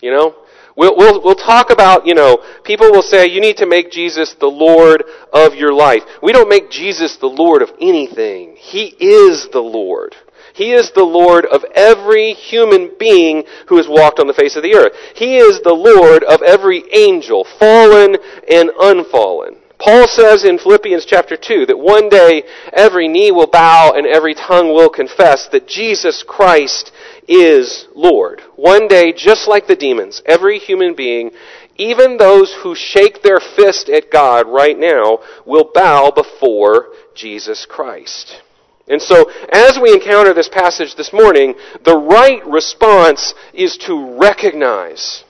You 0.01 0.11
know? 0.11 0.35
We'll, 0.75 0.95
we'll, 0.95 1.21
we'll 1.23 1.35
talk 1.35 1.69
about, 1.69 2.07
you 2.07 2.15
know, 2.15 2.43
people 2.63 2.91
will 2.91 3.01
say 3.01 3.27
you 3.27 3.41
need 3.41 3.57
to 3.57 3.65
make 3.65 3.91
Jesus 3.91 4.35
the 4.39 4.47
Lord 4.47 5.03
of 5.33 5.55
your 5.55 5.73
life. 5.73 6.03
We 6.21 6.31
don't 6.31 6.49
make 6.49 6.69
Jesus 6.69 7.17
the 7.17 7.27
Lord 7.27 7.61
of 7.61 7.71
anything. 7.79 8.55
He 8.57 8.95
is 8.99 9.49
the 9.51 9.61
Lord. 9.61 10.15
He 10.53 10.73
is 10.73 10.91
the 10.91 11.03
Lord 11.03 11.45
of 11.45 11.63
every 11.75 12.33
human 12.33 12.91
being 12.99 13.43
who 13.67 13.77
has 13.77 13.87
walked 13.87 14.19
on 14.19 14.27
the 14.27 14.33
face 14.33 14.55
of 14.55 14.63
the 14.63 14.75
earth. 14.75 14.93
He 15.15 15.37
is 15.37 15.61
the 15.61 15.73
Lord 15.73 16.23
of 16.23 16.41
every 16.41 16.83
angel, 16.93 17.45
fallen 17.57 18.17
and 18.49 18.69
unfallen. 18.79 19.57
Paul 19.79 20.07
says 20.07 20.45
in 20.45 20.59
Philippians 20.59 21.05
chapter 21.05 21.35
2 21.35 21.65
that 21.65 21.79
one 21.79 22.07
day 22.07 22.43
every 22.71 23.07
knee 23.07 23.31
will 23.31 23.47
bow 23.47 23.93
and 23.95 24.05
every 24.05 24.35
tongue 24.35 24.67
will 24.67 24.89
confess 24.89 25.47
that 25.51 25.67
Jesus 25.67 26.23
Christ 26.27 26.91
is 27.27 27.87
Lord. 27.95 28.43
One 28.61 28.87
day, 28.87 29.11
just 29.11 29.47
like 29.47 29.65
the 29.65 29.75
demons, 29.75 30.21
every 30.27 30.59
human 30.59 30.93
being, 30.93 31.31
even 31.77 32.17
those 32.17 32.53
who 32.61 32.75
shake 32.75 33.23
their 33.23 33.39
fist 33.39 33.89
at 33.89 34.11
God 34.11 34.47
right 34.47 34.77
now, 34.77 35.17
will 35.47 35.71
bow 35.73 36.11
before 36.11 36.89
Jesus 37.15 37.65
Christ. 37.65 38.39
And 38.87 39.01
so, 39.01 39.31
as 39.51 39.79
we 39.81 39.91
encounter 39.91 40.35
this 40.35 40.47
passage 40.47 40.93
this 40.93 41.11
morning, 41.11 41.55
the 41.85 41.97
right 41.97 42.45
response 42.45 43.33
is 43.51 43.77
to 43.77 44.19
recognize 44.19 45.23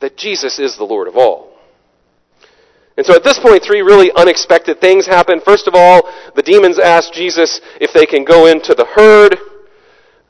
that 0.00 0.16
Jesus 0.16 0.58
is 0.58 0.78
the 0.78 0.84
Lord 0.84 1.08
of 1.08 1.16
all. 1.18 1.52
And 2.96 3.04
so 3.04 3.14
at 3.14 3.22
this 3.22 3.38
point, 3.38 3.62
three 3.62 3.82
really 3.82 4.10
unexpected 4.16 4.80
things 4.80 5.04
happen. 5.04 5.42
First 5.44 5.68
of 5.68 5.74
all, 5.74 6.08
the 6.34 6.42
demons 6.42 6.78
ask 6.78 7.12
Jesus 7.12 7.60
if 7.82 7.92
they 7.92 8.06
can 8.06 8.24
go 8.24 8.46
into 8.46 8.72
the 8.72 8.86
herd. 8.86 9.36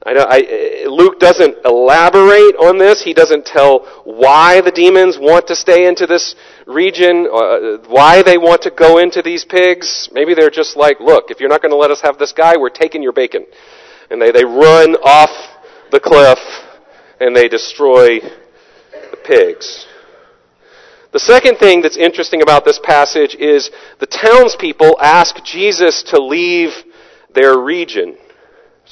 I 0.05 0.15
I, 0.15 0.87
Luke 0.89 1.21
doesn't 1.21 1.65
elaborate 1.65 2.57
on 2.57 2.79
this. 2.79 3.03
He 3.03 3.15
doesn't 3.15 3.47
tell 3.47 3.81
why 4.05 4.61
the 4.61 4.73
demons 4.73 5.17
want 5.19 5.47
to 5.47 5.55
stay 5.55 5.87
into 5.87 6.07
this 6.07 6.35
region, 6.67 7.29
uh, 7.33 7.79
why 7.87 8.23
they 8.23 8.37
want 8.37 8.63
to 8.63 8.71
go 8.71 8.99
into 8.99 9.23
these 9.23 9.45
pigs. 9.45 10.09
Maybe 10.13 10.35
they're 10.35 10.51
just 10.51 10.77
like, 10.77 10.99
look, 10.99 11.31
if 11.31 11.39
you're 11.39 11.49
not 11.49 11.63
going 11.63 11.71
to 11.71 11.77
let 11.77 11.91
us 11.91 12.01
have 12.01 12.19
this 12.19 12.33
guy, 12.33 12.57
we're 12.57 12.71
taking 12.71 13.03
your 13.03 13.13
bacon. 13.13 13.47
And 14.11 14.21
they, 14.21 14.33
they 14.33 14.45
run 14.45 14.97
off 14.97 15.31
the 15.91 16.01
cliff 16.01 16.39
and 17.21 17.37
they 17.37 17.49
destroy 17.49 18.19
the 18.21 19.19
pigs. 19.25 19.87
The 21.13 21.21
second 21.21 21.59
thing 21.59 21.83
that's 21.83 21.97
interesting 21.97 22.43
about 22.43 22.65
this 22.65 22.81
passage 22.83 23.37
is 23.37 23.71
the 24.01 24.07
townspeople 24.07 24.99
ask 25.01 25.45
Jesus 25.45 26.03
to 26.05 26.19
leave 26.21 26.73
their 27.35 27.59
region. 27.59 28.17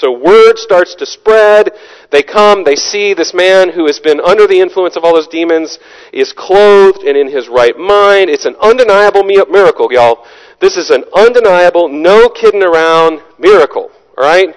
So 0.01 0.11
word 0.11 0.57
starts 0.57 0.95
to 0.95 1.05
spread. 1.05 1.73
They 2.11 2.23
come, 2.23 2.65
they 2.65 2.75
see 2.75 3.13
this 3.13 3.35
man 3.35 3.69
who 3.71 3.85
has 3.87 4.01
been 4.01 4.19
under 4.19 4.47
the 4.47 4.59
influence 4.59 4.97
of 4.97 5.05
all 5.05 5.15
those 5.15 5.29
demons 5.29 5.79
is 6.11 6.33
clothed 6.33 7.05
and 7.05 7.19
in 7.19 7.31
his 7.31 7.49
right 7.49 7.77
mind. 7.77 8.31
It's 8.31 8.47
an 8.47 8.57
undeniable 8.63 9.25
miracle, 9.25 9.93
y'all. 9.93 10.25
This 10.59 10.79
is 10.79 10.89
an 10.89 11.05
undeniable, 11.15 11.89
no 11.89 12.31
kidding 12.31 12.63
around 12.63 13.21
miracle. 13.39 13.91
Alright? 14.17 14.57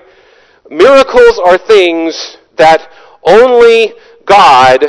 Miracles 0.70 1.38
are 1.44 1.58
things 1.58 2.38
that 2.56 2.90
only 3.24 3.96
God 4.26 4.86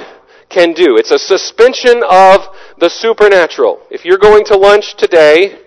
can 0.50 0.72
do. 0.72 0.96
It's 0.96 1.10
a 1.10 1.18
suspension 1.18 2.00
of 2.08 2.42
the 2.78 2.88
supernatural. 2.88 3.82
If 3.90 4.04
you're 4.04 4.18
going 4.18 4.44
to 4.46 4.56
lunch 4.56 4.94
today 4.96 5.63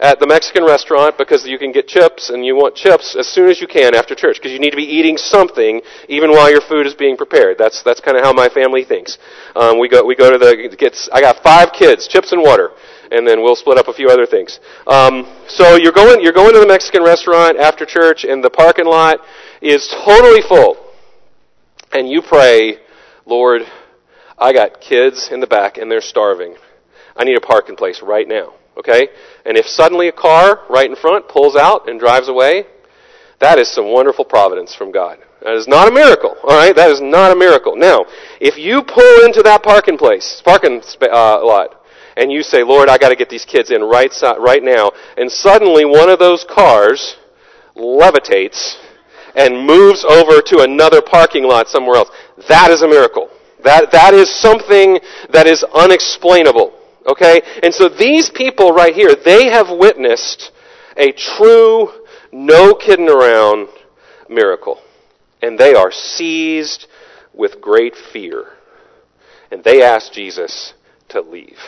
at 0.00 0.20
the 0.20 0.26
Mexican 0.26 0.64
restaurant 0.64 1.16
because 1.16 1.46
you 1.46 1.58
can 1.58 1.72
get 1.72 1.86
chips 1.86 2.30
and 2.30 2.44
you 2.44 2.54
want 2.54 2.74
chips 2.74 3.16
as 3.18 3.26
soon 3.26 3.48
as 3.48 3.60
you 3.60 3.66
can 3.66 3.94
after 3.94 4.14
church 4.14 4.36
because 4.36 4.52
you 4.52 4.58
need 4.58 4.70
to 4.70 4.76
be 4.76 4.84
eating 4.84 5.16
something 5.16 5.80
even 6.08 6.30
while 6.30 6.50
your 6.50 6.60
food 6.60 6.86
is 6.86 6.94
being 6.94 7.16
prepared. 7.16 7.58
That's 7.58 7.82
that's 7.82 8.00
kind 8.00 8.16
of 8.16 8.24
how 8.24 8.32
my 8.32 8.48
family 8.48 8.84
thinks. 8.84 9.18
Um, 9.54 9.78
we 9.78 9.88
go 9.88 10.04
we 10.04 10.16
go 10.16 10.30
to 10.30 10.38
the 10.38 10.76
gets. 10.76 11.08
I 11.12 11.20
got 11.20 11.42
five 11.42 11.72
kids, 11.72 12.08
chips 12.08 12.32
and 12.32 12.42
water, 12.42 12.70
and 13.10 13.26
then 13.26 13.42
we'll 13.42 13.56
split 13.56 13.78
up 13.78 13.88
a 13.88 13.94
few 13.94 14.08
other 14.08 14.26
things. 14.26 14.60
Um, 14.86 15.26
so 15.48 15.76
you're 15.76 15.92
going 15.92 16.22
you're 16.22 16.32
going 16.32 16.54
to 16.54 16.60
the 16.60 16.66
Mexican 16.66 17.02
restaurant 17.02 17.58
after 17.58 17.86
church, 17.86 18.24
and 18.24 18.42
the 18.42 18.50
parking 18.50 18.86
lot 18.86 19.20
is 19.62 19.88
totally 20.04 20.42
full, 20.42 20.76
and 21.92 22.08
you 22.08 22.22
pray, 22.22 22.78
Lord 23.26 23.62
I 24.38 24.52
got 24.52 24.80
kids 24.80 25.28
in 25.30 25.40
the 25.40 25.46
back 25.46 25.78
and 25.78 25.90
they're 25.90 26.00
starving. 26.00 26.56
I 27.16 27.24
need 27.24 27.36
a 27.36 27.40
parking 27.40 27.76
place 27.76 28.02
right 28.02 28.26
now. 28.26 28.54
Okay? 28.76 29.08
And 29.44 29.56
if 29.56 29.66
suddenly 29.66 30.08
a 30.08 30.12
car 30.12 30.60
right 30.68 30.88
in 30.88 30.96
front 30.96 31.28
pulls 31.28 31.56
out 31.56 31.88
and 31.88 32.00
drives 32.00 32.28
away, 32.28 32.64
that 33.40 33.58
is 33.58 33.72
some 33.72 33.92
wonderful 33.92 34.24
providence 34.24 34.74
from 34.74 34.92
God. 34.92 35.18
That 35.42 35.54
is 35.54 35.68
not 35.68 35.88
a 35.88 35.92
miracle. 35.92 36.36
All 36.42 36.56
right? 36.56 36.74
That 36.74 36.90
is 36.90 37.00
not 37.00 37.32
a 37.32 37.36
miracle. 37.36 37.76
Now, 37.76 38.06
if 38.40 38.56
you 38.56 38.82
pull 38.82 39.24
into 39.24 39.42
that 39.42 39.62
parking 39.62 39.98
place, 39.98 40.40
parking 40.44 40.82
uh, 41.02 41.44
lot, 41.44 41.82
and 42.16 42.30
you 42.30 42.42
say, 42.42 42.62
Lord, 42.62 42.88
I 42.88 42.96
got 42.96 43.10
to 43.10 43.16
get 43.16 43.28
these 43.28 43.44
kids 43.44 43.70
in 43.70 43.82
right, 43.82 44.12
so- 44.12 44.38
right 44.38 44.62
now, 44.62 44.92
and 45.16 45.30
suddenly 45.30 45.84
one 45.84 46.08
of 46.08 46.18
those 46.18 46.44
cars 46.48 47.16
levitates 47.76 48.76
and 49.34 49.66
moves 49.66 50.04
over 50.04 50.40
to 50.40 50.62
another 50.62 51.02
parking 51.02 51.44
lot 51.44 51.68
somewhere 51.68 51.96
else, 51.96 52.10
that 52.48 52.70
is 52.70 52.82
a 52.82 52.88
miracle. 52.88 53.28
That, 53.64 53.90
that 53.92 54.14
is 54.14 54.30
something 54.30 55.00
that 55.30 55.46
is 55.46 55.64
unexplainable. 55.74 56.72
Okay? 57.06 57.42
And 57.62 57.74
so 57.74 57.88
these 57.88 58.30
people 58.30 58.72
right 58.72 58.94
here, 58.94 59.14
they 59.14 59.46
have 59.50 59.68
witnessed 59.70 60.52
a 60.96 61.12
true, 61.12 61.90
no 62.32 62.74
kidding 62.74 63.08
around 63.08 63.68
miracle. 64.28 64.80
And 65.42 65.58
they 65.58 65.74
are 65.74 65.92
seized 65.92 66.86
with 67.34 67.60
great 67.60 67.94
fear. 67.96 68.46
And 69.50 69.62
they 69.62 69.82
ask 69.82 70.12
Jesus 70.12 70.72
to 71.10 71.20
leave. 71.20 71.58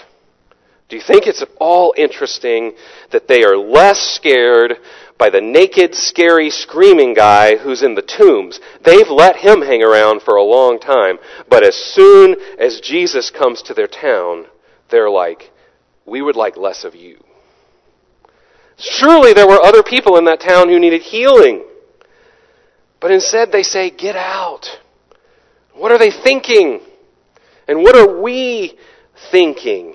Do 0.88 0.96
you 0.96 1.02
think 1.02 1.26
it's 1.26 1.42
at 1.42 1.48
all 1.58 1.92
interesting 1.96 2.74
that 3.10 3.26
they 3.26 3.42
are 3.42 3.56
less 3.56 3.98
scared 3.98 4.76
by 5.18 5.30
the 5.30 5.40
naked, 5.40 5.94
scary, 5.94 6.50
screaming 6.50 7.14
guy 7.14 7.56
who's 7.56 7.82
in 7.82 7.94
the 7.94 8.02
tombs. 8.02 8.60
They've 8.84 9.08
let 9.08 9.36
him 9.36 9.62
hang 9.62 9.82
around 9.82 10.22
for 10.22 10.36
a 10.36 10.42
long 10.42 10.78
time. 10.78 11.18
But 11.48 11.64
as 11.64 11.74
soon 11.74 12.36
as 12.58 12.80
Jesus 12.80 13.30
comes 13.30 13.62
to 13.62 13.74
their 13.74 13.86
town, 13.86 14.46
they're 14.90 15.10
like, 15.10 15.50
we 16.04 16.22
would 16.22 16.36
like 16.36 16.56
less 16.56 16.84
of 16.84 16.94
you. 16.94 17.22
Surely 18.78 19.32
there 19.32 19.46
were 19.46 19.60
other 19.60 19.82
people 19.82 20.16
in 20.16 20.24
that 20.26 20.40
town 20.40 20.68
who 20.68 20.78
needed 20.78 21.02
healing. 21.02 21.64
But 23.00 23.10
instead 23.10 23.52
they 23.52 23.62
say, 23.62 23.90
get 23.90 24.16
out. 24.16 24.78
What 25.74 25.92
are 25.92 25.98
they 25.98 26.10
thinking? 26.10 26.80
And 27.68 27.82
what 27.82 27.96
are 27.96 28.20
we 28.20 28.78
thinking? 29.30 29.94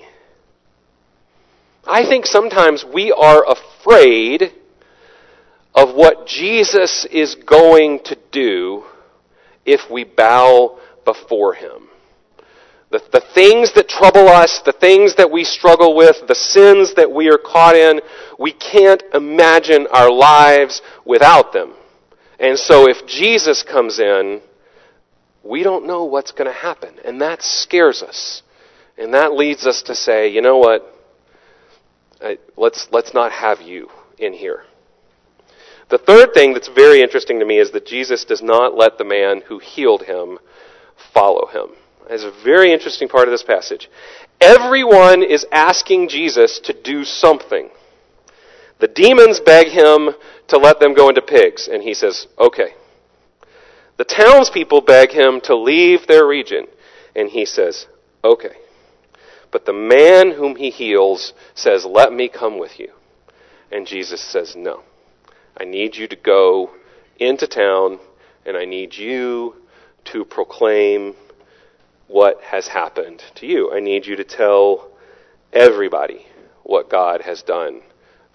I 1.86 2.04
think 2.04 2.26
sometimes 2.26 2.84
we 2.84 3.10
are 3.10 3.44
afraid 3.48 4.52
of 5.74 5.94
what 5.94 6.26
Jesus 6.26 7.04
is 7.10 7.34
going 7.34 8.00
to 8.04 8.16
do 8.30 8.84
if 9.64 9.90
we 9.90 10.04
bow 10.04 10.78
before 11.04 11.54
him. 11.54 11.88
The, 12.92 13.02
the 13.10 13.24
things 13.34 13.72
that 13.72 13.88
trouble 13.88 14.28
us, 14.28 14.60
the 14.66 14.72
things 14.72 15.16
that 15.16 15.30
we 15.30 15.44
struggle 15.44 15.96
with, 15.96 16.26
the 16.28 16.34
sins 16.34 16.92
that 16.96 17.10
we 17.10 17.30
are 17.30 17.38
caught 17.38 17.74
in, 17.74 18.02
we 18.38 18.52
can't 18.52 19.02
imagine 19.14 19.86
our 19.90 20.12
lives 20.12 20.82
without 21.06 21.54
them. 21.54 21.72
And 22.38 22.58
so 22.58 22.86
if 22.86 23.06
Jesus 23.06 23.62
comes 23.62 23.98
in, 23.98 24.42
we 25.42 25.62
don't 25.62 25.86
know 25.86 26.04
what's 26.04 26.32
going 26.32 26.52
to 26.52 26.56
happen. 26.56 26.96
And 27.02 27.22
that 27.22 27.42
scares 27.42 28.02
us. 28.02 28.42
And 28.98 29.14
that 29.14 29.32
leads 29.32 29.66
us 29.66 29.80
to 29.84 29.94
say, 29.94 30.28
you 30.28 30.42
know 30.42 30.58
what? 30.58 30.86
I, 32.20 32.36
let's, 32.58 32.88
let's 32.92 33.14
not 33.14 33.32
have 33.32 33.62
you 33.62 33.88
in 34.18 34.34
here. 34.34 34.64
The 35.88 35.96
third 35.96 36.34
thing 36.34 36.52
that's 36.52 36.68
very 36.68 37.00
interesting 37.00 37.38
to 37.38 37.46
me 37.46 37.58
is 37.58 37.70
that 37.72 37.86
Jesus 37.86 38.26
does 38.26 38.42
not 38.42 38.76
let 38.76 38.98
the 38.98 39.04
man 39.04 39.40
who 39.48 39.58
healed 39.58 40.02
him 40.02 40.38
follow 41.14 41.46
him. 41.46 41.74
It's 42.10 42.24
a 42.24 42.44
very 42.44 42.72
interesting 42.72 43.08
part 43.08 43.28
of 43.28 43.32
this 43.32 43.42
passage. 43.42 43.88
Everyone 44.40 45.22
is 45.22 45.46
asking 45.52 46.08
Jesus 46.08 46.60
to 46.64 46.72
do 46.72 47.04
something. 47.04 47.70
The 48.80 48.88
demons 48.88 49.40
beg 49.40 49.68
him 49.68 50.10
to 50.48 50.58
let 50.58 50.80
them 50.80 50.94
go 50.94 51.08
into 51.08 51.22
pigs, 51.22 51.68
and 51.68 51.82
he 51.82 51.94
says, 51.94 52.26
okay. 52.38 52.74
The 53.96 54.04
townspeople 54.04 54.80
beg 54.80 55.12
him 55.12 55.40
to 55.44 55.56
leave 55.56 56.06
their 56.06 56.26
region, 56.26 56.66
and 57.14 57.28
he 57.30 57.44
says, 57.44 57.86
okay. 58.24 58.56
But 59.52 59.66
the 59.66 59.72
man 59.72 60.32
whom 60.32 60.56
he 60.56 60.70
heals 60.70 61.32
says, 61.54 61.84
let 61.84 62.12
me 62.12 62.28
come 62.28 62.58
with 62.58 62.80
you. 62.80 62.90
And 63.70 63.86
Jesus 63.86 64.20
says, 64.20 64.54
no. 64.56 64.82
I 65.56 65.64
need 65.64 65.94
you 65.94 66.08
to 66.08 66.16
go 66.16 66.72
into 67.20 67.46
town, 67.46 68.00
and 68.44 68.56
I 68.56 68.64
need 68.64 68.94
you 68.94 69.54
to 70.06 70.24
proclaim 70.24 71.14
what 72.12 72.40
has 72.42 72.68
happened 72.68 73.22
to 73.36 73.46
you. 73.46 73.72
I 73.72 73.80
need 73.80 74.06
you 74.06 74.16
to 74.16 74.24
tell 74.24 74.90
everybody 75.52 76.26
what 76.62 76.90
God 76.90 77.22
has 77.22 77.42
done 77.42 77.80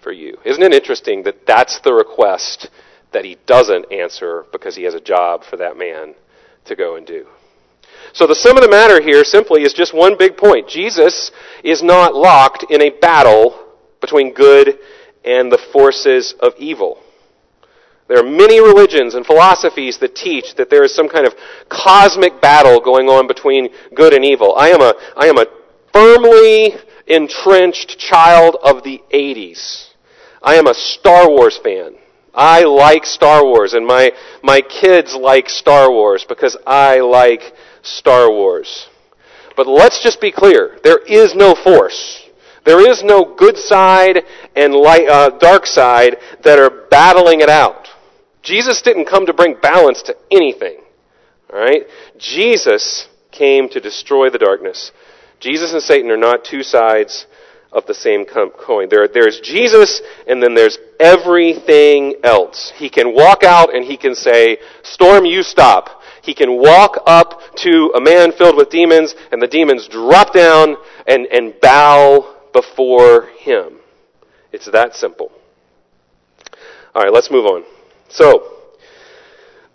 for 0.02 0.10
you. 0.12 0.36
Isn't 0.44 0.62
it 0.62 0.74
interesting 0.74 1.22
that 1.22 1.46
that's 1.46 1.80
the 1.80 1.94
request 1.94 2.70
that 3.12 3.24
he 3.24 3.38
doesn't 3.46 3.92
answer 3.92 4.44
because 4.52 4.74
he 4.76 4.82
has 4.82 4.94
a 4.94 5.00
job 5.00 5.44
for 5.44 5.56
that 5.56 5.78
man 5.78 6.14
to 6.64 6.74
go 6.74 6.96
and 6.96 7.06
do? 7.06 7.26
So 8.12 8.26
the 8.26 8.34
sum 8.34 8.56
of 8.56 8.62
the 8.62 8.70
matter 8.70 9.00
here 9.00 9.22
simply 9.22 9.62
is 9.62 9.72
just 9.72 9.94
one 9.94 10.16
big 10.18 10.36
point. 10.36 10.68
Jesus 10.68 11.30
is 11.62 11.82
not 11.82 12.14
locked 12.14 12.64
in 12.70 12.82
a 12.82 12.90
battle 12.90 13.64
between 14.00 14.34
good 14.34 14.78
and 15.24 15.52
the 15.52 15.58
forces 15.72 16.34
of 16.40 16.52
evil. 16.58 17.02
There 18.08 18.18
are 18.18 18.28
many 18.28 18.58
religions 18.60 19.14
and 19.14 19.24
philosophies 19.24 19.98
that 19.98 20.16
teach 20.16 20.54
that 20.56 20.70
there 20.70 20.82
is 20.82 20.94
some 20.94 21.08
kind 21.08 21.26
of 21.26 21.34
cosmic 21.68 22.40
battle 22.40 22.80
going 22.80 23.08
on 23.08 23.26
between 23.26 23.68
good 23.94 24.14
and 24.14 24.24
evil. 24.24 24.54
I 24.56 24.70
am 24.70 24.80
a, 24.80 24.94
I 25.14 25.26
am 25.26 25.36
a 25.36 25.46
firmly 25.92 26.74
entrenched 27.06 27.98
child 27.98 28.56
of 28.62 28.82
the 28.82 29.02
80s. 29.12 29.90
I 30.42 30.54
am 30.54 30.66
a 30.66 30.74
Star 30.74 31.28
Wars 31.28 31.58
fan. 31.62 31.96
I 32.34 32.62
like 32.62 33.04
Star 33.04 33.44
Wars 33.44 33.74
and 33.74 33.86
my, 33.86 34.12
my 34.42 34.60
kids 34.60 35.14
like 35.14 35.48
Star 35.48 35.90
Wars 35.90 36.24
because 36.26 36.56
I 36.66 37.00
like 37.00 37.42
Star 37.82 38.30
Wars. 38.30 38.88
But 39.56 39.66
let's 39.66 40.02
just 40.02 40.20
be 40.20 40.30
clear. 40.30 40.78
There 40.84 41.04
is 41.04 41.34
no 41.34 41.54
force. 41.54 42.22
There 42.64 42.88
is 42.88 43.02
no 43.02 43.34
good 43.34 43.56
side 43.56 44.22
and 44.54 44.72
light, 44.72 45.08
uh, 45.08 45.30
dark 45.38 45.66
side 45.66 46.18
that 46.44 46.58
are 46.58 46.86
battling 46.90 47.40
it 47.40 47.48
out. 47.50 47.87
Jesus 48.48 48.80
didn't 48.80 49.04
come 49.04 49.26
to 49.26 49.34
bring 49.34 49.56
balance 49.60 50.02
to 50.04 50.16
anything. 50.30 50.78
All 51.52 51.60
right? 51.60 51.82
Jesus 52.16 53.06
came 53.30 53.68
to 53.68 53.78
destroy 53.78 54.30
the 54.30 54.38
darkness. 54.38 54.90
Jesus 55.38 55.74
and 55.74 55.82
Satan 55.82 56.10
are 56.10 56.16
not 56.16 56.46
two 56.46 56.62
sides 56.62 57.26
of 57.70 57.84
the 57.86 57.92
same 57.92 58.24
coin. 58.24 58.88
There, 58.88 59.06
there's 59.06 59.40
Jesus, 59.40 60.00
and 60.26 60.42
then 60.42 60.54
there's 60.54 60.78
everything 60.98 62.14
else. 62.24 62.72
He 62.74 62.88
can 62.88 63.14
walk 63.14 63.44
out 63.44 63.74
and 63.74 63.84
he 63.84 63.98
can 63.98 64.14
say, 64.14 64.56
Storm, 64.82 65.26
you 65.26 65.42
stop. 65.42 66.00
He 66.22 66.32
can 66.34 66.58
walk 66.58 67.02
up 67.06 67.40
to 67.56 67.92
a 67.94 68.00
man 68.00 68.32
filled 68.32 68.56
with 68.56 68.70
demons, 68.70 69.14
and 69.30 69.42
the 69.42 69.46
demons 69.46 69.88
drop 69.88 70.32
down 70.32 70.76
and, 71.06 71.26
and 71.26 71.54
bow 71.60 72.34
before 72.54 73.26
him. 73.38 73.78
It's 74.52 74.70
that 74.70 74.94
simple. 74.94 75.30
All 76.94 77.02
right, 77.02 77.12
let's 77.12 77.30
move 77.30 77.44
on. 77.44 77.64
So, 78.08 78.58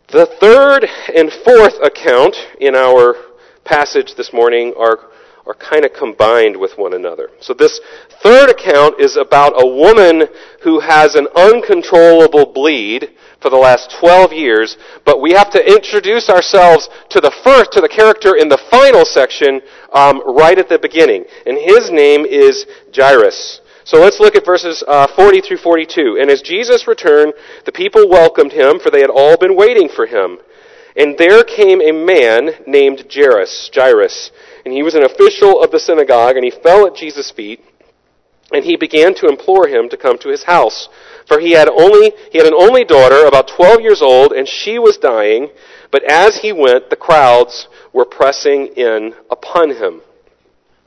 the 0.07 0.25
third 0.25 0.87
and 1.15 1.31
fourth 1.31 1.75
account 1.83 2.35
in 2.59 2.75
our 2.75 3.15
passage 3.63 4.15
this 4.15 4.33
morning 4.33 4.73
are, 4.77 4.99
are 5.45 5.53
kind 5.53 5.85
of 5.85 5.93
combined 5.93 6.57
with 6.57 6.77
one 6.77 6.93
another. 6.93 7.29
So 7.39 7.53
this 7.53 7.79
third 8.21 8.49
account 8.49 8.99
is 8.99 9.17
about 9.17 9.53
a 9.55 9.65
woman 9.65 10.27
who 10.63 10.79
has 10.79 11.15
an 11.15 11.27
uncontrollable 11.35 12.53
bleed 12.53 13.09
for 13.41 13.49
the 13.49 13.57
last 13.57 13.95
12 13.99 14.33
years, 14.33 14.77
but 15.05 15.21
we 15.21 15.31
have 15.31 15.51
to 15.51 15.65
introduce 15.65 16.29
ourselves 16.29 16.89
to 17.09 17.19
the 17.19 17.33
first, 17.43 17.71
to 17.73 17.81
the 17.81 17.89
character 17.89 18.35
in 18.35 18.49
the 18.49 18.61
final 18.69 19.05
section, 19.05 19.61
um, 19.93 20.21
right 20.25 20.57
at 20.57 20.69
the 20.69 20.79
beginning. 20.79 21.25
And 21.45 21.57
his 21.57 21.91
name 21.91 22.25
is 22.25 22.65
Jairus. 22.95 23.61
So 23.85 23.99
let's 23.99 24.19
look 24.19 24.35
at 24.35 24.45
verses 24.45 24.83
uh, 24.87 25.07
40 25.07 25.41
through 25.41 25.57
42. 25.57 26.17
And 26.19 26.29
as 26.29 26.41
Jesus 26.41 26.87
returned, 26.87 27.33
the 27.65 27.71
people 27.71 28.09
welcomed 28.09 28.53
him, 28.53 28.79
for 28.79 28.89
they 28.89 29.01
had 29.01 29.09
all 29.09 29.37
been 29.37 29.55
waiting 29.55 29.89
for 29.89 30.05
him. 30.05 30.39
And 30.95 31.17
there 31.17 31.43
came 31.43 31.81
a 31.81 31.91
man 31.91 32.51
named 32.67 33.11
Jairus, 33.11 33.71
Jairus, 33.73 34.31
and 34.63 34.73
he 34.73 34.83
was 34.83 34.95
an 34.95 35.03
official 35.03 35.61
of 35.61 35.71
the 35.71 35.79
synagogue, 35.79 36.35
and 36.35 36.45
he 36.45 36.51
fell 36.51 36.85
at 36.85 36.95
Jesus' 36.95 37.31
feet, 37.31 37.61
and 38.51 38.63
he 38.63 38.77
began 38.77 39.15
to 39.15 39.27
implore 39.27 39.67
him 39.67 39.89
to 39.89 39.97
come 39.97 40.17
to 40.19 40.29
his 40.29 40.43
house. 40.43 40.87
For 41.27 41.39
he 41.39 41.51
had 41.51 41.67
only, 41.67 42.13
he 42.31 42.37
had 42.37 42.47
an 42.47 42.53
only 42.53 42.83
daughter, 42.83 43.25
about 43.25 43.47
12 43.47 43.81
years 43.81 44.01
old, 44.01 44.31
and 44.31 44.47
she 44.47 44.77
was 44.77 44.97
dying, 44.97 45.49
but 45.91 46.03
as 46.03 46.37
he 46.37 46.53
went, 46.53 46.89
the 46.89 46.95
crowds 46.95 47.67
were 47.91 48.05
pressing 48.05 48.67
in 48.67 49.15
upon 49.31 49.71
him. 49.71 50.01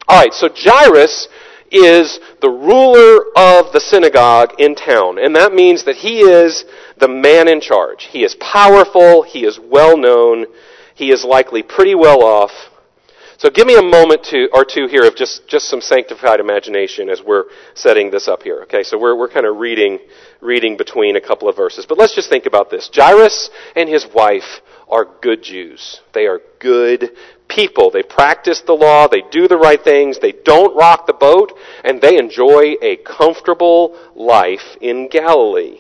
Alright, 0.09 0.35
so 0.35 0.49
Jairus 0.55 1.27
is 1.71 2.21
the 2.41 2.51
ruler 2.51 3.27
of 3.37 3.73
the 3.73 3.81
synagogue 3.81 4.55
in 4.59 4.75
town. 4.75 5.19
And 5.19 5.35
that 5.37 5.53
means 5.53 5.85
that 5.85 5.97
he 5.97 6.21
is 6.21 6.65
the 6.99 7.09
man 7.09 7.49
in 7.49 7.61
charge. 7.61 8.05
He 8.05 8.25
is 8.25 8.35
powerful. 8.37 9.23
He 9.23 9.45
is 9.45 9.59
well 9.59 9.97
known. 9.97 10.47
He 10.95 11.11
is 11.11 11.25
likely 11.25 11.63
pretty 11.63 11.95
well 11.95 12.23
off. 12.23 12.53
So 13.39 13.51
give 13.51 13.67
me 13.67 13.77
a 13.77 13.83
moment 13.83 14.25
to, 14.31 14.49
or 14.53 14.65
two 14.65 14.87
here 14.87 15.05
of 15.05 15.15
just, 15.15 15.47
just 15.47 15.69
some 15.69 15.83
sanctified 15.83 16.41
imagination 16.41 17.11
as 17.11 17.21
we're 17.23 17.45
setting 17.75 18.11
this 18.11 18.29
up 18.29 18.43
here. 18.43 18.63
Okay, 18.63 18.83
so 18.83 18.99
we're, 18.99 19.15
we're 19.17 19.29
kind 19.29 19.45
of 19.45 19.59
reading, 19.59 19.99
reading 20.41 20.79
between 20.79 21.17
a 21.17 21.21
couple 21.21 21.47
of 21.47 21.55
verses. 21.55 21.85
But 21.87 21.99
let's 21.99 22.15
just 22.15 22.31
think 22.31 22.47
about 22.47 22.71
this. 22.71 22.89
Jairus 22.93 23.51
and 23.75 23.91
his 23.91 24.07
wife 24.15 24.63
are 24.89 25.07
good 25.21 25.43
Jews. 25.43 26.01
They 26.15 26.27
are 26.27 26.41
good 26.61 27.11
people. 27.49 27.91
They 27.91 28.03
practice 28.03 28.63
the 28.67 28.73
law, 28.73 29.09
they 29.09 29.23
do 29.31 29.49
the 29.49 29.57
right 29.57 29.83
things, 29.83 30.19
they 30.19 30.33
don't 30.33 30.77
rock 30.77 31.07
the 31.07 31.13
boat, 31.13 31.53
and 31.85 32.01
they 32.01 32.19
enjoy 32.19 32.75
a 32.83 32.97
comfortable 32.97 33.99
life 34.15 34.77
in 34.81 35.09
Galilee. 35.09 35.79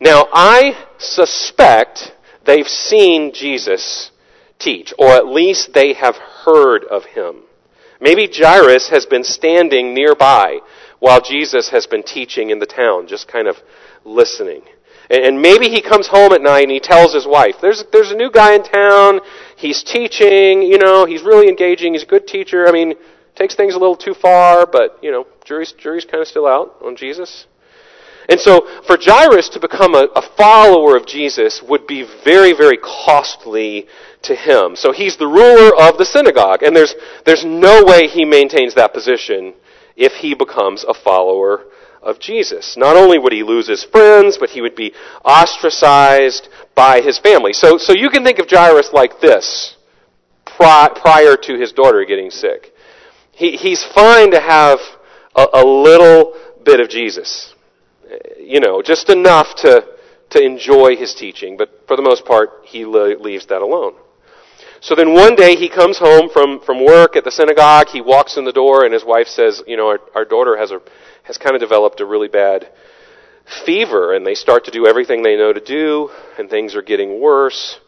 Now, 0.00 0.26
I 0.32 0.86
suspect 0.98 2.12
they've 2.44 2.66
seen 2.66 3.32
Jesus 3.32 4.10
teach, 4.58 4.92
or 4.98 5.10
at 5.10 5.26
least 5.26 5.72
they 5.74 5.94
have 5.94 6.16
heard 6.16 6.84
of 6.84 7.04
him. 7.04 7.42
Maybe 8.00 8.28
Jairus 8.32 8.88
has 8.88 9.06
been 9.06 9.22
standing 9.22 9.94
nearby 9.94 10.58
while 10.98 11.20
Jesus 11.20 11.70
has 11.70 11.86
been 11.86 12.02
teaching 12.02 12.50
in 12.50 12.58
the 12.58 12.66
town, 12.66 13.06
just 13.06 13.28
kind 13.28 13.46
of 13.46 13.56
listening. 14.04 14.62
And 15.10 15.42
maybe 15.42 15.68
he 15.68 15.82
comes 15.82 16.08
home 16.08 16.32
at 16.32 16.40
night 16.40 16.62
and 16.62 16.70
he 16.70 16.80
tells 16.80 17.12
his 17.12 17.26
wife, 17.26 17.56
there's, 17.60 17.84
there's 17.92 18.10
a 18.10 18.16
new 18.16 18.30
guy 18.30 18.54
in 18.54 18.62
town. 18.62 19.20
He's 19.62 19.84
teaching, 19.84 20.62
you 20.62 20.76
know, 20.76 21.06
he's 21.06 21.22
really 21.22 21.48
engaging. 21.48 21.92
He's 21.92 22.02
a 22.02 22.06
good 22.06 22.26
teacher. 22.26 22.66
I 22.66 22.72
mean, 22.72 22.94
takes 23.36 23.54
things 23.54 23.76
a 23.76 23.78
little 23.78 23.96
too 23.96 24.12
far, 24.12 24.66
but, 24.66 24.98
you 25.00 25.12
know, 25.12 25.24
jury's, 25.44 25.70
jury's 25.70 26.04
kind 26.04 26.20
of 26.20 26.26
still 26.26 26.48
out 26.48 26.74
on 26.84 26.96
Jesus. 26.96 27.46
And 28.28 28.40
so 28.40 28.66
for 28.88 28.98
Jairus 29.00 29.48
to 29.50 29.60
become 29.60 29.94
a, 29.94 30.08
a, 30.16 30.22
follower 30.36 30.96
of 30.96 31.06
Jesus 31.06 31.62
would 31.62 31.86
be 31.86 32.04
very, 32.24 32.52
very 32.52 32.76
costly 32.76 33.86
to 34.22 34.34
him. 34.34 34.74
So 34.74 34.90
he's 34.90 35.16
the 35.16 35.28
ruler 35.28 35.70
of 35.76 35.96
the 35.96 36.04
synagogue, 36.04 36.64
and 36.64 36.74
there's, 36.74 36.96
there's 37.24 37.44
no 37.44 37.84
way 37.84 38.08
he 38.08 38.24
maintains 38.24 38.74
that 38.74 38.92
position 38.92 39.54
if 39.96 40.12
he 40.14 40.34
becomes 40.34 40.84
a 40.88 40.94
follower 40.94 41.66
of 42.02 42.18
Jesus. 42.18 42.76
Not 42.76 42.96
only 42.96 43.18
would 43.18 43.32
he 43.32 43.42
lose 43.42 43.68
his 43.68 43.84
friends, 43.84 44.36
but 44.38 44.50
he 44.50 44.60
would 44.60 44.74
be 44.74 44.92
ostracized 45.24 46.48
by 46.74 47.00
his 47.00 47.18
family. 47.18 47.52
So, 47.52 47.78
so 47.78 47.92
you 47.92 48.10
can 48.10 48.24
think 48.24 48.38
of 48.38 48.50
Jairus 48.50 48.92
like 48.92 49.20
this 49.20 49.76
prior 50.44 51.36
to 51.36 51.58
his 51.58 51.72
daughter 51.72 52.04
getting 52.04 52.30
sick. 52.30 52.72
He, 53.32 53.56
he's 53.56 53.84
fine 53.84 54.30
to 54.32 54.40
have 54.40 54.78
a, 55.34 55.46
a 55.54 55.64
little 55.64 56.34
bit 56.64 56.80
of 56.80 56.88
Jesus. 56.88 57.54
You 58.38 58.60
know, 58.60 58.82
just 58.82 59.08
enough 59.08 59.54
to, 59.56 59.86
to 60.30 60.42
enjoy 60.42 60.96
his 60.96 61.14
teaching, 61.14 61.56
but 61.56 61.70
for 61.86 61.96
the 61.96 62.02
most 62.02 62.24
part, 62.24 62.62
he 62.64 62.84
leaves 62.84 63.46
that 63.46 63.62
alone. 63.62 63.94
So 64.80 64.96
then 64.96 65.12
one 65.14 65.36
day 65.36 65.54
he 65.54 65.68
comes 65.68 65.98
home 65.98 66.28
from, 66.28 66.60
from 66.60 66.84
work 66.84 67.14
at 67.14 67.22
the 67.22 67.30
synagogue, 67.30 67.88
he 67.88 68.00
walks 68.00 68.36
in 68.36 68.44
the 68.44 68.52
door, 68.52 68.84
and 68.84 68.92
his 68.92 69.04
wife 69.04 69.28
says, 69.28 69.62
You 69.66 69.76
know, 69.76 69.86
our, 69.86 70.00
our 70.14 70.24
daughter 70.24 70.56
has, 70.56 70.72
a, 70.72 70.80
has 71.24 71.38
kind 71.38 71.54
of 71.54 71.60
developed 71.60 72.00
a 72.00 72.06
really 72.06 72.28
bad 72.28 72.68
fever, 73.64 74.14
and 74.14 74.26
they 74.26 74.34
start 74.34 74.64
to 74.64 74.70
do 74.70 74.86
everything 74.86 75.22
they 75.22 75.36
know 75.36 75.52
to 75.52 75.60
do, 75.60 76.10
and 76.38 76.48
things 76.48 76.74
are 76.74 76.82
getting 76.82 77.20
worse. 77.20 77.78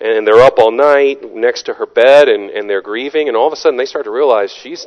And 0.00 0.26
they're 0.26 0.40
up 0.40 0.58
all 0.58 0.70
night 0.70 1.18
next 1.34 1.64
to 1.64 1.74
her 1.74 1.86
bed, 1.86 2.28
and, 2.28 2.50
and 2.50 2.70
they're 2.70 2.82
grieving, 2.82 3.28
and 3.28 3.36
all 3.36 3.46
of 3.46 3.52
a 3.52 3.56
sudden 3.56 3.76
they 3.76 3.86
start 3.86 4.04
to 4.04 4.10
realize 4.10 4.50
she's, 4.52 4.86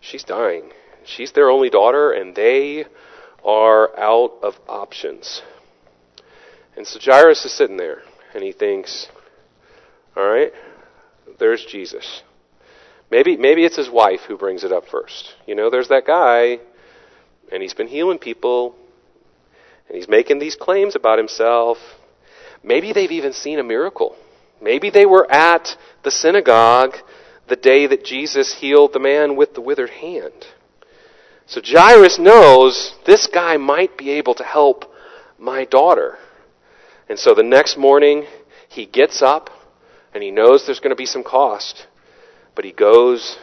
she's 0.00 0.24
dying. 0.24 0.72
She's 1.04 1.32
their 1.32 1.48
only 1.48 1.70
daughter, 1.70 2.12
and 2.12 2.34
they 2.34 2.84
are 3.44 3.98
out 3.98 4.38
of 4.42 4.54
options. 4.68 5.42
And 6.76 6.86
so 6.86 6.98
Jairus 7.02 7.44
is 7.44 7.52
sitting 7.52 7.76
there, 7.76 8.02
and 8.34 8.42
he 8.42 8.52
thinks, 8.52 9.08
all 10.16 10.28
right, 10.28 10.52
there's 11.38 11.64
Jesus. 11.64 12.22
Maybe, 13.10 13.36
maybe 13.36 13.64
it's 13.64 13.76
his 13.76 13.90
wife 13.90 14.20
who 14.28 14.36
brings 14.36 14.64
it 14.64 14.72
up 14.72 14.86
first. 14.86 15.34
You 15.46 15.54
know, 15.54 15.70
there's 15.70 15.88
that 15.88 16.06
guy, 16.06 16.60
and 17.52 17.62
he's 17.62 17.74
been 17.74 17.88
healing 17.88 18.18
people, 18.18 18.74
and 19.86 19.96
he's 19.96 20.08
making 20.08 20.38
these 20.38 20.56
claims 20.56 20.96
about 20.96 21.18
himself. 21.18 21.78
Maybe 22.62 22.92
they've 22.92 23.10
even 23.10 23.32
seen 23.32 23.58
a 23.58 23.64
miracle. 23.64 24.16
Maybe 24.60 24.90
they 24.90 25.04
were 25.04 25.30
at 25.30 25.76
the 26.02 26.10
synagogue 26.10 26.96
the 27.48 27.56
day 27.56 27.86
that 27.86 28.04
Jesus 28.04 28.54
healed 28.60 28.92
the 28.92 29.00
man 29.00 29.36
with 29.36 29.54
the 29.54 29.60
withered 29.60 29.90
hand. 29.90 30.46
So 31.46 31.60
Jairus 31.62 32.18
knows 32.18 32.94
this 33.04 33.26
guy 33.26 33.56
might 33.56 33.98
be 33.98 34.10
able 34.10 34.34
to 34.36 34.44
help 34.44 34.84
my 35.38 35.64
daughter. 35.64 36.18
And 37.08 37.18
so 37.18 37.34
the 37.34 37.42
next 37.42 37.76
morning, 37.76 38.24
he 38.68 38.86
gets 38.86 39.20
up 39.20 39.50
and 40.14 40.22
he 40.22 40.30
knows 40.30 40.64
there's 40.64 40.80
going 40.80 40.90
to 40.90 40.96
be 40.96 41.04
some 41.06 41.24
cost, 41.24 41.86
but 42.54 42.64
he 42.64 42.72
goes 42.72 43.38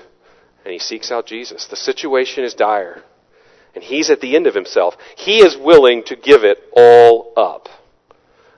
and 0.64 0.72
he 0.72 0.80
seeks 0.80 1.12
out 1.12 1.26
Jesus. 1.26 1.68
The 1.68 1.76
situation 1.76 2.44
is 2.44 2.54
dire, 2.54 3.04
and 3.80 3.88
he's 3.88 4.10
at 4.10 4.20
the 4.20 4.36
end 4.36 4.46
of 4.46 4.56
himself. 4.56 4.98
He 5.16 5.38
is 5.38 5.56
willing 5.56 6.04
to 6.08 6.18
give 6.18 6.44
it 6.44 6.58
all 6.76 7.32
up 7.38 7.70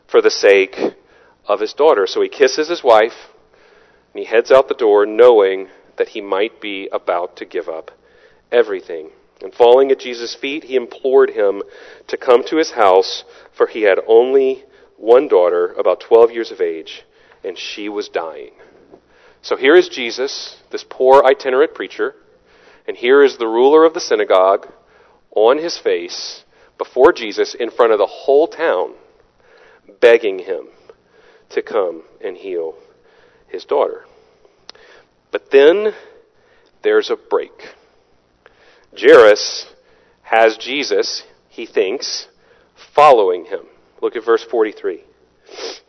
for 0.08 0.20
the 0.20 0.32
sake 0.32 0.76
of 1.46 1.60
his 1.60 1.74
daughter. 1.74 2.08
So 2.08 2.24
he 2.24 2.28
kisses 2.28 2.70
his 2.70 2.84
wife 2.84 3.30
and 4.12 4.20
he 4.20 4.26
heads 4.26 4.52
out 4.52 4.68
the 4.68 4.74
door 4.74 5.06
knowing 5.06 5.68
that 6.00 6.08
he 6.08 6.22
might 6.22 6.60
be 6.60 6.90
about 6.92 7.36
to 7.36 7.46
give 7.46 7.70
up 7.70 7.92
everything. 8.52 9.12
And 9.44 9.54
falling 9.54 9.92
at 9.92 10.00
Jesus' 10.00 10.34
feet, 10.34 10.64
he 10.64 10.76
implored 10.76 11.30
him 11.30 11.62
to 12.08 12.18
come 12.18 12.44
to 12.46 12.58
his 12.58 12.72
house, 12.72 13.24
for 13.56 13.68
he 13.68 13.84
had 13.84 14.00
only 14.08 14.64
one 14.98 15.28
daughter, 15.28 15.74
about 15.74 16.00
12 16.00 16.32
years 16.32 16.52
of 16.52 16.62
age, 16.62 17.04
and 17.44 17.56
she 17.56 17.90
was 17.90 18.10
dying. 18.10 18.54
So 19.44 19.56
here 19.56 19.76
is 19.76 19.88
Jesus, 19.88 20.58
this 20.72 20.84
poor 20.88 21.24
itinerant 21.24 21.76
preacher, 21.76 22.16
and 22.88 22.98
here 22.98 23.24
is 23.24 23.38
the 23.38 23.48
ruler 23.48 23.86
of 23.86 23.94
the 23.94 24.00
synagogue 24.00 24.68
on 25.36 25.58
his 25.58 25.78
face 25.78 26.44
before 26.78 27.14
Jesus 27.14 27.54
in 27.54 27.70
front 27.70 27.92
of 27.92 28.00
the 28.00 28.08
whole 28.08 28.48
town, 28.48 28.94
begging 30.00 30.40
him 30.40 30.68
to 31.50 31.62
come 31.62 32.04
and 32.24 32.38
heal 32.38 32.76
his 33.48 33.66
daughter. 33.66 34.06
But 35.32 35.52
then 35.52 35.94
there's 36.84 37.10
a 37.10 37.16
break. 37.16 37.76
Jairus 39.00 39.68
has 40.24 40.58
Jesus, 40.58 41.24
he 41.50 41.66
thinks, 41.66 42.28
following 42.94 43.46
him. 43.46 43.62
Look 44.02 44.16
at 44.16 44.26
verse 44.26 44.44
43. 44.44 45.04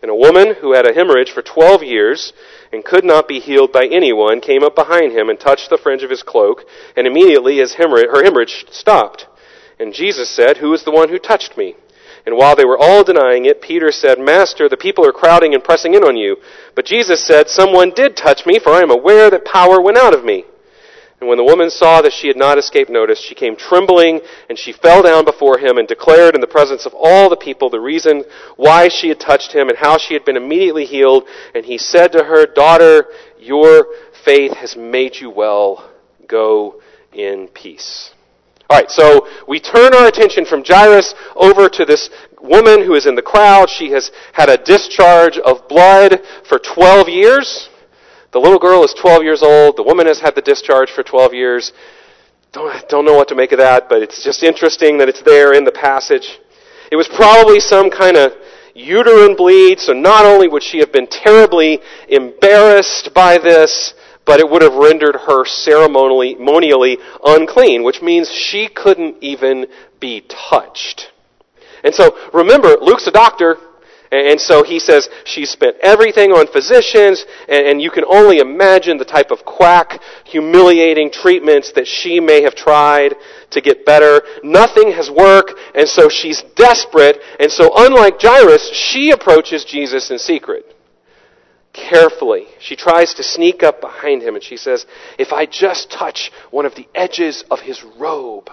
And 0.02 0.10
a 0.10 0.14
woman 0.14 0.56
who 0.60 0.74
had 0.74 0.88
a 0.88 0.94
hemorrhage 0.94 1.30
for 1.30 1.42
12 1.42 1.82
years 1.82 2.32
and 2.72 2.84
could 2.84 3.04
not 3.04 3.28
be 3.28 3.38
healed 3.38 3.72
by 3.72 3.86
anyone 3.86 4.40
came 4.40 4.64
up 4.64 4.74
behind 4.74 5.12
him 5.12 5.28
and 5.28 5.38
touched 5.38 5.70
the 5.70 5.78
fringe 5.78 6.02
of 6.02 6.10
his 6.10 6.22
cloak, 6.22 6.64
and 6.96 7.06
immediately 7.06 7.58
his 7.58 7.74
hemorrhage, 7.74 8.08
her 8.10 8.24
hemorrhage 8.24 8.66
stopped. 8.70 9.26
And 9.82 9.92
Jesus 9.92 10.30
said, 10.30 10.58
Who 10.58 10.72
is 10.74 10.84
the 10.84 10.92
one 10.92 11.08
who 11.08 11.18
touched 11.18 11.58
me? 11.58 11.74
And 12.24 12.36
while 12.36 12.54
they 12.54 12.64
were 12.64 12.78
all 12.78 13.02
denying 13.02 13.46
it, 13.46 13.60
Peter 13.60 13.90
said, 13.90 14.16
Master, 14.16 14.68
the 14.68 14.76
people 14.76 15.04
are 15.04 15.10
crowding 15.10 15.54
and 15.54 15.64
pressing 15.64 15.94
in 15.94 16.04
on 16.04 16.16
you. 16.16 16.36
But 16.76 16.84
Jesus 16.84 17.26
said, 17.26 17.48
Someone 17.48 17.90
did 17.90 18.16
touch 18.16 18.46
me, 18.46 18.60
for 18.60 18.70
I 18.70 18.82
am 18.82 18.92
aware 18.92 19.28
that 19.28 19.44
power 19.44 19.80
went 19.80 19.98
out 19.98 20.14
of 20.14 20.24
me. 20.24 20.44
And 21.18 21.28
when 21.28 21.36
the 21.36 21.42
woman 21.42 21.68
saw 21.68 22.00
that 22.00 22.12
she 22.12 22.28
had 22.28 22.36
not 22.36 22.58
escaped 22.58 22.90
notice, 22.90 23.20
she 23.20 23.34
came 23.34 23.56
trembling 23.56 24.20
and 24.48 24.56
she 24.56 24.70
fell 24.70 25.02
down 25.02 25.24
before 25.24 25.58
him 25.58 25.78
and 25.78 25.88
declared 25.88 26.36
in 26.36 26.40
the 26.40 26.46
presence 26.46 26.86
of 26.86 26.94
all 26.94 27.28
the 27.28 27.36
people 27.36 27.68
the 27.68 27.80
reason 27.80 28.22
why 28.54 28.86
she 28.86 29.08
had 29.08 29.18
touched 29.18 29.52
him 29.52 29.68
and 29.68 29.78
how 29.78 29.98
she 29.98 30.14
had 30.14 30.24
been 30.24 30.36
immediately 30.36 30.86
healed. 30.86 31.24
And 31.56 31.64
he 31.64 31.76
said 31.76 32.12
to 32.12 32.22
her, 32.22 32.46
Daughter, 32.46 33.06
your 33.36 33.88
faith 34.24 34.52
has 34.52 34.76
made 34.76 35.16
you 35.16 35.28
well. 35.28 35.90
Go 36.28 36.80
in 37.12 37.48
peace. 37.48 38.14
Alright, 38.72 38.90
so 38.90 39.28
we 39.46 39.60
turn 39.60 39.92
our 39.94 40.06
attention 40.06 40.46
from 40.46 40.64
Jairus 40.66 41.14
over 41.36 41.68
to 41.68 41.84
this 41.84 42.08
woman 42.40 42.82
who 42.82 42.94
is 42.94 43.04
in 43.04 43.14
the 43.14 43.20
crowd. 43.20 43.68
She 43.68 43.90
has 43.90 44.10
had 44.32 44.48
a 44.48 44.56
discharge 44.56 45.36
of 45.36 45.68
blood 45.68 46.22
for 46.48 46.58
12 46.58 47.10
years. 47.10 47.68
The 48.30 48.40
little 48.40 48.58
girl 48.58 48.82
is 48.82 48.94
12 48.94 49.24
years 49.24 49.42
old. 49.42 49.76
The 49.76 49.82
woman 49.82 50.06
has 50.06 50.20
had 50.20 50.34
the 50.34 50.40
discharge 50.40 50.90
for 50.90 51.02
12 51.02 51.34
years. 51.34 51.74
Don't, 52.52 52.88
don't 52.88 53.04
know 53.04 53.12
what 53.12 53.28
to 53.28 53.34
make 53.34 53.52
of 53.52 53.58
that, 53.58 53.90
but 53.90 54.00
it's 54.00 54.24
just 54.24 54.42
interesting 54.42 54.96
that 54.96 55.08
it's 55.10 55.20
there 55.20 55.52
in 55.52 55.64
the 55.64 55.72
passage. 55.72 56.38
It 56.90 56.96
was 56.96 57.08
probably 57.08 57.60
some 57.60 57.90
kind 57.90 58.16
of 58.16 58.32
uterine 58.74 59.36
bleed, 59.36 59.80
so 59.80 59.92
not 59.92 60.24
only 60.24 60.48
would 60.48 60.62
she 60.62 60.78
have 60.78 60.92
been 60.92 61.08
terribly 61.08 61.78
embarrassed 62.08 63.10
by 63.14 63.36
this, 63.36 63.92
but 64.24 64.40
it 64.40 64.48
would 64.48 64.62
have 64.62 64.74
rendered 64.74 65.16
her 65.26 65.44
ceremonially 65.44 66.98
unclean, 67.24 67.82
which 67.82 68.02
means 68.02 68.30
she 68.30 68.68
couldn't 68.68 69.16
even 69.20 69.66
be 70.00 70.24
touched. 70.28 71.12
And 71.84 71.94
so 71.94 72.16
remember, 72.32 72.76
Luke's 72.80 73.06
a 73.06 73.10
doctor. 73.10 73.56
And 74.12 74.38
so 74.38 74.62
he 74.62 74.78
says 74.78 75.08
she 75.24 75.46
spent 75.46 75.76
everything 75.80 76.32
on 76.32 76.46
physicians, 76.46 77.24
and 77.48 77.80
you 77.80 77.90
can 77.90 78.04
only 78.06 78.40
imagine 78.40 78.98
the 78.98 79.06
type 79.06 79.30
of 79.30 79.46
quack, 79.46 80.02
humiliating 80.26 81.10
treatments 81.10 81.72
that 81.72 81.86
she 81.86 82.20
may 82.20 82.42
have 82.42 82.54
tried 82.54 83.14
to 83.52 83.62
get 83.62 83.86
better. 83.86 84.20
Nothing 84.44 84.92
has 84.92 85.10
worked, 85.10 85.54
and 85.74 85.88
so 85.88 86.10
she's 86.10 86.42
desperate. 86.56 87.20
And 87.40 87.50
so, 87.50 87.70
unlike 87.74 88.20
Jairus, 88.20 88.70
she 88.74 89.12
approaches 89.12 89.64
Jesus 89.64 90.10
in 90.10 90.18
secret. 90.18 90.71
Carefully. 91.72 92.46
She 92.60 92.76
tries 92.76 93.14
to 93.14 93.22
sneak 93.22 93.62
up 93.62 93.80
behind 93.80 94.22
him, 94.22 94.34
and 94.34 94.44
she 94.44 94.56
says, 94.56 94.84
If 95.18 95.32
I 95.32 95.46
just 95.46 95.90
touch 95.90 96.30
one 96.50 96.66
of 96.66 96.74
the 96.74 96.88
edges 96.94 97.44
of 97.50 97.60
his 97.60 97.82
robe, 97.82 98.50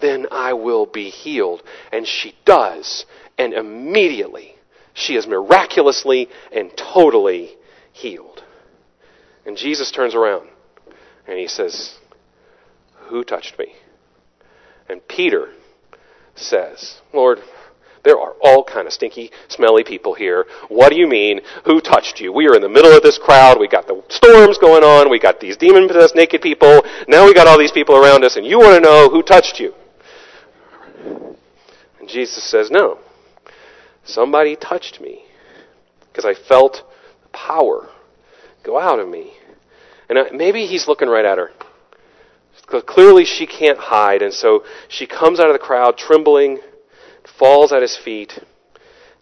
then 0.00 0.26
I 0.30 0.52
will 0.52 0.86
be 0.86 1.10
healed. 1.10 1.62
And 1.92 2.06
she 2.06 2.34
does, 2.44 3.06
and 3.36 3.52
immediately 3.52 4.54
she 4.94 5.16
is 5.16 5.26
miraculously 5.26 6.28
and 6.52 6.76
totally 6.76 7.56
healed. 7.92 8.42
And 9.46 9.56
Jesus 9.56 9.90
turns 9.90 10.14
around 10.14 10.48
and 11.26 11.38
he 11.38 11.46
says, 11.48 11.96
Who 13.08 13.24
touched 13.24 13.58
me? 13.58 13.74
And 14.88 15.06
Peter 15.06 15.50
says, 16.34 17.00
Lord, 17.12 17.38
there 18.04 18.18
are 18.18 18.34
all 18.42 18.64
kind 18.64 18.86
of 18.86 18.92
stinky, 18.92 19.30
smelly 19.48 19.84
people 19.84 20.14
here. 20.14 20.46
What 20.68 20.90
do 20.90 20.96
you 20.96 21.08
mean? 21.08 21.40
Who 21.64 21.80
touched 21.80 22.20
you? 22.20 22.32
We 22.32 22.48
are 22.48 22.54
in 22.54 22.62
the 22.62 22.68
middle 22.68 22.96
of 22.96 23.02
this 23.02 23.18
crowd. 23.18 23.58
We 23.58 23.68
got 23.68 23.86
the 23.86 24.02
storms 24.08 24.58
going 24.58 24.84
on. 24.84 25.10
We 25.10 25.18
got 25.18 25.40
these 25.40 25.56
demon 25.56 25.88
possessed 25.88 26.14
naked 26.14 26.42
people. 26.42 26.82
Now 27.06 27.26
we 27.26 27.34
got 27.34 27.46
all 27.46 27.58
these 27.58 27.72
people 27.72 27.96
around 27.96 28.24
us, 28.24 28.36
and 28.36 28.46
you 28.46 28.58
want 28.58 28.76
to 28.76 28.80
know 28.80 29.08
who 29.08 29.22
touched 29.22 29.58
you? 29.60 29.74
And 32.00 32.08
Jesus 32.08 32.48
says, 32.48 32.70
No. 32.70 32.98
Somebody 34.04 34.56
touched 34.56 35.00
me 35.00 35.24
because 36.10 36.24
I 36.24 36.34
felt 36.34 36.82
the 37.22 37.28
power 37.28 37.90
go 38.62 38.78
out 38.78 38.98
of 38.98 39.08
me. 39.08 39.32
And 40.08 40.18
uh, 40.18 40.24
maybe 40.32 40.66
he's 40.66 40.88
looking 40.88 41.08
right 41.08 41.24
at 41.24 41.38
her. 41.38 41.50
Clearly 42.86 43.24
she 43.24 43.46
can't 43.46 43.78
hide, 43.78 44.20
and 44.20 44.32
so 44.32 44.62
she 44.88 45.06
comes 45.06 45.40
out 45.40 45.46
of 45.46 45.54
the 45.54 45.58
crowd 45.58 45.96
trembling, 45.96 46.58
falls 47.36 47.72
at 47.72 47.82
his 47.82 47.96
feet, 47.96 48.38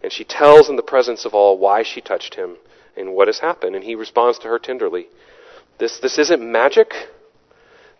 and 0.01 0.11
she 0.11 0.23
tells 0.23 0.69
in 0.69 0.75
the 0.75 0.83
presence 0.83 1.25
of 1.25 1.33
all 1.33 1.57
why 1.57 1.83
she 1.83 2.01
touched 2.01 2.35
him 2.35 2.57
and 2.95 3.13
what 3.13 3.27
has 3.27 3.39
happened. 3.39 3.75
And 3.75 3.83
he 3.83 3.95
responds 3.95 4.39
to 4.39 4.47
her 4.47 4.59
tenderly. 4.59 5.07
This, 5.79 5.99
this 5.99 6.17
isn't 6.17 6.41
magic. 6.41 6.91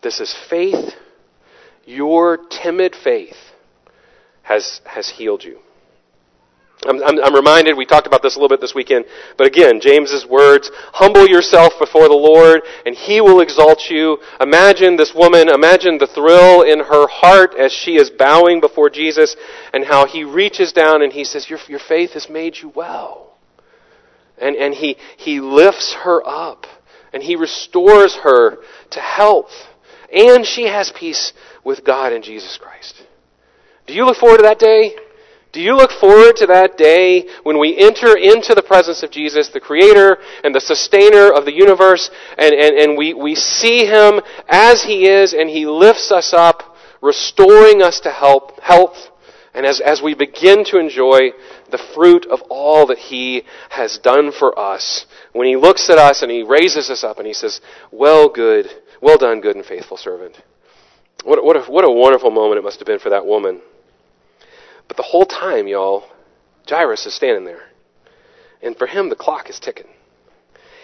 This 0.02 0.20
is 0.20 0.36
faith. 0.50 0.94
Your 1.86 2.38
timid 2.50 2.96
faith 2.96 3.38
has, 4.44 4.82
has 4.86 5.10
healed 5.10 5.44
you. 5.44 5.60
I'm, 6.86 7.04
I'm, 7.04 7.24
I'm, 7.24 7.34
reminded, 7.34 7.76
we 7.76 7.88
talked 7.88 8.06
about 8.06 8.22
this 8.22 8.36
a 8.36 8.40
little 8.40 8.56
bit 8.56 8.62
this 8.62 8.76
weekend, 8.76 9.06
but 9.36 9.48
again, 9.48 9.80
James's 9.82 10.28
words, 10.28 10.70
humble 10.94 11.28
yourself 11.28 11.74
before 11.80 12.08
the 12.08 12.14
Lord 12.14 12.62
and 12.86 12.96
He 12.96 13.20
will 13.20 13.42
exalt 13.42 13.90
you. 13.90 14.20
Imagine 14.40 14.96
this 14.96 15.12
woman, 15.16 15.50
imagine 15.50 15.98
the 15.98 16.06
thrill 16.06 16.62
in 16.62 16.80
her 16.80 17.08
heart 17.08 17.56
as 17.58 17.72
she 17.72 17.96
is 17.96 18.12
bowing 18.12 18.62
before 18.62 18.92
Jesus 18.92 19.36
and 19.74 19.86
how 19.86 20.06
He 20.06 20.24
reaches 20.24 20.72
down 20.72 21.02
and 21.02 21.12
He 21.12 21.24
says, 21.24 21.50
your, 21.50 21.60
your 21.68 21.80
faith 21.80 22.12
has 22.12 22.30
made 22.30 22.58
you 22.58 22.70
well. 22.70 23.38
And, 24.38 24.56
and 24.56 24.76
he, 24.76 24.98
he 25.18 25.40
lifts 25.40 25.96
her 26.04 26.22
up 26.24 26.68
and 27.12 27.24
He 27.24 27.36
restores 27.36 28.16
her 28.22 28.58
to 28.92 29.00
health. 29.00 29.52
And 30.14 30.46
she 30.46 30.68
has 30.68 30.94
peace 30.96 31.34
with 31.64 31.84
God 31.84 32.14
and 32.14 32.24
Jesus 32.24 32.58
Christ. 32.62 33.02
Do 33.88 33.94
you 33.94 34.06
look 34.06 34.18
forward 34.18 34.38
to 34.38 34.44
that 34.44 34.60
day? 34.60 34.96
Do 35.52 35.62
you 35.62 35.76
look 35.76 35.92
forward 35.92 36.36
to 36.38 36.48
that 36.48 36.78
day 36.78 37.28
when 37.44 37.58
we 37.58 37.78
enter 37.78 38.18
into 38.18 38.54
the 38.54 38.62
presence 38.62 39.02
of 39.02 39.12
Jesus, 39.12 39.50
the 39.50 39.60
Creator 39.60 40.18
and 40.44 40.54
the 40.54 40.60
Sustainer 40.60 41.32
of 41.32 41.46
the 41.46 41.54
universe, 41.54 42.10
and, 42.38 42.54
and, 42.54 42.78
and 42.78 42.98
we, 42.98 43.14
we 43.14 43.34
see 43.34 43.86
Him 43.86 44.20
as 44.50 44.84
He 44.84 45.08
is, 45.08 45.34
and 45.34 45.50
He 45.50 45.66
lifts 45.66 46.12
us 46.12 46.34
up, 46.34 46.76
restoring 47.02 47.82
us 47.82 48.00
to 48.02 48.12
help, 48.12 48.60
health, 48.60 49.10
and 49.54 49.66
as, 49.66 49.80
as 49.80 50.02
we 50.02 50.14
begin 50.14 50.64
to 50.66 50.78
enjoy 50.78 51.32
the 51.72 51.80
fruit 51.96 52.26
of 52.28 52.42
all 52.50 52.86
that 52.88 52.98
He 52.98 53.44
has 53.70 53.98
done 53.98 54.32
for 54.32 54.58
us, 54.60 55.06
when 55.32 55.48
He 55.48 55.56
looks 55.56 55.90
at 55.90 55.98
us 55.98 56.22
and 56.22 56.32
He 56.32 56.44
raises 56.44 56.90
us 56.90 57.04
up 57.04 57.18
and 57.18 57.26
He 57.26 57.34
says, 57.34 57.62
Well, 57.92 58.28
good, 58.30 58.68
well 59.02 59.18
done, 59.18 59.40
good 59.40 59.56
and 59.56 59.66
faithful 59.66 59.98
servant. 59.98 60.36
What, 61.24 61.44
what, 61.44 61.56
a, 61.56 61.72
what 61.72 61.86
a 61.86 61.92
wonderful 61.92 62.32
moment 62.32 62.60
it 62.60 62.64
must 62.64 62.80
have 62.80 62.86
been 62.86 63.00
for 63.00 63.10
that 63.10 63.26
woman. 63.26 63.62
But 64.88 64.98
the 64.98 65.04
whole 65.04 65.26
time, 65.26 65.68
y'all, 65.68 66.06
Jairus 66.68 67.06
is 67.06 67.14
standing 67.14 67.46
there. 67.46 67.64
And 68.62 68.78
for 68.78 68.88
him, 68.88 69.10
the 69.10 69.16
clock 69.16 69.50
is 69.50 69.60
ticking. 69.60 69.88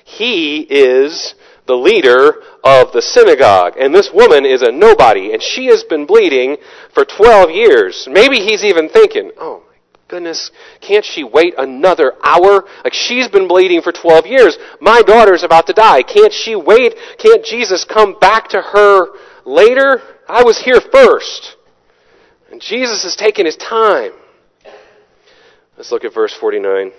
He 0.04 0.62
is 0.62 1.36
the 1.66 1.76
leader 1.76 2.42
of 2.64 2.92
the 2.92 3.02
synagogue, 3.02 3.76
and 3.80 3.96
this 3.96 4.12
woman 4.14 4.46
is 4.46 4.62
a 4.62 4.72
nobody, 4.72 5.32
and 5.32 5.42
she 5.42 5.68
has 5.68 5.84
been 5.84 6.06
bleeding 6.06 6.58
for 6.94 7.06
12 7.06 7.52
years. 7.52 8.08
Maybe 8.12 8.38
he's 8.38 8.64
even 8.64 8.90
thinking, 8.90 9.32
oh 9.38 9.64
my 9.66 9.78
goodness, 10.10 10.52
can't 10.82 11.06
she 11.06 11.24
wait 11.24 11.56
another 11.58 12.14
hour? 12.22 12.66
Like 12.84 12.94
she's 12.94 13.30
been 13.30 13.48
bleeding 13.48 13.82
for 13.82 13.94
12 13.94 14.28
years. 14.28 14.58
My 14.82 15.02
daughter's 15.02 15.44
about 15.44 15.68
to 15.68 15.74
die. 15.74 16.04
Can't 16.04 16.34
she 16.34 16.56
wait? 16.56 16.96
Can't 17.18 17.46
Jesus 17.46 17.86
come 17.86 18.20
back 18.20 18.50
to 18.50 18.62
her 18.62 19.08
later? 19.46 20.02
I 20.28 20.44
was 20.44 20.60
here 20.60 20.82
first. 20.82 21.56
And 22.54 22.62
Jesus 22.62 23.04
is 23.04 23.16
taking 23.16 23.48
his 23.48 23.56
time. 23.56 24.12
Let's 25.76 25.92
look 25.92 26.06
at 26.06 26.14
verse 26.14 26.36
49. 26.36 26.92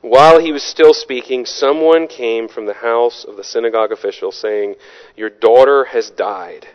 While 0.00 0.38
he 0.38 0.52
was 0.52 0.62
still 0.62 0.94
speaking, 0.94 1.44
someone 1.44 2.06
came 2.06 2.46
from 2.46 2.66
the 2.66 2.74
house 2.74 3.24
of 3.28 3.36
the 3.36 3.42
synagogue 3.42 3.90
official 3.90 4.30
saying, 4.30 4.76
Your 5.16 5.28
daughter 5.28 5.86
has 5.86 6.10
died. 6.10 6.68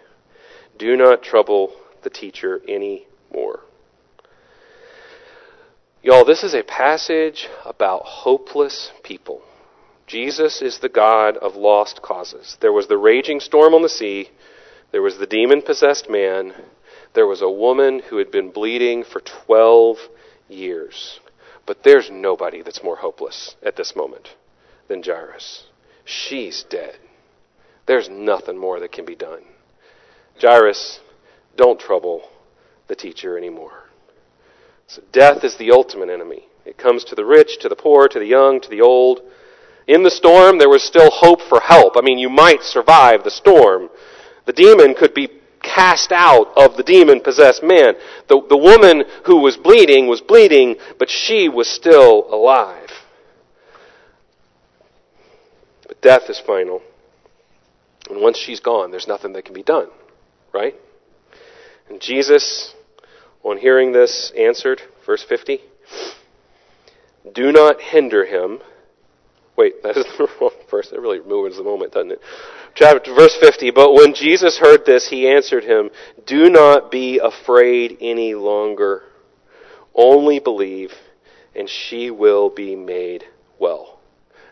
Do 0.77 0.97
not 0.97 1.23
trouble 1.23 1.71
the 2.03 2.09
teacher 2.09 2.59
any 2.67 3.07
more. 3.33 3.61
Y'all, 6.03 6.25
this 6.25 6.43
is 6.43 6.53
a 6.53 6.63
passage 6.63 7.47
about 7.63 8.01
hopeless 8.03 8.91
people. 9.05 9.41
Jesus 10.05 10.61
is 10.61 10.79
the 10.79 10.89
God 10.89 11.37
of 11.37 11.55
lost 11.55 12.01
causes. 12.01 12.57
There 12.59 12.73
was 12.73 12.87
the 12.87 12.97
raging 12.97 13.39
storm 13.39 13.73
on 13.73 13.83
the 13.83 13.87
sea. 13.87 14.31
There 14.91 15.01
was 15.01 15.17
the 15.17 15.25
demon 15.25 15.61
possessed 15.61 16.09
man 16.09 16.53
there 17.13 17.27
was 17.27 17.41
a 17.41 17.49
woman 17.49 18.01
who 18.09 18.17
had 18.17 18.31
been 18.31 18.51
bleeding 18.51 19.03
for 19.03 19.21
12 19.21 19.97
years. 20.47 21.19
But 21.65 21.83
there's 21.83 22.09
nobody 22.11 22.61
that's 22.61 22.83
more 22.83 22.97
hopeless 22.97 23.55
at 23.63 23.75
this 23.75 23.95
moment 23.95 24.29
than 24.87 25.03
Jairus. 25.03 25.65
She's 26.05 26.63
dead. 26.69 26.97
There's 27.85 28.09
nothing 28.09 28.57
more 28.57 28.79
that 28.79 28.91
can 28.91 29.05
be 29.05 29.15
done. 29.15 29.43
Jairus, 30.41 30.99
don't 31.55 31.79
trouble 31.79 32.29
the 32.87 32.95
teacher 32.95 33.37
anymore. 33.37 33.89
So 34.87 35.01
death 35.11 35.43
is 35.43 35.57
the 35.57 35.71
ultimate 35.71 36.09
enemy. 36.09 36.47
It 36.65 36.77
comes 36.77 37.03
to 37.05 37.15
the 37.15 37.25
rich, 37.25 37.59
to 37.61 37.69
the 37.69 37.75
poor, 37.75 38.07
to 38.07 38.19
the 38.19 38.25
young, 38.25 38.59
to 38.61 38.69
the 38.69 38.81
old. 38.81 39.21
In 39.87 40.03
the 40.03 40.11
storm, 40.11 40.59
there 40.59 40.69
was 40.69 40.83
still 40.83 41.09
hope 41.09 41.41
for 41.41 41.59
help. 41.59 41.93
I 41.97 42.01
mean, 42.01 42.17
you 42.17 42.29
might 42.29 42.61
survive 42.61 43.23
the 43.23 43.31
storm. 43.31 43.89
The 44.45 44.53
demon 44.53 44.93
could 44.93 45.13
be 45.13 45.40
cast 45.61 46.11
out 46.11 46.51
of 46.55 46.77
the 46.77 46.83
demon 46.83 47.21
possessed 47.21 47.63
man. 47.63 47.95
The, 48.27 48.41
the 48.49 48.57
woman 48.57 49.03
who 49.25 49.37
was 49.37 49.57
bleeding 49.57 50.07
was 50.07 50.21
bleeding, 50.21 50.75
but 50.97 51.09
she 51.09 51.49
was 51.49 51.67
still 51.67 52.27
alive. 52.33 52.89
But 55.87 56.01
death 56.01 56.29
is 56.29 56.39
final. 56.39 56.81
And 58.09 58.21
once 58.21 58.37
she's 58.37 58.59
gone, 58.59 58.91
there's 58.91 59.07
nothing 59.07 59.33
that 59.33 59.45
can 59.45 59.53
be 59.53 59.63
done. 59.63 59.87
Right? 60.53 60.75
And 61.89 62.01
Jesus, 62.01 62.73
on 63.43 63.57
hearing 63.57 63.91
this, 63.91 64.31
answered, 64.37 64.81
verse 65.05 65.23
50, 65.23 65.61
Do 67.33 67.51
not 67.51 67.81
hinder 67.81 68.25
him. 68.25 68.59
Wait, 69.61 69.79
that 69.83 69.95
is 69.95 70.07
the 70.17 70.27
wrong 70.39 70.49
verse. 70.71 70.89
That 70.89 70.99
really 70.99 71.19
ruins 71.19 71.57
the 71.57 71.63
moment, 71.63 71.93
doesn't 71.93 72.13
it? 72.13 72.21
Chapter, 72.73 73.13
verse 73.13 73.37
50, 73.39 73.69
But 73.69 73.93
when 73.93 74.15
Jesus 74.15 74.57
heard 74.57 74.87
this, 74.87 75.07
he 75.09 75.27
answered 75.27 75.63
him, 75.63 75.91
Do 76.25 76.49
not 76.49 76.89
be 76.89 77.19
afraid 77.19 77.97
any 78.01 78.33
longer. 78.33 79.03
Only 79.93 80.39
believe, 80.39 80.93
and 81.55 81.69
she 81.69 82.09
will 82.09 82.49
be 82.49 82.75
made 82.75 83.25
well. 83.59 84.00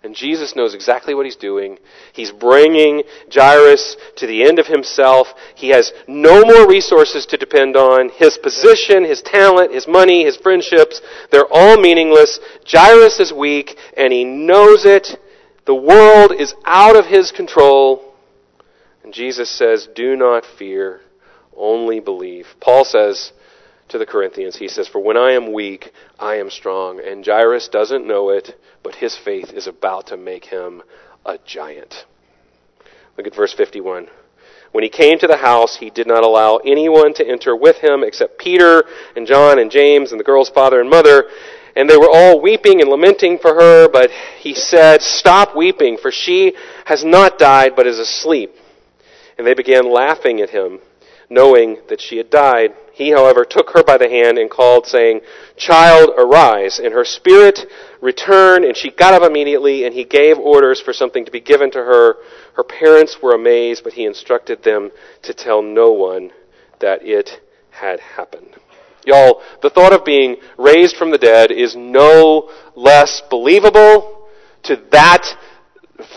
And 0.01 0.15
Jesus 0.15 0.55
knows 0.55 0.73
exactly 0.73 1.13
what 1.13 1.25
he's 1.25 1.35
doing. 1.35 1.77
He's 2.13 2.31
bringing 2.31 3.03
Jairus 3.33 3.97
to 4.15 4.27
the 4.27 4.47
end 4.47 4.57
of 4.57 4.67
himself. 4.67 5.27
He 5.55 5.69
has 5.69 5.91
no 6.07 6.45
more 6.45 6.67
resources 6.69 7.25
to 7.27 7.37
depend 7.37 7.75
on. 7.75 8.09
His 8.09 8.37
position, 8.37 9.03
his 9.03 9.21
talent, 9.21 9.73
his 9.73 9.87
money, 9.87 10.23
his 10.23 10.37
friendships, 10.37 11.01
they're 11.31 11.51
all 11.51 11.77
meaningless. 11.77 12.39
Jairus 12.65 13.19
is 13.19 13.33
weak, 13.33 13.77
and 13.97 14.13
he 14.13 14.23
knows 14.23 14.85
it. 14.85 15.19
The 15.65 15.75
world 15.75 16.31
is 16.31 16.55
out 16.65 16.95
of 16.95 17.07
his 17.07 17.31
control. 17.31 18.13
And 19.03 19.13
Jesus 19.13 19.49
says, 19.49 19.89
Do 19.93 20.15
not 20.15 20.45
fear, 20.45 21.01
only 21.55 21.99
believe. 21.99 22.47
Paul 22.61 22.85
says 22.85 23.33
to 23.89 23.97
the 23.97 24.05
Corinthians, 24.05 24.55
he 24.55 24.67
says, 24.67 24.87
For 24.87 24.99
when 24.99 25.17
I 25.17 25.33
am 25.33 25.51
weak, 25.51 25.91
I 26.17 26.35
am 26.35 26.49
strong. 26.49 27.01
And 27.05 27.25
Jairus 27.25 27.67
doesn't 27.67 28.07
know 28.07 28.29
it, 28.29 28.58
but 28.83 28.95
his 28.95 29.15
faith 29.15 29.51
is 29.53 29.67
about 29.67 30.07
to 30.07 30.17
make 30.17 30.45
him 30.45 30.83
a 31.25 31.37
giant. 31.45 32.05
Look 33.17 33.27
at 33.27 33.35
verse 33.35 33.53
51. 33.53 34.07
When 34.71 34.83
he 34.83 34.89
came 34.89 35.17
to 35.19 35.27
the 35.27 35.37
house, 35.37 35.77
he 35.77 35.89
did 35.89 36.07
not 36.07 36.23
allow 36.23 36.57
anyone 36.57 37.13
to 37.15 37.27
enter 37.27 37.55
with 37.55 37.77
him 37.77 38.03
except 38.03 38.37
Peter 38.37 38.83
and 39.15 39.25
John 39.25 39.57
and 39.57 39.71
James 39.71 40.11
and 40.11 40.19
the 40.19 40.23
girl's 40.23 40.49
father 40.49 40.79
and 40.79 40.89
mother. 40.89 41.25
And 41.75 41.89
they 41.89 41.97
were 41.97 42.09
all 42.11 42.41
weeping 42.41 42.81
and 42.81 42.89
lamenting 42.89 43.39
for 43.39 43.55
her, 43.55 43.89
but 43.89 44.11
he 44.39 44.53
said, 44.53 45.01
Stop 45.01 45.55
weeping, 45.55 45.97
for 45.97 46.11
she 46.11 46.53
has 46.85 47.03
not 47.03 47.39
died, 47.39 47.75
but 47.75 47.87
is 47.87 47.99
asleep. 47.99 48.55
And 49.37 49.47
they 49.47 49.53
began 49.53 49.91
laughing 49.91 50.41
at 50.41 50.49
him, 50.49 50.79
knowing 51.29 51.77
that 51.87 52.01
she 52.01 52.17
had 52.17 52.29
died. 52.29 52.73
He, 52.99 53.11
however, 53.11 53.45
took 53.45 53.69
her 53.69 53.81
by 53.81 53.97
the 53.97 54.09
hand 54.09 54.37
and 54.37 54.49
called, 54.49 54.85
saying, 54.85 55.21
Child, 55.55 56.09
arise. 56.17 56.79
And 56.79 56.93
her 56.93 57.05
spirit 57.05 57.61
returned, 58.01 58.65
and 58.65 58.75
she 58.75 58.91
got 58.91 59.13
up 59.13 59.23
immediately, 59.23 59.85
and 59.85 59.93
he 59.93 60.03
gave 60.03 60.37
orders 60.37 60.81
for 60.81 60.91
something 60.91 61.23
to 61.23 61.31
be 61.31 61.39
given 61.39 61.71
to 61.71 61.77
her. 61.77 62.17
Her 62.55 62.63
parents 62.65 63.19
were 63.23 63.33
amazed, 63.33 63.85
but 63.85 63.93
he 63.93 64.03
instructed 64.03 64.63
them 64.63 64.91
to 65.21 65.33
tell 65.33 65.61
no 65.61 65.93
one 65.93 66.31
that 66.81 66.99
it 67.01 67.39
had 67.71 68.01
happened. 68.01 68.57
Y'all, 69.05 69.41
the 69.61 69.69
thought 69.69 69.93
of 69.93 70.03
being 70.03 70.35
raised 70.57 70.97
from 70.97 71.11
the 71.11 71.17
dead 71.17 71.51
is 71.53 71.77
no 71.77 72.51
less 72.75 73.21
believable 73.29 74.27
to 74.63 74.75
that 74.91 75.25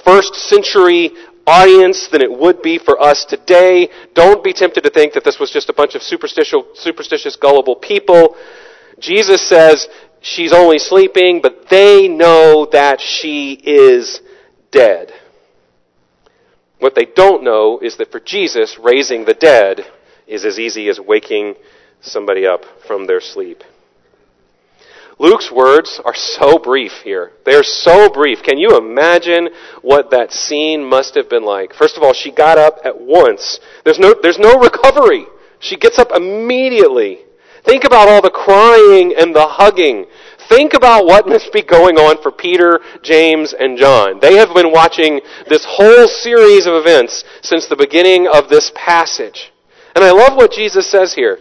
first 0.04 0.34
century 0.34 1.12
audience 1.46 2.08
than 2.08 2.22
it 2.22 2.32
would 2.32 2.62
be 2.62 2.78
for 2.78 3.00
us 3.00 3.24
today. 3.24 3.88
Don't 4.14 4.44
be 4.44 4.52
tempted 4.52 4.82
to 4.84 4.90
think 4.90 5.14
that 5.14 5.24
this 5.24 5.38
was 5.38 5.50
just 5.50 5.68
a 5.68 5.72
bunch 5.72 5.94
of 5.94 6.02
superstitious, 6.02 6.62
superstitious 6.74 7.36
gullible 7.36 7.76
people. 7.76 8.36
Jesus 8.98 9.46
says 9.48 9.88
she's 10.20 10.52
only 10.52 10.78
sleeping, 10.78 11.40
but 11.42 11.68
they 11.68 12.08
know 12.08 12.66
that 12.72 13.00
she 13.00 13.52
is 13.52 14.20
dead. 14.70 15.12
What 16.78 16.94
they 16.94 17.04
don't 17.04 17.44
know 17.44 17.78
is 17.80 17.96
that 17.98 18.10
for 18.10 18.20
Jesus, 18.20 18.78
raising 18.78 19.24
the 19.24 19.34
dead 19.34 19.86
is 20.26 20.44
as 20.44 20.58
easy 20.58 20.88
as 20.88 20.98
waking 20.98 21.54
somebody 22.00 22.46
up 22.46 22.64
from 22.86 23.06
their 23.06 23.20
sleep. 23.20 23.62
Luke's 25.22 25.52
words 25.52 26.00
are 26.04 26.16
so 26.16 26.58
brief 26.58 26.90
here. 27.04 27.30
They're 27.44 27.62
so 27.62 28.08
brief. 28.10 28.42
Can 28.42 28.58
you 28.58 28.76
imagine 28.76 29.50
what 29.80 30.10
that 30.10 30.32
scene 30.32 30.84
must 30.84 31.14
have 31.14 31.30
been 31.30 31.44
like? 31.44 31.72
First 31.74 31.96
of 31.96 32.02
all, 32.02 32.12
she 32.12 32.32
got 32.32 32.58
up 32.58 32.78
at 32.84 33.00
once. 33.00 33.60
There's 33.84 34.00
no, 34.00 34.16
there's 34.20 34.40
no 34.40 34.58
recovery. 34.58 35.26
She 35.60 35.76
gets 35.76 36.00
up 36.00 36.08
immediately. 36.12 37.20
Think 37.64 37.84
about 37.84 38.08
all 38.08 38.20
the 38.20 38.30
crying 38.30 39.14
and 39.16 39.32
the 39.32 39.46
hugging. 39.46 40.06
Think 40.48 40.74
about 40.74 41.06
what 41.06 41.28
must 41.28 41.52
be 41.52 41.62
going 41.62 41.98
on 41.98 42.20
for 42.20 42.32
Peter, 42.32 42.80
James, 43.04 43.54
and 43.56 43.78
John. 43.78 44.18
They 44.18 44.34
have 44.38 44.52
been 44.52 44.72
watching 44.72 45.20
this 45.48 45.64
whole 45.64 46.08
series 46.08 46.66
of 46.66 46.74
events 46.74 47.22
since 47.42 47.68
the 47.68 47.76
beginning 47.76 48.26
of 48.26 48.48
this 48.48 48.72
passage. 48.74 49.52
And 49.94 50.02
I 50.02 50.10
love 50.10 50.36
what 50.36 50.50
Jesus 50.50 50.90
says 50.90 51.14
here. 51.14 51.38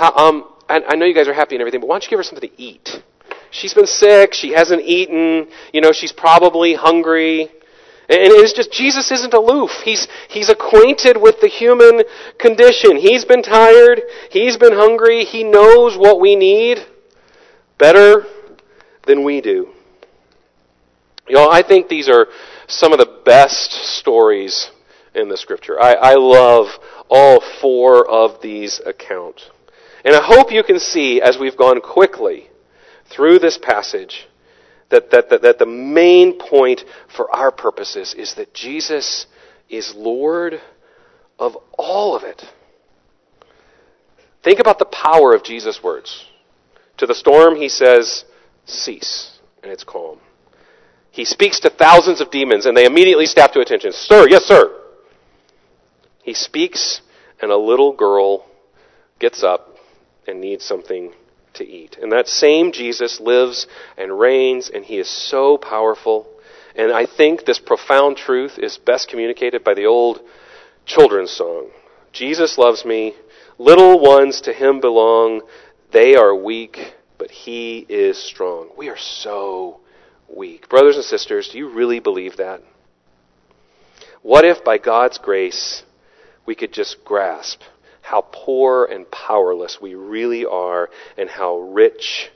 Um, 0.00 0.57
I, 0.68 0.80
I 0.88 0.96
know 0.96 1.06
you 1.06 1.14
guys 1.14 1.28
are 1.28 1.34
happy 1.34 1.54
and 1.54 1.62
everything, 1.62 1.80
but 1.80 1.86
why 1.86 1.94
don't 1.94 2.04
you 2.04 2.10
give 2.10 2.18
her 2.18 2.22
something 2.22 2.48
to 2.48 2.62
eat? 2.62 3.02
She's 3.50 3.74
been 3.74 3.86
sick. 3.86 4.34
She 4.34 4.52
hasn't 4.52 4.82
eaten. 4.82 5.48
You 5.72 5.80
know, 5.80 5.92
she's 5.92 6.12
probably 6.12 6.74
hungry. 6.74 7.42
And 8.10 8.32
it's 8.32 8.54
just, 8.54 8.72
Jesus 8.72 9.10
isn't 9.10 9.34
aloof. 9.34 9.70
He's, 9.84 10.08
he's 10.28 10.48
acquainted 10.48 11.20
with 11.20 11.40
the 11.40 11.48
human 11.48 12.04
condition. 12.38 12.96
He's 12.96 13.24
been 13.24 13.42
tired. 13.42 14.00
He's 14.30 14.56
been 14.56 14.72
hungry. 14.72 15.24
He 15.24 15.44
knows 15.44 15.96
what 15.96 16.18
we 16.18 16.34
need 16.34 16.78
better 17.76 18.24
than 19.06 19.24
we 19.24 19.40
do. 19.40 19.68
You 21.28 21.34
know, 21.34 21.50
I 21.50 21.62
think 21.62 21.88
these 21.88 22.08
are 22.08 22.28
some 22.66 22.92
of 22.92 22.98
the 22.98 23.20
best 23.24 23.72
stories 23.72 24.70
in 25.14 25.28
the 25.28 25.36
scripture. 25.36 25.80
I, 25.80 25.92
I 25.92 26.14
love 26.14 26.66
all 27.10 27.42
four 27.60 28.08
of 28.08 28.40
these 28.40 28.80
accounts. 28.86 29.50
And 30.04 30.14
I 30.14 30.22
hope 30.22 30.52
you 30.52 30.62
can 30.62 30.78
see 30.78 31.20
as 31.20 31.38
we've 31.38 31.56
gone 31.56 31.80
quickly 31.80 32.48
through 33.10 33.38
this 33.38 33.58
passage 33.58 34.28
that, 34.90 35.10
that, 35.10 35.30
that, 35.30 35.42
that 35.42 35.58
the 35.58 35.66
main 35.66 36.38
point 36.38 36.84
for 37.14 37.30
our 37.34 37.50
purposes 37.50 38.14
is 38.14 38.34
that 38.34 38.54
Jesus 38.54 39.26
is 39.68 39.94
Lord 39.94 40.60
of 41.38 41.56
all 41.76 42.16
of 42.16 42.22
it. 42.22 42.42
Think 44.42 44.60
about 44.60 44.78
the 44.78 44.86
power 44.86 45.34
of 45.34 45.42
Jesus' 45.42 45.82
words. 45.82 46.26
To 46.98 47.06
the 47.06 47.14
storm, 47.14 47.56
he 47.56 47.68
says, 47.68 48.24
Cease, 48.66 49.38
and 49.62 49.70
it's 49.70 49.84
calm. 49.84 50.20
He 51.10 51.24
speaks 51.24 51.60
to 51.60 51.70
thousands 51.70 52.20
of 52.20 52.30
demons, 52.30 52.66
and 52.66 52.76
they 52.76 52.86
immediately 52.86 53.26
snap 53.26 53.52
to 53.52 53.60
attention. 53.60 53.92
Sir, 53.92 54.26
yes, 54.28 54.44
sir. 54.44 54.74
He 56.22 56.34
speaks, 56.34 57.00
and 57.40 57.50
a 57.50 57.56
little 57.56 57.92
girl 57.92 58.46
gets 59.18 59.42
up 59.42 59.67
and 60.28 60.40
needs 60.40 60.64
something 60.64 61.12
to 61.54 61.66
eat. 61.66 61.96
And 62.00 62.12
that 62.12 62.28
same 62.28 62.70
Jesus 62.72 63.20
lives 63.20 63.66
and 63.96 64.18
reigns, 64.18 64.70
and 64.72 64.84
he 64.84 64.98
is 64.98 65.08
so 65.08 65.56
powerful. 65.56 66.28
And 66.76 66.92
I 66.92 67.06
think 67.06 67.44
this 67.44 67.58
profound 67.58 68.16
truth 68.16 68.58
is 68.58 68.78
best 68.78 69.08
communicated 69.08 69.64
by 69.64 69.74
the 69.74 69.86
old 69.86 70.20
children's 70.86 71.32
song 71.32 71.70
Jesus 72.12 72.58
loves 72.58 72.84
me, 72.84 73.14
little 73.58 74.00
ones 74.00 74.40
to 74.42 74.52
him 74.52 74.80
belong, 74.80 75.42
they 75.92 76.14
are 76.14 76.34
weak, 76.34 76.94
but 77.16 77.30
he 77.30 77.86
is 77.88 78.18
strong. 78.18 78.70
We 78.76 78.88
are 78.88 78.98
so 78.98 79.80
weak. 80.28 80.68
Brothers 80.68 80.96
and 80.96 81.04
sisters, 81.04 81.50
do 81.50 81.58
you 81.58 81.68
really 81.68 82.00
believe 82.00 82.36
that? 82.36 82.62
What 84.22 84.44
if 84.44 84.64
by 84.64 84.78
God's 84.78 85.18
grace 85.18 85.84
we 86.44 86.54
could 86.54 86.72
just 86.72 87.04
grasp 87.04 87.62
how 88.08 88.24
poor 88.32 88.86
and 88.86 89.10
powerless 89.10 89.78
we 89.82 89.94
really 89.94 90.46
are 90.46 90.88
and 91.18 91.28
how 91.28 91.58
rich 91.58 92.30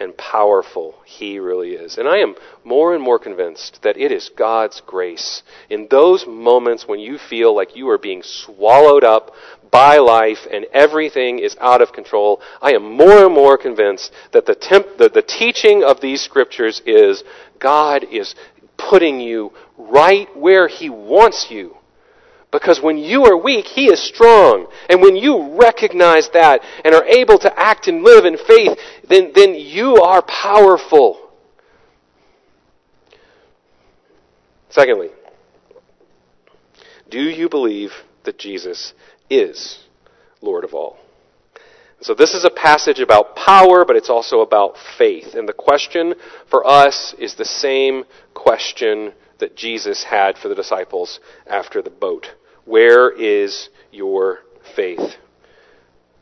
and 0.00 0.16
powerful 0.16 0.96
He 1.04 1.38
really 1.38 1.74
is. 1.74 1.96
And 1.96 2.08
I 2.08 2.18
am 2.18 2.34
more 2.64 2.92
and 2.92 3.02
more 3.02 3.20
convinced 3.20 3.82
that 3.82 3.96
it 3.96 4.10
is 4.10 4.30
God's 4.36 4.82
grace 4.84 5.44
in 5.70 5.86
those 5.90 6.26
moments 6.26 6.88
when 6.88 6.98
you 6.98 7.18
feel 7.18 7.54
like 7.54 7.76
you 7.76 7.88
are 7.88 7.98
being 7.98 8.22
swallowed 8.24 9.04
up 9.04 9.32
by 9.70 9.98
life 9.98 10.46
and 10.52 10.66
everything 10.72 11.38
is 11.38 11.56
out 11.60 11.80
of 11.80 11.92
control. 11.92 12.40
I 12.60 12.72
am 12.72 12.96
more 12.96 13.26
and 13.26 13.34
more 13.34 13.56
convinced 13.56 14.12
that 14.32 14.44
the, 14.44 14.56
temp- 14.56 14.98
the, 14.98 15.08
the 15.08 15.22
teaching 15.22 15.84
of 15.84 16.00
these 16.00 16.20
scriptures 16.20 16.82
is 16.84 17.22
God 17.60 18.02
is 18.10 18.34
putting 18.76 19.20
you 19.20 19.52
right 19.78 20.28
where 20.36 20.66
He 20.66 20.90
wants 20.90 21.46
you 21.48 21.75
because 22.52 22.80
when 22.80 22.96
you 22.96 23.24
are 23.24 23.36
weak, 23.36 23.66
He 23.66 23.86
is 23.86 24.02
strong. 24.02 24.66
And 24.88 25.02
when 25.02 25.16
you 25.16 25.58
recognize 25.60 26.30
that 26.32 26.62
and 26.84 26.94
are 26.94 27.04
able 27.04 27.38
to 27.40 27.58
act 27.58 27.88
and 27.88 28.02
live 28.02 28.24
in 28.24 28.38
faith, 28.38 28.78
then, 29.08 29.32
then 29.34 29.54
you 29.54 29.96
are 29.96 30.22
powerful. 30.22 31.30
Secondly, 34.70 35.10
do 37.08 37.20
you 37.20 37.48
believe 37.48 37.92
that 38.24 38.38
Jesus 38.38 38.92
is 39.30 39.84
Lord 40.40 40.64
of 40.64 40.74
all? 40.74 40.98
So 42.00 42.14
this 42.14 42.34
is 42.34 42.44
a 42.44 42.50
passage 42.50 43.00
about 43.00 43.36
power, 43.36 43.84
but 43.86 43.96
it's 43.96 44.10
also 44.10 44.40
about 44.40 44.76
faith. 44.98 45.34
And 45.34 45.48
the 45.48 45.54
question 45.54 46.14
for 46.50 46.66
us 46.66 47.14
is 47.18 47.34
the 47.34 47.44
same 47.44 48.04
question 48.34 49.14
that 49.38 49.56
Jesus 49.56 50.04
had 50.04 50.38
for 50.38 50.48
the 50.48 50.54
disciples 50.54 51.20
after 51.46 51.82
the 51.82 51.90
boat. 51.90 52.28
Where 52.64 53.10
is 53.10 53.68
your 53.92 54.40
faith? 54.74 55.16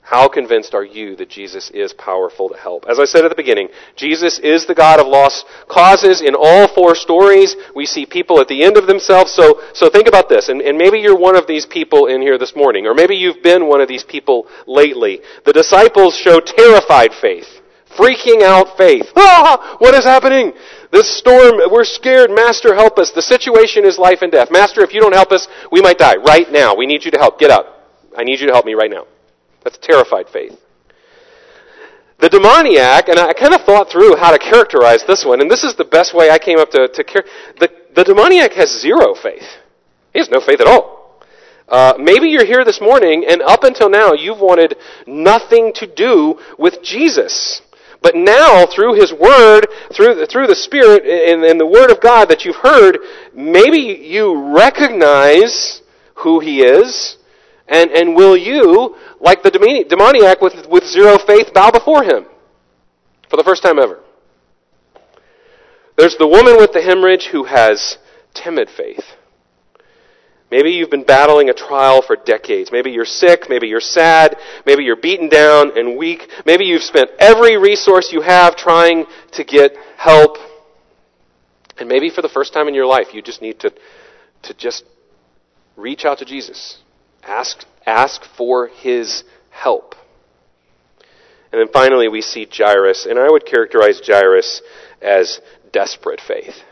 How 0.04 0.28
convinced 0.28 0.74
are 0.74 0.84
you 0.84 1.16
that 1.16 1.30
Jesus 1.30 1.70
is 1.70 1.94
powerful 1.94 2.50
to 2.50 2.56
help? 2.56 2.84
As 2.86 2.98
I 2.98 3.06
said 3.06 3.24
at 3.24 3.30
the 3.30 3.34
beginning, 3.34 3.68
Jesus 3.96 4.38
is 4.38 4.66
the 4.66 4.74
God 4.74 5.00
of 5.00 5.06
lost 5.06 5.46
causes 5.66 6.20
in 6.20 6.34
all 6.38 6.68
four 6.68 6.94
stories. 6.94 7.56
We 7.74 7.86
see 7.86 8.04
people 8.04 8.38
at 8.38 8.46
the 8.46 8.64
end 8.64 8.76
of 8.76 8.86
themselves. 8.86 9.32
So, 9.32 9.62
so 9.72 9.88
think 9.88 10.06
about 10.06 10.28
this. 10.28 10.50
And, 10.50 10.60
and 10.60 10.76
maybe 10.76 10.98
you're 10.98 11.16
one 11.16 11.36
of 11.36 11.46
these 11.46 11.64
people 11.64 12.06
in 12.06 12.20
here 12.20 12.36
this 12.36 12.54
morning, 12.54 12.86
or 12.86 12.92
maybe 12.92 13.16
you've 13.16 13.42
been 13.42 13.66
one 13.66 13.80
of 13.80 13.88
these 13.88 14.04
people 14.04 14.46
lately. 14.66 15.20
The 15.46 15.54
disciples 15.54 16.14
show 16.14 16.38
terrified 16.38 17.12
faith, 17.18 17.48
freaking 17.96 18.42
out 18.42 18.76
faith. 18.76 19.06
Ah, 19.16 19.76
what 19.78 19.94
is 19.94 20.04
happening? 20.04 20.52
This 20.94 21.18
storm, 21.18 21.58
we're 21.72 21.82
scared. 21.82 22.30
Master, 22.30 22.72
help 22.72 23.00
us. 23.00 23.10
The 23.10 23.20
situation 23.20 23.84
is 23.84 23.98
life 23.98 24.22
and 24.22 24.30
death. 24.30 24.52
Master, 24.52 24.80
if 24.82 24.94
you 24.94 25.00
don't 25.00 25.12
help 25.12 25.32
us, 25.32 25.48
we 25.72 25.82
might 25.82 25.98
die 25.98 26.14
right 26.14 26.46
now. 26.52 26.76
We 26.76 26.86
need 26.86 27.04
you 27.04 27.10
to 27.10 27.18
help. 27.18 27.40
Get 27.40 27.50
up. 27.50 27.90
I 28.16 28.22
need 28.22 28.38
you 28.38 28.46
to 28.46 28.52
help 28.52 28.64
me 28.64 28.74
right 28.74 28.90
now. 28.90 29.08
That's 29.64 29.76
terrified 29.76 30.28
faith. 30.28 30.56
The 32.20 32.28
demoniac, 32.28 33.08
and 33.08 33.18
I 33.18 33.32
kind 33.32 33.54
of 33.54 33.62
thought 33.62 33.90
through 33.90 34.14
how 34.14 34.30
to 34.30 34.38
characterize 34.38 35.02
this 35.04 35.24
one, 35.26 35.40
and 35.40 35.50
this 35.50 35.64
is 35.64 35.74
the 35.74 35.84
best 35.84 36.14
way 36.14 36.30
I 36.30 36.38
came 36.38 36.60
up 36.60 36.70
to, 36.70 36.86
to 36.86 37.02
care. 37.02 37.24
The, 37.58 37.68
the 37.96 38.04
demoniac 38.04 38.52
has 38.52 38.70
zero 38.80 39.16
faith. 39.20 39.42
He 40.12 40.20
has 40.20 40.30
no 40.30 40.38
faith 40.38 40.60
at 40.60 40.68
all. 40.68 41.18
Uh, 41.68 41.94
maybe 41.98 42.28
you're 42.28 42.46
here 42.46 42.64
this 42.64 42.80
morning, 42.80 43.26
and 43.28 43.42
up 43.42 43.64
until 43.64 43.90
now, 43.90 44.12
you've 44.12 44.38
wanted 44.38 44.76
nothing 45.08 45.72
to 45.74 45.88
do 45.88 46.38
with 46.56 46.84
Jesus. 46.84 47.62
But 48.04 48.14
now, 48.14 48.66
through 48.66 49.00
His 49.00 49.14
Word, 49.14 49.66
through 49.94 50.16
the, 50.16 50.26
through 50.26 50.46
the 50.46 50.54
Spirit 50.54 51.04
and, 51.06 51.42
and 51.42 51.58
the 51.58 51.66
Word 51.66 51.90
of 51.90 52.02
God 52.02 52.28
that 52.28 52.44
you've 52.44 52.56
heard, 52.56 52.98
maybe 53.34 53.78
you 53.78 54.54
recognize 54.54 55.80
who 56.16 56.38
He 56.38 56.60
is, 56.60 57.16
and, 57.66 57.90
and 57.90 58.14
will 58.14 58.36
you, 58.36 58.94
like 59.20 59.42
the 59.42 59.50
demoniac 59.88 60.42
with, 60.42 60.66
with 60.68 60.84
zero 60.84 61.16
faith, 61.16 61.54
bow 61.54 61.70
before 61.70 62.04
Him? 62.04 62.26
For 63.30 63.38
the 63.38 63.42
first 63.42 63.62
time 63.62 63.78
ever. 63.78 64.00
There's 65.96 66.18
the 66.18 66.28
woman 66.28 66.58
with 66.58 66.74
the 66.74 66.82
hemorrhage 66.82 67.28
who 67.32 67.44
has 67.44 67.96
timid 68.34 68.68
faith. 68.68 69.13
Maybe 70.54 70.70
you've 70.70 70.88
been 70.88 71.02
battling 71.02 71.50
a 71.50 71.52
trial 71.52 72.00
for 72.00 72.14
decades. 72.14 72.70
Maybe 72.70 72.92
you're 72.92 73.04
sick. 73.04 73.46
Maybe 73.48 73.66
you're 73.66 73.80
sad. 73.80 74.36
Maybe 74.64 74.84
you're 74.84 74.94
beaten 74.94 75.28
down 75.28 75.76
and 75.76 75.96
weak. 75.96 76.30
Maybe 76.46 76.64
you've 76.64 76.84
spent 76.84 77.10
every 77.18 77.56
resource 77.56 78.12
you 78.12 78.20
have 78.20 78.54
trying 78.54 79.06
to 79.32 79.42
get 79.42 79.76
help. 79.96 80.36
And 81.76 81.88
maybe 81.88 82.08
for 82.08 82.22
the 82.22 82.28
first 82.28 82.52
time 82.52 82.68
in 82.68 82.74
your 82.74 82.86
life, 82.86 83.08
you 83.12 83.20
just 83.20 83.42
need 83.42 83.58
to, 83.58 83.72
to 84.42 84.54
just 84.54 84.84
reach 85.76 86.04
out 86.04 86.18
to 86.18 86.24
Jesus. 86.24 86.78
Ask, 87.24 87.64
ask 87.84 88.22
for 88.22 88.68
his 88.68 89.24
help. 89.50 89.96
And 91.50 91.60
then 91.60 91.66
finally, 91.72 92.06
we 92.06 92.22
see 92.22 92.46
Jairus, 92.48 93.06
and 93.06 93.18
I 93.18 93.28
would 93.28 93.44
characterize 93.44 94.00
Jairus 94.06 94.62
as 95.02 95.40
desperate 95.72 96.20
faith. 96.20 96.62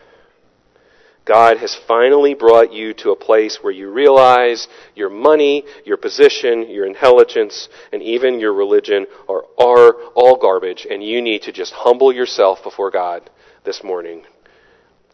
God 1.25 1.59
has 1.59 1.75
finally 1.87 2.35
brought 2.35 2.73
you 2.73 2.95
to 2.95 3.11
a 3.11 3.17
place 3.17 3.59
where 3.63 3.73
you 3.73 3.91
realize 3.91 4.67
your 4.97 5.09
money, 5.09 5.65
your 5.85 5.97
position, 5.97 6.69
your 6.69 6.85
intelligence, 6.85 7.69
and 7.93 8.03
even 8.03 8.41
your 8.41 8.53
religion 8.53 9.07
are, 9.29 9.45
are 9.57 9.95
all 10.15 10.37
garbage, 10.37 10.85
and 10.91 11.03
you 11.03 11.23
need 11.23 11.43
to 11.43 11.53
just 11.53 11.73
humble 11.75 12.13
yourself 12.13 12.63
before 12.65 12.91
God 12.91 13.31
this 13.65 13.85
morning, 13.85 14.25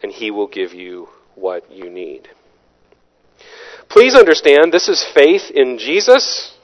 and 0.02 0.10
He 0.10 0.30
will 0.30 0.48
give 0.48 0.72
you 0.72 1.08
what 1.34 1.70
you 1.70 1.90
need. 1.90 2.28
Please 3.90 4.14
understand, 4.14 4.72
this 4.72 4.88
is 4.88 5.04
faith 5.14 5.50
in 5.54 5.78
Jesus, 5.78 6.56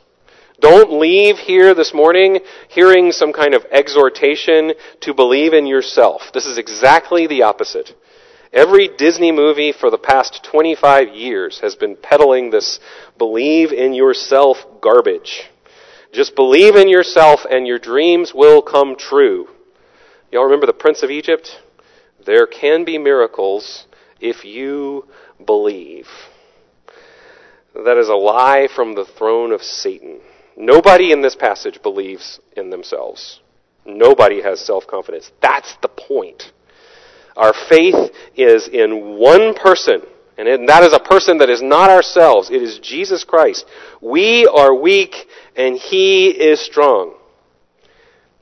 Don't 0.60 0.98
leave 1.00 1.38
here 1.38 1.74
this 1.74 1.92
morning 1.92 2.38
hearing 2.68 3.12
some 3.12 3.32
kind 3.32 3.54
of 3.54 3.64
exhortation 3.70 4.72
to 5.00 5.12
believe 5.12 5.52
in 5.52 5.66
yourself. 5.66 6.30
This 6.32 6.46
is 6.46 6.58
exactly 6.58 7.26
the 7.26 7.42
opposite. 7.42 7.92
Every 8.54 8.86
Disney 8.86 9.32
movie 9.32 9.72
for 9.72 9.90
the 9.90 9.98
past 9.98 10.44
25 10.44 11.08
years 11.08 11.58
has 11.58 11.74
been 11.74 11.96
peddling 11.96 12.50
this 12.50 12.78
believe 13.18 13.72
in 13.72 13.94
yourself 13.94 14.58
garbage. 14.80 15.50
Just 16.12 16.36
believe 16.36 16.76
in 16.76 16.88
yourself 16.88 17.44
and 17.50 17.66
your 17.66 17.80
dreams 17.80 18.32
will 18.32 18.62
come 18.62 18.94
true. 18.96 19.48
Y'all 20.30 20.44
remember 20.44 20.66
the 20.66 20.72
Prince 20.72 21.02
of 21.02 21.10
Egypt? 21.10 21.62
There 22.24 22.46
can 22.46 22.84
be 22.84 22.96
miracles 22.96 23.86
if 24.20 24.44
you 24.44 25.08
believe. 25.44 26.06
That 27.74 27.98
is 27.98 28.08
a 28.08 28.14
lie 28.14 28.68
from 28.72 28.94
the 28.94 29.04
throne 29.04 29.50
of 29.50 29.64
Satan. 29.64 30.20
Nobody 30.56 31.10
in 31.10 31.22
this 31.22 31.34
passage 31.34 31.82
believes 31.82 32.38
in 32.56 32.70
themselves. 32.70 33.40
Nobody 33.84 34.42
has 34.42 34.64
self 34.64 34.86
confidence. 34.86 35.32
That's 35.42 35.76
the 35.82 35.88
point. 35.88 36.52
Our 37.36 37.52
faith 37.68 38.12
is 38.36 38.68
in 38.68 39.16
one 39.18 39.54
person, 39.54 40.02
and 40.38 40.68
that 40.68 40.84
is 40.84 40.92
a 40.92 41.00
person 41.00 41.38
that 41.38 41.50
is 41.50 41.62
not 41.62 41.90
ourselves. 41.90 42.50
It 42.50 42.62
is 42.62 42.78
Jesus 42.78 43.24
Christ. 43.24 43.66
We 44.00 44.46
are 44.46 44.74
weak, 44.74 45.26
and 45.56 45.76
He 45.76 46.28
is 46.28 46.60
strong. 46.60 47.14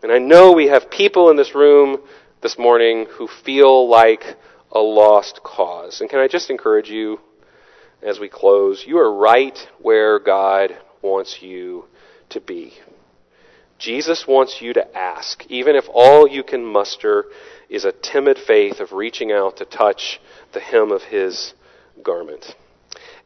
And 0.02 0.10
I 0.10 0.18
know 0.18 0.52
we 0.52 0.66
have 0.66 0.90
people 0.90 1.30
in 1.30 1.36
this 1.36 1.54
room 1.54 1.98
this 2.42 2.58
morning 2.58 3.06
who 3.08 3.28
feel 3.28 3.88
like 3.88 4.36
a 4.72 4.80
lost 4.80 5.40
cause. 5.44 6.00
And 6.00 6.10
can 6.10 6.18
I 6.18 6.28
just 6.28 6.50
encourage 6.50 6.90
you 6.90 7.20
as 8.02 8.18
we 8.18 8.28
close? 8.28 8.84
You 8.86 8.98
are 8.98 9.14
right 9.14 9.56
where 9.78 10.18
God 10.18 10.76
wants 11.02 11.40
you 11.40 11.84
to 12.30 12.40
be. 12.40 12.74
Jesus 13.78 14.26
wants 14.26 14.60
you 14.60 14.72
to 14.72 14.96
ask, 14.96 15.44
even 15.48 15.76
if 15.76 15.84
all 15.92 16.28
you 16.28 16.42
can 16.42 16.64
muster 16.64 17.26
is 17.72 17.84
a 17.84 17.92
timid 17.92 18.38
faith 18.38 18.80
of 18.80 18.92
reaching 18.92 19.32
out 19.32 19.56
to 19.56 19.64
touch 19.64 20.20
the 20.52 20.60
hem 20.60 20.92
of 20.92 21.04
his 21.04 21.54
garment. 22.02 22.54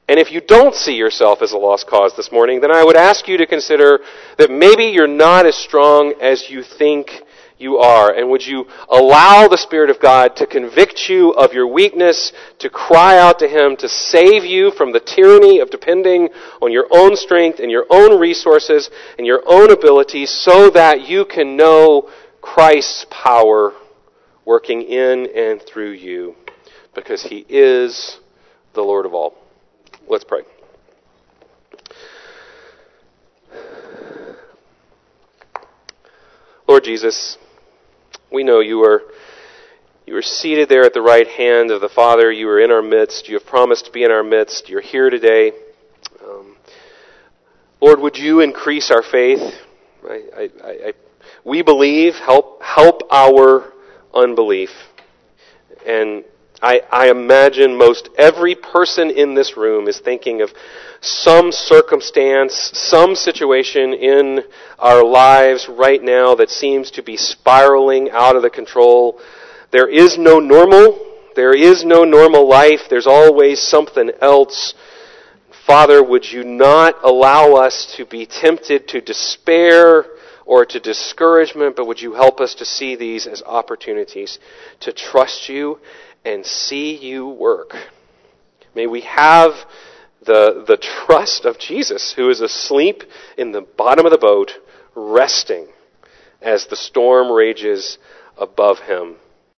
And 0.09 0.21
if 0.21 0.31
you 0.31 0.41
don't 0.41 0.75
see 0.75 0.95
yourself 0.95 1.43
as 1.43 1.51
a 1.51 1.59
lost 1.59 1.89
cause 1.89 2.15
this 2.17 2.31
morning, 2.31 2.61
then 2.61 2.71
I 2.71 2.85
would 2.85 2.97
ask 2.97 3.27
you 3.27 3.37
to 3.39 3.47
consider 3.47 3.99
that 4.39 4.51
maybe 4.51 4.85
you're 4.85 5.09
not 5.09 5.47
as 5.47 5.57
strong 5.57 6.15
as 6.21 6.49
you 6.49 6.63
think 6.63 7.11
you 7.59 7.79
are? 7.79 8.13
And 8.13 8.31
would 8.31 8.47
you 8.47 8.67
allow 8.89 9.49
the 9.49 9.57
Spirit 9.57 9.91
of 9.91 9.99
God 9.99 10.37
to 10.37 10.47
convict 10.47 11.09
you 11.09 11.31
of 11.31 11.53
your 11.53 11.67
weakness, 11.67 12.33
to 12.59 12.71
cry 12.71 13.19
out 13.19 13.39
to 13.41 13.49
Him, 13.49 13.77
to 13.79 13.89
save 13.89 14.45
you 14.45 14.71
from 14.71 14.93
the 14.93 15.01
tyranny 15.01 15.59
of 15.61 15.71
depending 15.71 16.29
on 16.61 16.71
your 16.71 16.87
own 16.91 17.17
strength 17.17 17.59
and 17.59 17.71
your 17.71 17.87
own 17.91 18.21
resources 18.21 18.91
and 19.19 19.27
your 19.27 19.43
own 19.47 19.71
abilities 19.71 20.31
so 20.31 20.71
that 20.71 21.09
you 21.09 21.25
can 21.25 21.57
know 21.57 22.11
Christ's 22.41 23.07
power 23.11 23.73
working 24.47 24.81
in 24.81 25.27
and 25.35 25.61
through 25.61 25.91
you 25.91 26.35
because 26.95 27.23
He 27.25 27.45
is 27.49 28.19
the 28.73 28.81
Lord 28.81 29.05
of 29.05 29.13
all. 29.13 29.35
Let's 30.09 30.25
pray. 30.25 30.43
Lord 36.67 36.85
Jesus, 36.85 37.37
we 38.33 38.43
know 38.43 38.61
you 38.61 38.83
are 38.83 39.03
you 40.07 40.17
are 40.17 40.23
seated 40.23 40.69
there 40.69 40.85
at 40.85 40.95
the 40.95 41.03
right 41.03 41.27
hand 41.27 41.73
of 41.73 41.81
the 41.81 41.89
Father. 41.89 42.31
You 42.31 42.49
are 42.49 42.61
in 42.61 42.71
our 42.71 42.83
midst. 42.83 43.29
You 43.29 43.35
have 43.35 43.47
promised 43.47 43.87
to 43.87 43.93
be 43.93 44.05
in 44.05 44.13
our 44.13 44.23
midst. 44.23 44.69
You're 44.69 44.81
here 44.81 45.11
today. 45.11 45.51
Um, 46.25 46.57
Lord, 47.81 47.99
would 48.01 48.17
you 48.17 48.41
increase 48.41 48.93
our 48.93 49.03
faith? 49.03 49.41
I, 50.09 50.23
I, 50.37 50.49
I, 50.65 50.93
we 51.45 51.63
believe. 51.63 52.15
Help 52.15 52.63
help 52.63 53.03
our 53.11 53.73
unbelief. 54.17 54.71
And 55.87 56.25
I, 56.63 56.81
I 56.91 57.11
imagine 57.11 57.77
most 57.77 58.09
every 58.17 58.55
person 58.55 59.11
in 59.11 59.35
this 59.35 59.57
room 59.57 59.89
is 59.89 59.99
thinking 59.99 60.41
of 60.41 60.51
some 61.01 61.53
circumstance, 61.53 62.71
some 62.73 63.15
situation 63.15 63.93
in 63.93 64.43
our 64.79 65.05
lives 65.05 65.69
right 65.69 66.03
now 66.03 66.35
that 66.37 66.49
seems 66.49 66.91
to 66.93 67.03
be 67.03 67.17
spiraling 67.17 68.11
out 68.11 68.37
of 68.37 68.43
the 68.43 68.51
control. 68.51 69.21
There 69.71 69.89
is 69.89 70.17
no 70.17 70.41
normal. 70.41 70.99
There 71.35 71.55
is 71.55 71.85
no 71.85 72.05
normal 72.05 72.49
life. 72.49 72.89
There's 72.89 73.07
always 73.07 73.61
something 73.61 74.11
else. 74.23 74.75
Father, 75.67 76.03
would 76.03 76.25
you 76.25 76.43
not 76.43 76.97
allow 77.05 77.55
us 77.55 77.93
to 77.97 78.07
be 78.07 78.25
tempted 78.25 78.89
to 78.89 79.01
despair 79.01 80.07
or 80.47 80.65
to 80.65 80.81
discouragement, 80.81 81.77
but 81.77 81.87
would 81.87 82.01
you 82.01 82.15
help 82.15 82.41
us 82.41 82.55
to 82.55 82.65
see 82.65 82.95
these 82.95 83.27
as 83.27 83.43
opportunities 83.43 84.39
to 84.81 84.93
trust 84.93 85.49
you 85.49 85.79
and 86.25 86.47
see 86.47 86.97
you 86.97 87.29
work. 87.29 87.75
May 88.75 88.87
we 88.87 89.03
have 89.03 89.53
the, 90.25 90.65
the 90.67 90.77
trust 90.77 91.45
of 91.45 91.59
Jesus, 91.59 92.15
who 92.17 92.31
is 92.31 92.41
asleep 92.41 93.03
in 93.37 93.53
the 93.53 93.61
bottom 93.63 94.07
of 94.07 94.13
the 94.13 94.19
boat, 94.19 94.53
resting 94.95 95.69
as 96.41 96.67
the 96.67 96.77
storm 96.77 97.31
rages 97.31 97.99
above 98.37 98.81
him. 98.81 99.17